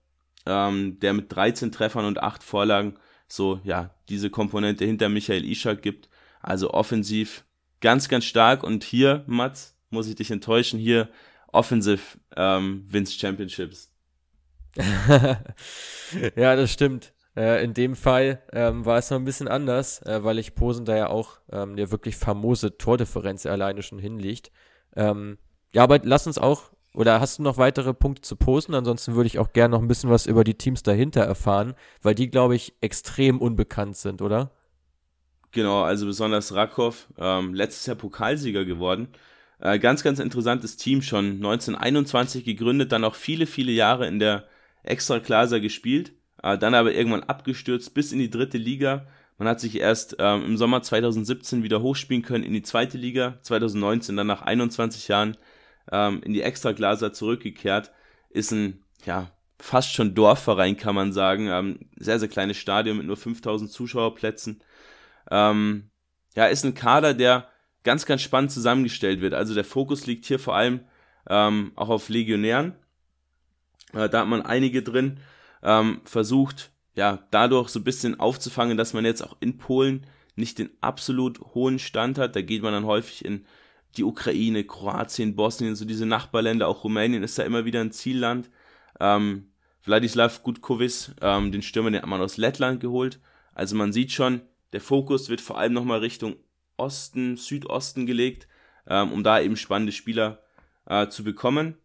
ähm, 0.47 0.99
der 1.01 1.13
mit 1.13 1.35
13 1.35 1.73
Treffern 1.73 2.05
und 2.05 2.23
8 2.23 2.43
Vorlagen 2.43 2.95
so, 3.29 3.61
ja, 3.65 3.91
diese 4.09 4.31
Komponente 4.31 4.85
hinter 4.85 5.09
Michael 5.09 5.45
Ishak 5.45 5.83
gibt. 5.83 6.09
Also 6.41 6.73
offensiv 6.73 7.45
ganz, 7.81 8.09
ganz 8.09 8.25
stark. 8.25 8.63
Und 8.63 8.85
hier, 8.85 9.25
Mats, 9.27 9.77
muss 9.91 10.07
ich 10.07 10.15
dich 10.15 10.31
enttäuschen, 10.31 10.79
hier 10.79 11.09
offensiv 11.49 12.19
ähm, 12.37 12.85
wins 12.89 13.15
Championships. 13.15 13.93
ja, 16.37 16.55
das 16.55 16.73
stimmt. 16.73 17.13
Äh, 17.37 17.63
in 17.63 17.75
dem 17.75 17.95
Fall 17.95 18.43
ähm, 18.53 18.87
war 18.87 18.99
es 18.99 19.11
noch 19.11 19.19
ein 19.19 19.25
bisschen 19.25 19.49
anders, 19.49 20.01
äh, 20.03 20.25
weil 20.25 20.39
ich 20.39 20.55
Posen 20.55 20.87
da 20.87 20.97
ja 20.97 21.09
auch 21.09 21.39
ähm, 21.53 21.73
eine 21.73 21.91
wirklich 21.91 22.17
famose 22.17 22.79
Tordifferenz 22.79 23.45
alleine 23.45 23.83
schon 23.83 23.99
hinlegt. 23.99 24.51
Ähm, 24.97 25.37
ja, 25.73 25.83
aber 25.83 26.01
lass 26.03 26.27
uns 26.27 26.39
auch, 26.39 26.71
oder 26.95 27.21
hast 27.21 27.39
du 27.39 27.43
noch 27.43 27.59
weitere 27.59 27.93
Punkte 27.93 28.23
zu 28.23 28.37
Posen? 28.37 28.75
Ansonsten 28.75 29.15
würde 29.15 29.27
ich 29.27 29.39
auch 29.39 29.53
gerne 29.53 29.77
noch 29.77 29.83
ein 29.83 29.89
bisschen 29.89 30.09
was 30.09 30.25
über 30.25 30.45
die 30.45 30.55
Teams 30.55 30.83
dahinter 30.83 31.21
erfahren, 31.23 31.75
weil 32.01 32.15
die, 32.15 32.31
glaube 32.31 32.57
ich, 32.57 32.75
extrem 32.81 33.39
unbekannt 33.39 33.99
sind, 33.99 34.23
oder? 34.23 34.53
Genau, 35.53 35.83
also 35.83 36.07
besonders 36.07 36.55
Rakov, 36.55 37.09
ähm, 37.19 37.53
letztes 37.53 37.85
Jahr 37.85 37.97
Pokalsieger 37.97 38.65
geworden. 38.65 39.09
Äh, 39.59 39.79
ganz, 39.79 40.03
ganz 40.03 40.21
interessantes 40.21 40.79
Team 40.79 41.03
schon. 41.03 41.33
1921 41.37 42.45
gegründet, 42.45 42.93
dann 42.93 43.05
auch 43.05 43.15
viele, 43.15 43.47
viele 43.47 43.73
Jahre 43.73 44.07
in 44.07 44.19
der 44.19 44.47
Extraklasa 44.83 45.59
gespielt 45.59 46.13
dann 46.43 46.75
aber 46.75 46.93
irgendwann 46.93 47.25
abgestürzt 47.25 47.95
bis 47.95 48.13
in 48.13 48.19
die 48.19 48.31
dritte 48.31 48.59
Liga. 48.59 49.07
Man 49.39 49.49
hat 49.49 49.61
sich 49.61 49.79
erst 49.79 50.17
ähm, 50.19 50.45
im 50.45 50.57
Sommer 50.57 50.83
2017 50.83 51.63
wieder 51.63 51.83
hochspielen 51.83 52.23
können 52.23 52.45
in 52.45 52.55
die 52.55 52.63
zweite 52.63 52.97
Liga, 52.97 53.39
2019 53.43 54.17
dann 54.17 54.27
nach 54.27 54.43
21 54.43 55.09
Jahren 55.09 55.37
ähm, 55.93 56.23
in 56.23 56.33
die 56.33 56.43
Extraglaser 56.43 57.13
zurückgekehrt. 57.13 57.93
Ist 58.31 58.53
ein, 58.53 58.83
ja, 59.05 59.31
fast 59.59 59.93
schon 59.93 60.15
Dorfverein, 60.15 60.77
kann 60.77 60.95
man 60.95 61.13
sagen. 61.13 61.49
Ähm, 61.49 61.81
sehr, 61.97 62.19
sehr 62.19 62.29
kleines 62.29 62.57
Stadion 62.57 62.97
mit 62.97 63.07
nur 63.07 63.17
5000 63.17 63.71
Zuschauerplätzen. 63.71 64.63
Ähm, 65.31 65.91
ja, 66.35 66.47
ist 66.47 66.65
ein 66.65 66.75
Kader, 66.75 67.15
der 67.15 67.49
ganz, 67.83 68.07
ganz 68.07 68.23
spannend 68.23 68.53
zusammengestellt 68.53 69.21
wird. 69.21 69.35
Also 69.35 69.55
der 69.55 69.65
Fokus 69.65 70.07
liegt 70.07 70.25
hier 70.25 70.39
vor 70.39 70.57
allem 70.57 70.81
ähm, 71.29 71.73
auch 71.77 71.89
auf 71.89 72.09
Legionären. 72.09 72.75
Äh, 73.93 74.09
da 74.09 74.21
hat 74.21 74.29
man 74.29 74.43
einige 74.43 74.83
drin 74.83 75.21
ähm, 75.67 76.01
versucht, 76.05 76.71
ja, 76.95 77.27
dadurch 77.31 77.69
so 77.69 77.81
ein 77.81 77.85
bisschen 77.85 78.19
aufzufangen, 78.19 78.79
dass 78.79 78.95
man 78.95 79.05
jetzt 79.05 79.23
auch 79.23 79.37
in 79.41 79.59
Polen 79.59 80.07
nicht 80.37 80.59
den 80.59 80.71
absolut 80.81 81.41
hohen 81.55 81.79
Stand 81.79 82.19
hat. 82.19 82.37
Da 82.37 82.41
geht 82.41 82.63
man 82.63 82.73
dann 82.73 82.87
häufig 82.87 83.25
in 83.25 83.45
die 83.97 84.05
Ukraine, 84.05 84.65
Kroatien, 84.65 85.35
Bosnien, 85.35 85.75
so 85.75 85.85
diese 85.85 86.07
Nachbarländer, 86.07 86.69
auch 86.69 86.85
Rumänien 86.85 87.23
ist 87.23 87.39
da 87.39 87.43
immer 87.43 87.65
wieder 87.65 87.81
ein 87.81 87.91
Zielland. 87.91 88.49
Ähm, 89.01 89.49
Vladislav 89.81 90.43
Gutkovis, 90.43 91.13
ähm, 91.21 91.53
den 91.53 91.63
Stürmer, 91.63 91.91
den 91.91 92.03
hat 92.03 92.09
man 92.09 92.21
aus 92.21 92.37
Lettland 92.37 92.81
geholt. 92.81 93.21
Also 93.55 93.75
man 93.77 93.93
sieht 93.93 94.13
schon, 94.13 94.43
der 94.73 94.81
Fokus 94.81 95.29
wird 95.29 95.41
vor 95.41 95.59
allem 95.59 95.73
nochmal 95.73 96.01
Richtung 96.01 96.37
Osten, 96.77 97.37
Südosten 97.37 98.07
gelegt, 98.07 98.47
ähm, 98.87 99.13
um 99.13 99.25
da 99.25 99.41
eben 99.41 99.57
spannende 99.57 99.93
Spieler 99.93 100.43
äh, 100.87 101.09
zu 101.09 101.25
bekommen 101.25 101.77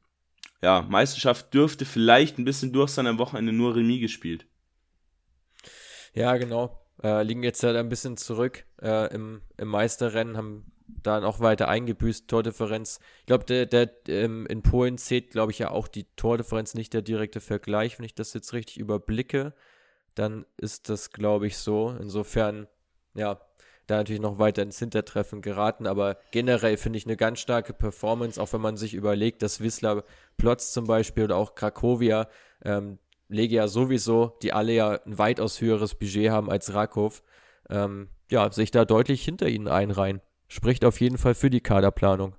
ja, 0.62 0.82
Meisterschaft 0.84 1.54
dürfte 1.54 1.86
vielleicht 1.86 2.38
ein 2.38 2.46
bisschen 2.46 2.72
durch 2.72 2.92
sein, 2.92 3.08
am 3.08 3.18
Wochenende 3.18 3.52
nur 3.52 3.76
Remis 3.76 4.02
gespielt. 4.02 4.46
Ja, 6.14 6.38
genau. 6.38 6.80
Äh, 7.02 7.24
liegen 7.24 7.44
jetzt 7.44 7.64
halt 7.64 7.78
ein 7.78 7.90
bisschen 7.90 8.18
zurück 8.18 8.66
äh, 8.82 9.14
im, 9.14 9.42
im 9.58 9.68
Meisterrennen, 9.70 10.38
haben 10.38 10.72
dann 10.88 11.24
auch 11.24 11.40
weiter 11.40 11.68
eingebüßt, 11.68 12.28
Tordifferenz. 12.28 13.00
Ich 13.22 13.26
glaube, 13.26 13.46
der, 13.46 13.66
der 13.66 13.90
ähm, 14.08 14.46
in 14.48 14.62
Polen 14.62 14.98
zählt, 14.98 15.32
glaube 15.32 15.52
ich, 15.52 15.60
ja 15.60 15.72
auch 15.72 15.88
die 15.88 16.06
Tordifferenz 16.16 16.74
nicht 16.74 16.94
der 16.94 17.02
direkte 17.02 17.40
Vergleich. 17.40 17.98
Wenn 17.98 18.06
ich 18.06 18.14
das 18.14 18.34
jetzt 18.34 18.54
richtig 18.54 18.78
überblicke, 18.78 19.54
dann 20.16 20.46
ist 20.58 20.90
das, 20.90 21.12
glaube 21.12 21.48
ich, 21.48 21.58
so. 21.58 21.96
Insofern, 22.00 22.68
ja, 23.14 23.40
da 23.88 23.98
natürlich 23.98 24.22
noch 24.22 24.40
weiter 24.40 24.64
ins 24.64 24.80
Hintertreffen 24.80 25.42
geraten. 25.42 25.88
Aber 25.88 26.18
generell 26.32 26.78
finde 26.78 26.98
ich 26.98 27.06
eine 27.06 27.18
ganz 27.18 27.40
starke 27.40 27.74
Performance, 27.74 28.42
auch 28.42 28.52
wenn 28.54 28.62
man 28.62 28.78
sich 28.78 28.94
überlegt, 28.94 29.42
dass 29.42 29.62
Wisla 29.62 30.04
Plotz 30.38 30.72
zum 30.72 30.86
Beispiel 30.86 31.26
oder 31.26 31.38
auch 31.38 31.56
Krakowia, 31.56 32.28
ähm, 32.64 33.00
Legia 33.28 33.68
sowieso, 33.68 34.38
die 34.42 34.54
alle 34.54 34.74
ja 34.74 35.00
ein 35.06 35.18
weitaus 35.18 35.62
höheres 35.62 35.96
Budget 35.96 36.32
haben 36.32 36.52
als 36.52 36.74
Rakov, 36.74 37.24
ähm, 37.70 38.10
ja, 38.30 38.52
sich 38.52 38.72
da 38.72 38.86
deutlich 38.86 39.24
hinter 39.24 39.48
ihnen 39.48 39.68
einreihen. 39.68 40.22
Spricht 40.48 40.84
auf 40.84 41.00
jeden 41.00 41.18
Fall 41.18 41.34
für 41.34 41.50
die 41.50 41.62
Kaderplanung. 41.62 42.36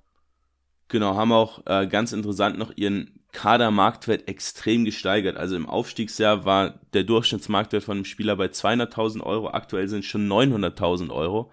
Genau, 0.89 1.15
haben 1.15 1.31
auch 1.31 1.65
äh, 1.65 1.87
ganz 1.87 2.13
interessant 2.13 2.59
noch 2.59 2.71
ihren 2.75 3.22
Kadermarktwert 3.33 4.27
extrem 4.27 4.85
gesteigert. 4.85 5.35
Also 5.35 5.55
im 5.55 5.67
Aufstiegsjahr 5.67 6.45
war 6.45 6.79
der 6.93 7.03
Durchschnittsmarktwert 7.03 7.83
von 7.83 7.97
einem 7.97 8.05
Spieler 8.05 8.37
bei 8.37 8.45
200.000 8.45 9.21
Euro, 9.21 9.49
aktuell 9.49 9.87
sind 9.89 9.99
es 9.99 10.05
schon 10.05 10.29
900.000 10.31 11.11
Euro. 11.11 11.51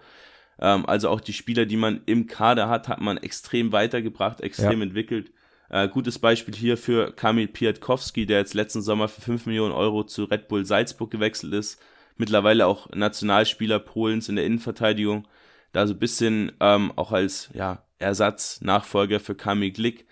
Ähm, 0.59 0.85
also 0.85 1.09
auch 1.09 1.19
die 1.19 1.33
Spieler, 1.33 1.65
die 1.65 1.77
man 1.77 2.01
im 2.05 2.27
Kader 2.27 2.69
hat, 2.69 2.87
hat 2.87 3.01
man 3.01 3.17
extrem 3.17 3.71
weitergebracht, 3.71 4.41
extrem 4.41 4.79
ja. 4.79 4.85
entwickelt. 4.85 5.31
Äh, 5.69 5.89
gutes 5.89 6.19
Beispiel 6.19 6.53
hier 6.55 6.77
für 6.77 7.11
Kamil 7.13 7.47
Piatkowski, 7.47 8.25
der 8.25 8.39
jetzt 8.39 8.53
letzten 8.53 8.81
Sommer 8.81 9.07
für 9.07 9.21
5 9.21 9.47
Millionen 9.47 9.73
Euro 9.73 10.03
zu 10.03 10.25
Red 10.25 10.47
Bull 10.47 10.65
Salzburg 10.65 11.09
gewechselt 11.09 11.53
ist. 11.53 11.81
Mittlerweile 12.15 12.67
auch 12.67 12.89
Nationalspieler 12.91 13.79
Polens 13.79 14.29
in 14.29 14.35
der 14.35 14.45
Innenverteidigung. 14.45 15.27
Da 15.71 15.87
so 15.87 15.93
ein 15.93 15.99
bisschen 15.99 16.51
ähm, 16.59 16.91
auch 16.95 17.11
als 17.11 17.49
ja, 17.53 17.83
Ersatz, 17.97 18.61
Nachfolger 18.61 19.19
für 19.19 19.35
Kamil 19.35 19.71
Glick 19.71 20.05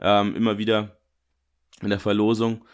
ähm, 0.00 0.34
immer 0.36 0.58
wieder 0.58 0.96
in 1.84 1.90
der 1.90 2.00
Verlosung. 2.00 2.64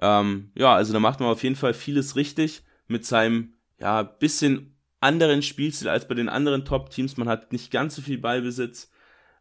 Ähm, 0.00 0.50
ja, 0.54 0.74
also 0.74 0.92
da 0.92 1.00
macht 1.00 1.20
man 1.20 1.28
auf 1.28 1.42
jeden 1.42 1.56
Fall 1.56 1.74
vieles 1.74 2.16
richtig 2.16 2.62
mit 2.86 3.04
seinem 3.04 3.54
ja 3.78 4.02
bisschen 4.02 4.76
anderen 5.00 5.42
Spielstil 5.42 5.88
als 5.88 6.08
bei 6.08 6.14
den 6.14 6.28
anderen 6.28 6.64
Top-Teams. 6.64 7.16
Man 7.16 7.28
hat 7.28 7.52
nicht 7.52 7.70
ganz 7.70 7.96
so 7.96 8.02
viel 8.02 8.18
Ballbesitz, 8.18 8.90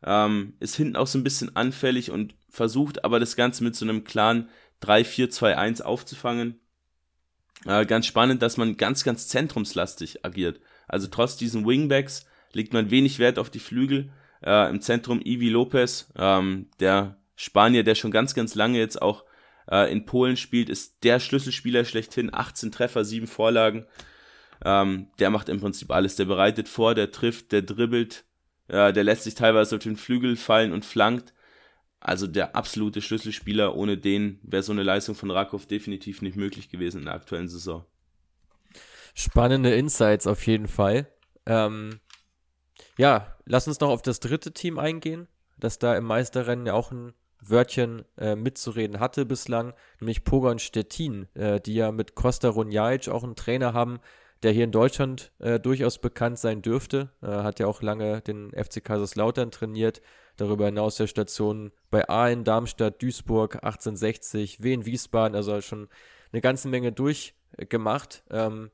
ähm, 0.04 0.54
ist 0.60 0.76
hinten 0.76 0.96
auch 0.96 1.08
so 1.08 1.18
ein 1.18 1.24
bisschen 1.24 1.56
anfällig 1.56 2.12
und 2.12 2.36
versucht 2.50 3.04
aber 3.04 3.20
das 3.20 3.36
Ganze 3.36 3.64
mit 3.64 3.76
so 3.76 3.86
einem 3.86 4.04
klaren 4.04 4.50
3-4-2-1 4.84 5.82
aufzufangen. 5.82 6.60
Äh, 7.66 7.86
ganz 7.86 8.06
spannend, 8.06 8.42
dass 8.42 8.58
man 8.58 8.78
ganz, 8.78 9.04
ganz 9.04 9.28
zentrumslastig 9.28 10.24
agiert. 10.24 10.60
Also 10.88 11.08
trotz 11.08 11.38
diesen 11.38 11.66
Wingbacks 11.66 12.26
legt 12.54 12.74
man 12.74 12.92
wenig 12.92 13.20
Wert 13.20 13.40
auf 13.40 13.50
die 13.50 13.60
Flügel. 13.60 14.12
Äh, 14.44 14.70
Im 14.70 14.82
Zentrum 14.82 15.20
Ivi 15.20 15.50
Lopez, 15.50 16.12
ähm, 16.16 16.70
der 16.80 17.18
Spanier, 17.38 17.84
der 17.84 17.96
schon 17.96 18.12
ganz, 18.12 18.34
ganz 18.34 18.56
lange 18.56 18.80
jetzt 18.80 19.02
auch 19.02 19.24
äh, 19.72 19.90
in 19.92 20.06
Polen 20.06 20.36
spielt, 20.36 20.70
ist 20.70 21.04
der 21.04 21.20
Schlüsselspieler 21.20 21.86
schlechthin. 21.86 22.34
18 22.34 22.72
Treffer, 22.72 23.06
7 23.06 23.28
Vorlagen. 23.28 23.86
Ähm, 24.66 25.08
der 25.20 25.30
macht 25.30 25.48
im 25.48 25.62
Prinzip 25.62 25.92
alles. 25.92 26.16
Der 26.16 26.26
bereitet 26.26 26.68
vor, 26.68 26.96
der 26.96 27.12
trifft, 27.12 27.52
der 27.52 27.62
dribbelt, 27.62 28.26
äh, 28.68 28.92
der 28.92 29.04
lässt 29.04 29.24
sich 29.24 29.36
teilweise 29.36 29.76
auf 29.76 29.84
den 29.84 29.98
Flügel 29.98 30.36
fallen 30.36 30.74
und 30.74 30.84
flankt. 30.84 31.34
Also 32.00 32.26
der 32.28 32.56
absolute 32.56 33.02
Schlüsselspieler, 33.02 33.76
ohne 33.76 33.98
den 33.98 34.40
wäre 34.44 34.64
so 34.64 34.72
eine 34.72 34.84
Leistung 34.84 35.16
von 35.16 35.32
Rakov 35.32 35.68
definitiv 35.68 36.22
nicht 36.22 36.38
möglich 36.38 36.70
gewesen 36.70 37.00
in 37.00 37.06
der 37.06 37.16
aktuellen 37.16 37.48
Saison. 37.48 37.86
Spannende 39.14 39.74
Insights 39.74 40.28
auf 40.28 40.46
jeden 40.46 40.68
Fall. 40.68 41.08
Ähm, 41.46 42.00
ja, 42.98 43.36
lass 43.46 43.68
uns 43.68 43.80
noch 43.80 43.90
auf 43.90 44.02
das 44.02 44.20
dritte 44.20 44.54
Team 44.54 44.78
eingehen, 44.78 45.28
das 45.58 45.80
da 45.80 45.96
im 45.96 46.04
Meisterrennen 46.04 46.66
ja 46.66 46.74
auch 46.74 46.92
ein 46.92 47.14
Wörtchen 47.42 48.04
äh, 48.18 48.36
mitzureden 48.36 49.00
hatte 49.00 49.26
bislang, 49.26 49.74
nämlich 50.00 50.24
Pogon 50.24 50.60
Stettin, 50.60 51.28
äh, 51.36 51.60
die 51.60 51.76
ja 51.76 51.92
mit 51.92 52.16
Costa 52.16 52.50
Runjaic 52.50 53.10
auch 53.10 53.24
einen 53.24 53.36
Trainer 53.36 53.74
haben, 53.74 54.00
der 54.44 54.52
hier 54.52 54.64
in 54.64 54.72
Deutschland 54.72 55.32
äh, 55.40 55.60
durchaus 55.60 56.00
bekannt 56.00 56.40
sein 56.40 56.62
dürfte. 56.62 57.10
Äh, 57.22 57.28
hat 57.28 57.60
ja 57.60 57.68
auch 57.68 57.82
lange 57.82 58.22
den 58.22 58.52
FC 58.52 58.84
Kaiserslautern 58.84 59.52
trainiert. 59.52 60.02
Darüber 60.36 60.66
hinaus 60.66 60.98
der 60.98 61.08
Station 61.08 61.72
bei 61.90 62.08
Aalen, 62.08 62.44
Darmstadt, 62.44 63.02
Duisburg, 63.02 63.56
1860, 63.56 64.62
Wien, 64.62 64.86
Wiesbaden, 64.86 65.36
also 65.36 65.60
schon 65.62 65.88
eine 66.32 66.42
ganze 66.42 66.68
Menge 66.68 66.92
durchgemacht. 66.92 68.24
Ähm, 68.30 68.70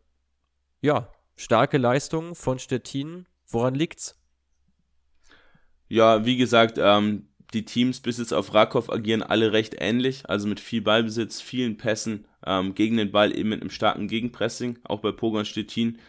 ja, 0.82 1.10
starke 1.38 1.78
Leistung 1.78 2.36
von 2.36 2.60
Stettin. 2.60 3.28
Woran 3.47 3.76
liegt's? 3.76 4.19
Ja, 5.88 6.26
wie 6.26 6.38
gesagt, 6.38 6.78
ähm, 6.78 7.30
die 7.54 7.66
Teams 7.66 8.00
bis 8.00 8.18
jetzt 8.18 8.34
auf 8.34 8.54
Rakov 8.54 8.89
agieren 8.92 9.24
alle 9.24 9.54
recht 9.54 9.76
ähnlich, 9.80 10.30
also 10.30 10.48
mit 10.48 10.60
viel 10.60 10.82
Ballbesitz, 10.82 11.42
vielen 11.42 11.78
Pässen 11.78 12.26
ähm, 12.46 12.76
gegen 12.76 12.98
den 12.98 13.12
Ball, 13.12 13.36
eben 13.38 13.50
mit 13.50 13.62
einem 13.62 13.70
starken 13.70 14.08
Gegenpressing, 14.08 14.80
auch 14.84 15.00
bei 15.00 15.12
Pogon 15.12 15.46
Stettin 15.46 16.00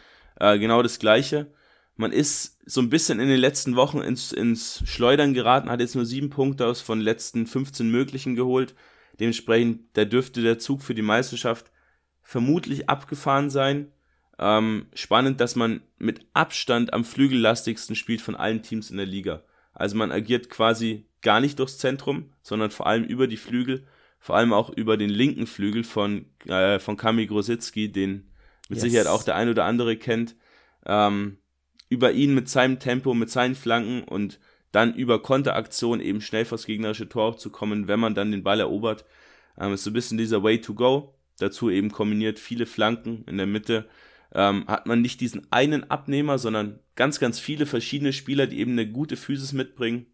äh, 0.40 0.58
genau 0.58 0.82
das 0.82 0.98
gleiche. 0.98 1.52
Man 1.96 2.12
ist 2.12 2.58
so 2.66 2.80
ein 2.80 2.90
bisschen 2.90 3.20
in 3.20 3.28
den 3.28 3.38
letzten 3.38 3.76
Wochen 3.76 3.98
ins, 3.98 4.32
ins 4.32 4.82
Schleudern 4.84 5.34
geraten, 5.34 5.70
hat 5.70 5.80
jetzt 5.80 5.94
nur 5.94 6.06
sieben 6.06 6.30
Punkte 6.30 6.66
aus 6.66 6.80
von 6.80 7.00
letzten 7.00 7.46
15 7.46 7.88
möglichen 7.88 8.34
geholt. 8.34 8.74
Dementsprechend, 9.20 9.82
da 9.92 10.04
dürfte 10.04 10.42
der 10.42 10.58
Zug 10.58 10.82
für 10.82 10.94
die 10.94 11.02
Meisterschaft 11.02 11.70
vermutlich 12.22 12.88
abgefahren 12.88 13.48
sein. 13.48 13.92
Ähm, 14.40 14.86
spannend, 14.94 15.40
dass 15.40 15.54
man 15.54 15.82
mit 15.98 16.26
Abstand 16.32 16.92
am 16.92 17.04
flügellastigsten 17.04 17.94
spielt 17.94 18.20
von 18.20 18.34
allen 18.34 18.62
Teams 18.62 18.90
in 18.90 18.96
der 18.96 19.06
Liga. 19.06 19.44
Also 19.74 19.96
man 19.96 20.12
agiert 20.12 20.48
quasi 20.48 21.06
gar 21.20 21.40
nicht 21.40 21.58
durchs 21.58 21.78
Zentrum, 21.78 22.32
sondern 22.42 22.70
vor 22.70 22.86
allem 22.86 23.04
über 23.04 23.26
die 23.26 23.36
Flügel, 23.36 23.86
vor 24.18 24.36
allem 24.36 24.52
auch 24.52 24.70
über 24.70 24.96
den 24.96 25.10
linken 25.10 25.46
Flügel 25.46 25.84
von, 25.84 26.26
äh, 26.46 26.78
von 26.78 26.96
Kami 26.96 27.26
Grosicki, 27.26 27.90
den 27.90 28.30
mit 28.68 28.78
yes. 28.78 28.82
Sicherheit 28.82 29.06
auch 29.08 29.22
der 29.22 29.34
ein 29.34 29.48
oder 29.48 29.64
andere 29.64 29.96
kennt. 29.96 30.36
Ähm, 30.86 31.38
über 31.88 32.12
ihn 32.12 32.34
mit 32.34 32.48
seinem 32.48 32.78
Tempo, 32.78 33.14
mit 33.14 33.30
seinen 33.30 33.54
Flanken 33.54 34.04
und 34.04 34.40
dann 34.72 34.94
über 34.94 35.22
Konteraktion 35.22 36.00
eben 36.00 36.20
schnell 36.20 36.44
vors 36.44 36.66
gegnerische 36.66 37.08
Tor 37.08 37.36
zu 37.36 37.50
kommen, 37.50 37.86
wenn 37.86 38.00
man 38.00 38.14
dann 38.14 38.32
den 38.32 38.42
Ball 38.42 38.60
erobert. 38.60 39.04
Ähm, 39.58 39.72
ist 39.72 39.84
so 39.84 39.90
ein 39.90 39.94
bisschen 39.94 40.18
dieser 40.18 40.42
Way 40.42 40.60
to 40.60 40.74
go. 40.74 41.14
Dazu 41.38 41.70
eben 41.70 41.90
kombiniert 41.90 42.38
viele 42.38 42.66
Flanken 42.66 43.24
in 43.26 43.36
der 43.36 43.46
Mitte. 43.46 43.88
Ähm, 44.34 44.66
hat 44.66 44.86
man 44.86 45.00
nicht 45.00 45.20
diesen 45.20 45.50
einen 45.52 45.90
Abnehmer, 45.90 46.38
sondern 46.38 46.80
ganz, 46.96 47.20
ganz 47.20 47.38
viele 47.38 47.66
verschiedene 47.66 48.12
Spieler, 48.12 48.46
die 48.46 48.58
eben 48.58 48.72
eine 48.72 48.90
gute 48.90 49.16
Physis 49.16 49.52
mitbringen 49.52 50.06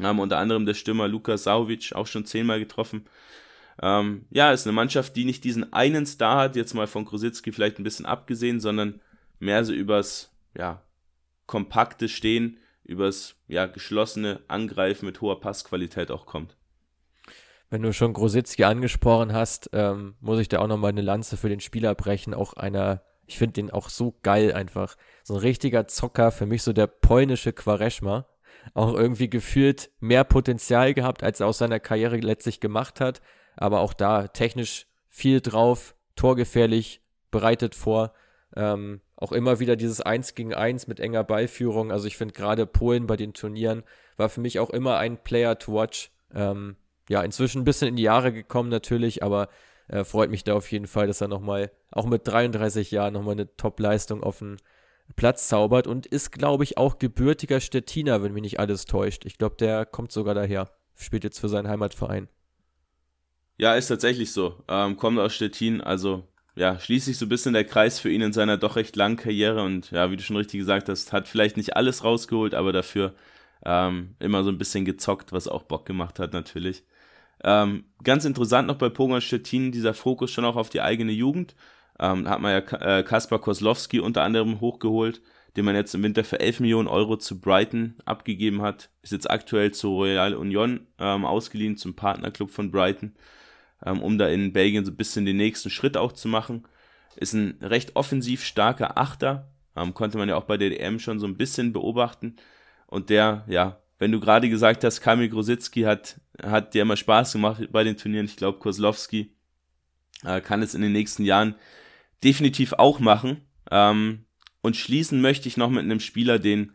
haben 0.00 0.20
unter 0.20 0.38
anderem 0.38 0.66
der 0.66 0.74
Stürmer 0.74 1.08
Lukas 1.08 1.44
Sauvic 1.44 1.92
auch 1.94 2.06
schon 2.06 2.24
zehnmal 2.24 2.58
getroffen. 2.58 3.06
Ähm, 3.80 4.26
ja, 4.30 4.52
ist 4.52 4.66
eine 4.66 4.72
Mannschaft, 4.72 5.16
die 5.16 5.24
nicht 5.24 5.44
diesen 5.44 5.72
einen 5.72 6.06
Star 6.06 6.38
hat, 6.38 6.56
jetzt 6.56 6.74
mal 6.74 6.86
von 6.86 7.04
Krositzky 7.04 7.52
vielleicht 7.52 7.78
ein 7.78 7.84
bisschen 7.84 8.06
abgesehen, 8.06 8.60
sondern 8.60 9.00
mehr 9.38 9.64
so 9.64 9.72
übers 9.72 10.34
ja, 10.56 10.82
kompakte 11.46 12.08
Stehen, 12.08 12.58
übers 12.84 13.36
ja, 13.48 13.66
geschlossene 13.66 14.40
Angreifen 14.48 15.06
mit 15.06 15.20
hoher 15.20 15.40
Passqualität 15.40 16.10
auch 16.10 16.26
kommt. 16.26 16.56
Wenn 17.70 17.82
du 17.82 17.92
schon 17.94 18.12
Grositzky 18.12 18.64
angesprochen 18.64 19.32
hast, 19.32 19.70
ähm, 19.72 20.14
muss 20.20 20.38
ich 20.38 20.48
da 20.48 20.58
auch 20.58 20.66
nochmal 20.66 20.90
eine 20.90 21.00
Lanze 21.00 21.38
für 21.38 21.48
den 21.48 21.60
Spieler 21.60 21.94
brechen. 21.94 22.34
Auch 22.34 22.52
einer, 22.52 23.02
ich 23.26 23.38
finde 23.38 23.54
den 23.54 23.70
auch 23.70 23.88
so 23.88 24.14
geil 24.22 24.52
einfach. 24.52 24.96
So 25.22 25.34
ein 25.34 25.40
richtiger 25.40 25.86
Zocker, 25.86 26.32
für 26.32 26.46
mich 26.46 26.62
so 26.62 26.72
der 26.72 26.86
polnische 26.86 27.52
Quareschma 27.52 28.26
auch 28.74 28.94
irgendwie 28.94 29.28
gefühlt 29.28 29.90
mehr 30.00 30.24
Potenzial 30.24 30.94
gehabt, 30.94 31.22
als 31.22 31.40
er 31.40 31.46
aus 31.46 31.58
seiner 31.58 31.80
Karriere 31.80 32.16
letztlich 32.18 32.60
gemacht 32.60 33.00
hat. 33.00 33.20
Aber 33.56 33.80
auch 33.80 33.92
da 33.92 34.28
technisch 34.28 34.86
viel 35.08 35.40
drauf, 35.40 35.94
torgefährlich, 36.16 37.02
bereitet 37.30 37.74
vor. 37.74 38.12
Ähm, 38.54 39.00
auch 39.16 39.32
immer 39.32 39.60
wieder 39.60 39.76
dieses 39.76 40.00
Eins 40.00 40.34
gegen 40.34 40.54
Eins 40.54 40.86
mit 40.86 41.00
enger 41.00 41.24
Ballführung. 41.24 41.90
Also 41.90 42.06
ich 42.06 42.16
finde 42.16 42.34
gerade 42.34 42.66
Polen 42.66 43.06
bei 43.06 43.16
den 43.16 43.34
Turnieren 43.34 43.82
war 44.16 44.28
für 44.28 44.40
mich 44.40 44.58
auch 44.58 44.70
immer 44.70 44.98
ein 44.98 45.22
Player 45.22 45.58
to 45.58 45.72
watch. 45.74 46.10
Ähm, 46.34 46.76
ja, 47.08 47.22
inzwischen 47.22 47.62
ein 47.62 47.64
bisschen 47.64 47.88
in 47.88 47.96
die 47.96 48.02
Jahre 48.02 48.32
gekommen 48.32 48.68
natürlich, 48.68 49.22
aber 49.22 49.48
äh, 49.88 50.04
freut 50.04 50.30
mich 50.30 50.44
da 50.44 50.54
auf 50.54 50.70
jeden 50.70 50.86
Fall, 50.86 51.06
dass 51.06 51.20
er 51.20 51.28
nochmal, 51.28 51.70
auch 51.90 52.06
mit 52.06 52.26
33 52.26 52.90
Jahren, 52.90 53.14
nochmal 53.14 53.32
eine 53.32 53.54
Top-Leistung 53.56 54.22
auf 54.22 54.38
den 54.38 54.56
Platz 55.16 55.48
zaubert 55.48 55.86
und 55.86 56.06
ist, 56.06 56.32
glaube 56.32 56.64
ich, 56.64 56.78
auch 56.78 56.98
gebürtiger 56.98 57.60
Stettiner, 57.60 58.22
wenn 58.22 58.32
mich 58.32 58.42
nicht 58.42 58.60
alles 58.60 58.86
täuscht. 58.86 59.24
Ich 59.24 59.38
glaube, 59.38 59.56
der 59.58 59.84
kommt 59.84 60.12
sogar 60.12 60.34
daher. 60.34 60.70
Spielt 60.96 61.24
jetzt 61.24 61.40
für 61.40 61.48
seinen 61.48 61.68
Heimatverein. 61.68 62.28
Ja, 63.58 63.74
ist 63.74 63.88
tatsächlich 63.88 64.32
so. 64.32 64.62
Ähm, 64.68 64.96
kommt 64.96 65.18
aus 65.18 65.34
Stettin, 65.34 65.80
also 65.80 66.26
ja, 66.54 66.78
schließt 66.78 67.06
sich 67.06 67.18
so 67.18 67.26
ein 67.26 67.30
bisschen 67.30 67.54
der 67.54 67.64
Kreis 67.64 67.98
für 67.98 68.10
ihn 68.10 68.20
in 68.20 68.32
seiner 68.32 68.58
doch 68.58 68.76
recht 68.76 68.96
langen 68.96 69.16
Karriere 69.16 69.62
und 69.62 69.90
ja, 69.90 70.10
wie 70.10 70.16
du 70.16 70.22
schon 70.22 70.36
richtig 70.36 70.58
gesagt 70.58 70.88
hast, 70.88 71.12
hat 71.12 71.28
vielleicht 71.28 71.56
nicht 71.56 71.76
alles 71.76 72.04
rausgeholt, 72.04 72.54
aber 72.54 72.72
dafür 72.72 73.14
ähm, 73.64 74.16
immer 74.18 74.44
so 74.44 74.50
ein 74.50 74.58
bisschen 74.58 74.84
gezockt, 74.84 75.32
was 75.32 75.48
auch 75.48 75.62
Bock 75.62 75.86
gemacht 75.86 76.18
hat 76.18 76.32
natürlich. 76.32 76.84
Ähm, 77.44 77.84
ganz 78.02 78.24
interessant 78.24 78.68
noch 78.68 78.76
bei 78.76 78.88
Pogon 78.88 79.20
Stettin, 79.20 79.72
dieser 79.72 79.94
Fokus 79.94 80.30
schon 80.30 80.44
auch 80.44 80.56
auf 80.56 80.70
die 80.70 80.80
eigene 80.80 81.12
Jugend. 81.12 81.54
Ähm, 81.98 82.28
hat 82.28 82.40
man 82.40 82.52
ja 82.52 82.98
äh, 82.98 83.02
Kaspar 83.02 83.38
Koslowski 83.40 84.00
unter 84.00 84.22
anderem 84.22 84.60
hochgeholt, 84.60 85.20
den 85.56 85.64
man 85.64 85.74
jetzt 85.74 85.94
im 85.94 86.02
Winter 86.02 86.24
für 86.24 86.40
11 86.40 86.60
Millionen 86.60 86.88
Euro 86.88 87.16
zu 87.16 87.40
Brighton 87.40 87.96
abgegeben 88.04 88.62
hat. 88.62 88.90
Ist 89.02 89.12
jetzt 89.12 89.30
aktuell 89.30 89.72
zu 89.72 89.94
Royal 89.94 90.34
Union 90.34 90.86
ähm, 90.98 91.24
ausgeliehen, 91.24 91.76
zum 91.76 91.94
Partnerclub 91.94 92.50
von 92.50 92.70
Brighton, 92.70 93.14
ähm, 93.84 94.00
um 94.02 94.18
da 94.18 94.28
in 94.28 94.52
Belgien 94.52 94.84
so 94.84 94.92
ein 94.92 94.96
bisschen 94.96 95.26
den 95.26 95.36
nächsten 95.36 95.70
Schritt 95.70 95.96
auch 95.96 96.12
zu 96.12 96.28
machen. 96.28 96.66
Ist 97.16 97.34
ein 97.34 97.58
recht 97.60 97.96
offensiv 97.96 98.44
starker 98.44 98.98
Achter, 98.98 99.48
Ähm, 99.76 99.94
konnte 99.94 100.18
man 100.18 100.28
ja 100.28 100.36
auch 100.36 100.44
bei 100.44 100.58
der 100.58 100.70
DM 100.70 100.98
schon 100.98 101.18
so 101.18 101.26
ein 101.26 101.36
bisschen 101.36 101.72
beobachten. 101.72 102.36
Und 102.86 103.08
der, 103.08 103.44
ja, 103.48 103.80
wenn 103.98 104.12
du 104.12 104.20
gerade 104.20 104.48
gesagt 104.50 104.84
hast, 104.84 105.00
Kamil 105.00 105.28
Grosicki 105.28 105.82
hat, 105.82 106.20
hat 106.40 106.74
dir 106.74 106.82
immer 106.82 106.96
Spaß 106.96 107.32
gemacht 107.32 107.68
bei 107.70 107.84
den 107.84 107.96
Turnieren. 107.96 108.26
Ich 108.26 108.36
glaube, 108.36 108.58
Kozlowski 108.58 109.34
äh, 110.24 110.40
kann 110.40 110.62
es 110.62 110.74
in 110.74 110.82
den 110.82 110.92
nächsten 110.92 111.24
Jahren 111.24 111.54
definitiv 112.22 112.72
auch 112.74 113.00
machen. 113.00 113.42
Ähm, 113.70 114.24
und 114.62 114.76
schließen 114.76 115.20
möchte 115.20 115.48
ich 115.48 115.56
noch 115.56 115.70
mit 115.70 115.82
einem 115.82 116.00
Spieler, 116.00 116.38
den 116.38 116.72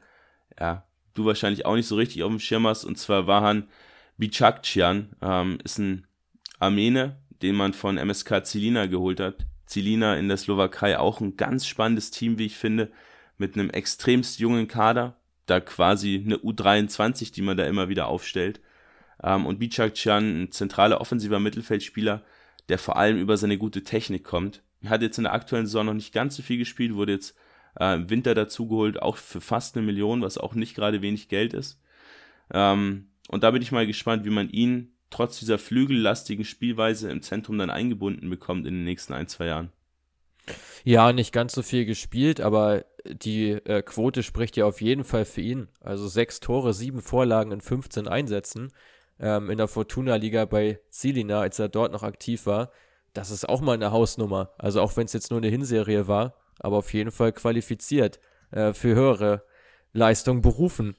ja, 0.60 0.86
du 1.14 1.26
wahrscheinlich 1.26 1.66
auch 1.66 1.76
nicht 1.76 1.88
so 1.88 1.96
richtig 1.96 2.24
auf 2.24 2.30
dem 2.30 2.40
Schirm 2.40 2.68
hast, 2.68 2.84
und 2.84 2.98
zwar 2.98 3.28
Wahan 3.28 3.68
Bicakcian. 4.18 5.16
Ähm, 5.22 5.60
ist 5.64 5.80
ein 5.80 6.08
Armene, 6.60 7.18
den 7.42 7.56
man 7.56 7.74
von 7.74 7.98
MSK 7.98 8.46
Zilina 8.46 8.88
geholt 8.88 9.20
hat. 9.20 9.46
Zilina 9.66 10.16
in 10.16 10.28
der 10.28 10.38
Slowakei 10.38 10.98
auch 10.98 11.22
ein 11.22 11.38
ganz 11.38 11.66
spannendes 11.68 12.12
Team, 12.12 12.38
wie 12.38 12.46
ich 12.46 12.58
finde, 12.58 12.92
mit 13.38 13.56
einem 13.56 13.70
extremst 13.70 14.40
jungen 14.40 14.68
Kader. 14.68 15.18
Da 15.46 15.60
quasi 15.60 16.22
eine 16.26 16.38
U23, 16.38 17.32
die 17.32 17.42
man 17.42 17.58
da 17.58 17.66
immer 17.66 17.90
wieder 17.90 18.08
aufstellt. 18.08 18.60
Ähm, 19.24 19.46
und 19.46 19.60
Bicakcian, 19.60 20.44
ein 20.44 20.52
zentraler 20.52 21.02
offensiver 21.02 21.40
Mittelfeldspieler, 21.40 22.24
der 22.70 22.78
vor 22.78 22.98
allem 22.98 23.18
über 23.18 23.38
seine 23.38 23.58
gute 23.58 23.84
Technik 23.84 24.24
kommt. 24.24 24.62
Hat 24.86 25.02
jetzt 25.02 25.18
in 25.18 25.24
der 25.24 25.34
aktuellen 25.34 25.66
Saison 25.66 25.88
noch 25.88 25.94
nicht 25.94 26.14
ganz 26.14 26.36
so 26.36 26.44
viel 26.44 26.58
gespielt, 26.58 26.96
wurde 26.96 27.14
jetzt 27.14 27.36
äh, 27.80 27.96
im 27.96 28.10
Winter 28.10 28.36
dazugeholt, 28.36 29.02
auch 29.02 29.18
für 29.18 29.42
fast 29.42 29.76
eine 29.76 29.86
Million, 29.86 30.22
was 30.22 30.38
auch 30.38 30.54
nicht 30.54 30.76
gerade 30.76 31.02
wenig 31.02 31.30
Geld 31.30 31.54
ist. 31.54 31.80
Ähm, 32.54 33.08
und 33.30 33.44
da 33.44 33.52
bin 33.52 33.62
ich 33.62 33.72
mal 33.72 33.88
gespannt, 33.88 34.26
wie 34.26 34.30
man 34.30 34.50
ihn 34.50 34.94
trotz 35.10 35.40
dieser 35.40 35.58
flügellastigen 35.58 36.46
Spielweise 36.46 37.10
im 37.10 37.22
Zentrum 37.22 37.58
dann 37.58 37.70
eingebunden 37.70 38.30
bekommt 38.30 38.66
in 38.66 38.74
den 38.74 38.84
nächsten 38.84 39.14
ein, 39.14 39.28
zwei 39.28 39.48
Jahren. 39.48 39.72
Ja, 40.84 41.12
nicht 41.12 41.34
ganz 41.34 41.54
so 41.54 41.62
viel 41.62 41.86
gespielt, 41.86 42.40
aber 42.40 42.86
die 43.06 43.52
äh, 43.52 43.82
Quote 43.82 44.24
spricht 44.24 44.56
ja 44.58 44.66
auf 44.66 44.82
jeden 44.82 45.04
Fall 45.04 45.26
für 45.26 45.42
ihn. 45.42 45.68
Also 45.82 46.08
sechs 46.08 46.40
Tore, 46.40 46.74
sieben 46.74 47.02
Vorlagen 47.02 47.52
in 47.52 47.62
15 47.62 48.08
Einsätzen 48.08 48.72
ähm, 49.20 49.50
in 49.50 49.58
der 49.58 49.68
Fortuna-Liga 49.68 50.46
bei 50.46 50.80
Silina, 50.90 51.42
als 51.42 51.60
er 51.60 51.70
dort 51.70 51.92
noch 51.92 52.04
aktiv 52.04 52.46
war. 52.46 52.72
Das 53.14 53.32
ist 53.32 53.48
auch 53.48 53.62
mal 53.62 53.74
eine 53.74 53.92
Hausnummer. 53.92 54.52
Also 54.58 54.82
auch 54.82 54.96
wenn 54.98 55.06
es 55.06 55.14
jetzt 55.14 55.32
nur 55.32 55.40
eine 55.40 55.50
Hinserie 55.50 56.08
war, 56.08 56.36
aber 56.60 56.78
auf 56.78 56.94
jeden 56.94 57.12
Fall 57.12 57.32
qualifiziert 57.32 58.20
äh, 58.52 58.74
für 58.74 58.96
höhere 58.96 59.44
Leistung 59.94 60.42
berufen. 60.42 60.96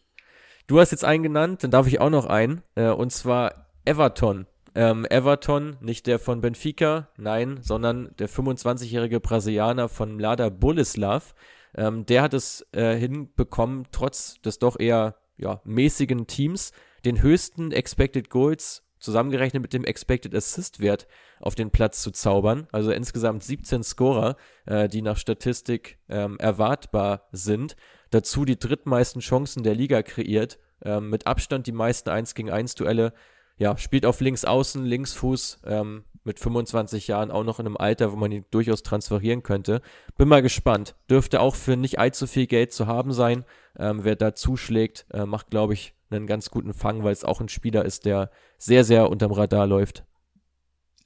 Du 0.67 0.81
hast 0.81 0.91
jetzt 0.91 1.05
einen 1.05 1.23
genannt, 1.23 1.63
dann 1.63 1.71
darf 1.71 1.87
ich 1.87 2.01
auch 2.01 2.11
noch 2.11 2.27
einen, 2.27 2.63
äh, 2.75 2.89
und 2.89 3.11
zwar 3.11 3.69
Everton. 3.85 4.47
Ähm, 4.75 5.07
Everton, 5.09 5.77
nicht 5.81 6.07
der 6.07 6.19
von 6.19 6.41
Benfica, 6.41 7.09
nein, 7.17 7.59
sondern 7.63 8.15
der 8.19 8.29
25-jährige 8.29 9.19
Brasilianer 9.19 9.89
von 9.89 10.19
Lada 10.19 10.51
Boleslav. 10.51 11.35
Ähm, 11.75 12.05
der 12.07 12.23
hat 12.23 12.35
es 12.35 12.67
äh, 12.73 12.95
hinbekommen, 12.97 13.87
trotz 13.93 14.41
des 14.43 14.59
doch 14.59 14.79
eher 14.79 15.17
ja, 15.37 15.61
mäßigen 15.65 16.27
Teams, 16.27 16.73
den 17.05 17.23
höchsten 17.23 17.73
Expected 17.73 18.31
Goals 18.31 18.85
zusammengerechnet 18.99 19.63
mit 19.63 19.73
dem 19.73 19.85
Expected 19.85 20.35
Assist 20.35 20.81
Wert 20.81 21.07
auf 21.41 21.55
den 21.55 21.71
Platz 21.71 22.03
zu 22.03 22.11
zaubern. 22.11 22.67
Also 22.73 22.91
insgesamt 22.91 23.45
17 23.45 23.83
Scorer, 23.83 24.37
äh, 24.67 24.89
die 24.89 25.03
nach 25.03 25.17
Statistik 25.17 25.99
ähm, 26.09 26.37
erwartbar 26.39 27.29
sind. 27.33 27.77
Dazu 28.11 28.45
die 28.45 28.59
drittmeisten 28.59 29.21
Chancen 29.21 29.63
der 29.63 29.75
Liga 29.75 30.03
kreiert. 30.03 30.59
Ähm, 30.83 31.11
mit 31.11 31.27
Abstand 31.27 31.67
die 31.67 31.73
meisten 31.73 32.09
1 32.11 32.35
gegen 32.35 32.51
1 32.51 32.75
Duelle. 32.75 33.13
Ja, 33.57 33.77
spielt 33.77 34.07
auf 34.07 34.21
links 34.21 34.45
außen, 34.45 34.85
links 34.85 35.15
Fuß, 35.15 35.63
ähm, 35.67 36.05
mit 36.23 36.39
25 36.39 37.09
Jahren 37.09 37.33
auch 37.33 37.43
noch 37.43 37.59
in 37.59 37.67
einem 37.67 37.77
Alter, 37.77 38.13
wo 38.13 38.17
man 38.17 38.31
ihn 38.31 38.45
durchaus 38.51 38.85
transferieren 38.85 39.43
könnte. 39.43 39.81
Bin 40.17 40.29
mal 40.29 40.43
gespannt. 40.43 40.95
Dürfte 41.11 41.41
auch 41.41 41.57
für 41.57 41.77
nicht 41.77 41.99
allzu 41.99 42.29
viel 42.29 42.47
Geld 42.47 42.73
zu 42.73 42.87
haben 42.87 43.13
sein. 43.13 43.45
Ähm, 43.77 44.05
wer 44.05 44.15
da 44.15 44.35
zuschlägt, 44.35 45.07
äh, 45.13 45.27
macht, 45.27 45.51
glaube 45.51 45.73
ich, 45.73 45.95
einen 46.11 46.27
ganz 46.27 46.51
guten 46.51 46.75
Fang, 46.75 47.05
weil 47.05 47.13
es 47.13 47.25
auch 47.25 47.41
ein 47.41 47.49
Spieler 47.49 47.85
ist, 47.85 48.05
der 48.05 48.31
sehr, 48.59 48.85
sehr 48.85 49.11
unterm 49.11 49.33
Radar 49.33 49.67
läuft. 49.67 50.05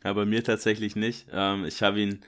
Ja, 0.04 0.12
bei 0.12 0.24
mir 0.24 0.42
tatsächlich 0.42 0.96
nicht. 0.96 1.28
Ähm, 1.32 1.64
ich 1.64 1.82
habe 1.82 2.00
ihn 2.00 2.20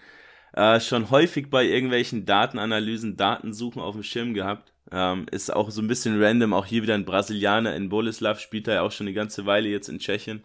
äh, 0.52 0.80
schon 0.80 1.10
häufig 1.10 1.50
bei 1.50 1.64
irgendwelchen 1.64 2.26
Datenanalysen, 2.26 3.16
Datensuchen 3.16 3.82
auf 3.82 3.94
dem 3.94 4.04
Schirm 4.04 4.34
gehabt. 4.34 4.72
Ähm, 4.92 5.26
ist 5.30 5.52
auch 5.52 5.70
so 5.70 5.82
ein 5.82 5.88
bisschen 5.88 6.22
random. 6.22 6.52
Auch 6.52 6.66
hier 6.66 6.82
wieder 6.82 6.94
ein 6.94 7.04
Brasilianer 7.04 7.74
in 7.74 7.88
Boleslav, 7.88 8.38
spielt 8.38 8.68
er 8.68 8.74
ja 8.74 8.82
auch 8.82 8.92
schon 8.92 9.06
eine 9.06 9.14
ganze 9.14 9.46
Weile 9.46 9.68
jetzt 9.68 9.88
in 9.88 9.98
Tschechien. 9.98 10.44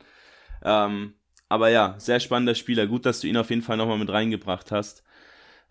Ähm, 0.64 1.14
aber 1.50 1.70
ja, 1.70 1.96
sehr 1.98 2.20
spannender 2.20 2.56
Spieler. 2.56 2.88
Gut, 2.88 3.06
dass 3.06 3.20
du 3.20 3.28
ihn 3.28 3.38
auf 3.38 3.50
jeden 3.50 3.62
Fall 3.62 3.78
nochmal 3.78 3.98
mit 3.98 4.10
reingebracht 4.10 4.72
hast. 4.72 5.04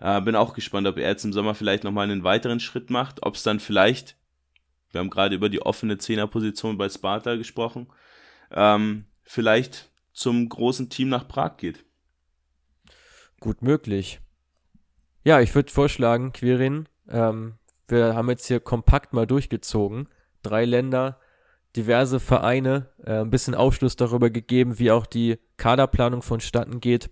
Äh, 0.00 0.20
bin 0.20 0.36
auch 0.36 0.54
gespannt, 0.54 0.86
ob 0.86 0.98
er 0.98 1.08
jetzt 1.08 1.24
im 1.24 1.32
Sommer 1.32 1.54
vielleicht 1.54 1.84
nochmal 1.84 2.04
einen 2.04 2.24
weiteren 2.24 2.60
Schritt 2.60 2.90
macht. 2.90 3.22
Ob 3.22 3.34
es 3.34 3.42
dann 3.42 3.60
vielleicht, 3.60 4.16
wir 4.90 5.00
haben 5.00 5.10
gerade 5.10 5.34
über 5.34 5.48
die 5.48 5.62
offene 5.62 5.98
Zehnerposition 5.98 6.78
bei 6.78 6.88
Sparta 6.88 7.36
gesprochen, 7.36 7.88
ähm, 8.50 9.04
vielleicht 9.22 9.90
zum 10.12 10.48
großen 10.48 10.88
Team 10.90 11.08
nach 11.08 11.28
Prag 11.28 11.56
geht. 11.58 11.84
Gut 13.40 13.62
möglich. 13.62 14.20
Ja, 15.24 15.40
ich 15.40 15.54
würde 15.54 15.70
vorschlagen, 15.70 16.32
Quirin, 16.32 16.88
ähm, 17.08 17.58
wir 17.86 18.14
haben 18.14 18.28
jetzt 18.28 18.46
hier 18.46 18.60
kompakt 18.60 19.12
mal 19.12 19.26
durchgezogen. 19.26 20.08
Drei 20.42 20.64
Länder, 20.64 21.20
diverse 21.76 22.20
Vereine, 22.20 22.90
äh, 23.04 23.20
ein 23.20 23.30
bisschen 23.30 23.54
Aufschluss 23.54 23.96
darüber 23.96 24.30
gegeben, 24.30 24.78
wie 24.78 24.90
auch 24.90 25.06
die 25.06 25.38
Kaderplanung 25.56 26.22
vonstatten 26.22 26.80
geht. 26.80 27.10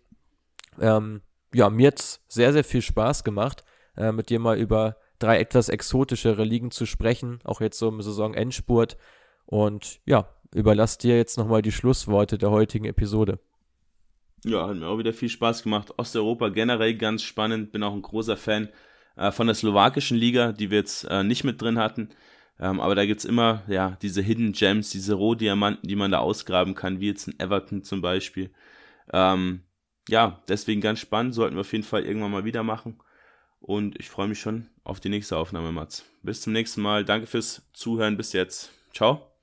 Ähm, 0.81 1.23
ja, 1.55 1.71
mir 1.71 1.89
hat 1.89 2.21
sehr, 2.29 2.53
sehr 2.53 2.65
viel 2.65 2.83
Spaß 2.83 3.25
gemacht, 3.25 3.65
äh, 3.97 4.13
mit 4.13 4.29
dir 4.29 4.39
mal 4.39 4.59
über 4.59 4.97
drei 5.19 5.39
etwas 5.39 5.69
exotischere 5.69 6.45
Ligen 6.45 6.71
zu 6.71 6.87
sprechen, 6.87 7.41
auch 7.45 7.61
jetzt 7.61 7.79
so 7.79 7.89
im 7.89 8.01
Saisonendspurt. 8.01 8.97
Und 9.45 10.01
ja, 10.07 10.29
überlass 10.55 10.99
dir 10.99 11.17
jetzt 11.17 11.39
nochmal 11.39 11.63
die 11.63 11.73
Schlussworte 11.73 12.39
der 12.39 12.51
heutigen 12.51 12.85
Episode. 12.85 13.39
Ja, 14.45 14.69
hat 14.69 14.77
mir 14.77 14.87
auch 14.87 14.99
wieder 14.99 15.13
viel 15.13 15.29
Spaß 15.29 15.63
gemacht. 15.63 15.95
Osteuropa 15.97 16.51
generell 16.51 16.95
ganz 16.95 17.23
spannend. 17.23 17.73
Bin 17.73 17.83
auch 17.83 17.95
ein 17.95 18.03
großer 18.03 18.37
Fan 18.37 18.69
äh, 19.17 19.33
von 19.33 19.47
der 19.47 19.55
slowakischen 19.55 20.17
Liga, 20.17 20.53
die 20.53 20.71
wir 20.71 20.79
jetzt 20.79 21.05
äh, 21.05 21.25
nicht 21.25 21.45
mit 21.45 21.61
drin 21.61 21.79
hatten. 21.79 22.11
Ähm, 22.59 22.81
aber 22.81 22.95
da 22.95 23.05
gibt 23.05 23.21
es 23.21 23.25
immer 23.25 23.63
ja, 23.67 23.97
diese 24.03 24.23
Hidden 24.23 24.53
Gems, 24.53 24.91
diese 24.91 25.15
Rohdiamanten, 25.15 25.89
die 25.89 25.97
man 25.97 26.11
da 26.11 26.19
ausgraben 26.19 26.75
kann, 26.75 27.01
wie 27.01 27.09
jetzt 27.09 27.29
in 27.29 27.39
Everton 27.39 27.83
zum 27.83 28.01
Beispiel. 28.01 28.51
Ähm, 29.13 29.63
ja, 30.09 30.43
deswegen 30.49 30.81
ganz 30.81 31.01
spannend, 31.01 31.35
sollten 31.35 31.57
wir 31.57 31.61
auf 31.61 31.73
jeden 31.73 31.85
Fall 31.85 32.05
irgendwann 32.05 32.31
mal 32.31 32.45
wieder 32.45 32.63
machen. 32.63 32.99
Und 33.61 33.99
ich 33.99 34.11
freue 34.11 34.29
mich 34.29 34.41
schon 34.41 34.69
auf 34.85 35.01
die 35.01 35.09
nächste 35.09 35.37
Aufnahme, 35.37 35.73
Mats. 35.73 36.05
Bis 36.23 36.41
zum 36.41 36.53
nächsten 36.53 36.83
Mal. 36.83 37.05
Danke 37.05 37.27
fürs 37.27 37.63
Zuhören. 37.73 38.17
Bis 38.17 38.33
jetzt. 38.33 38.71
Ciao. 38.93 39.36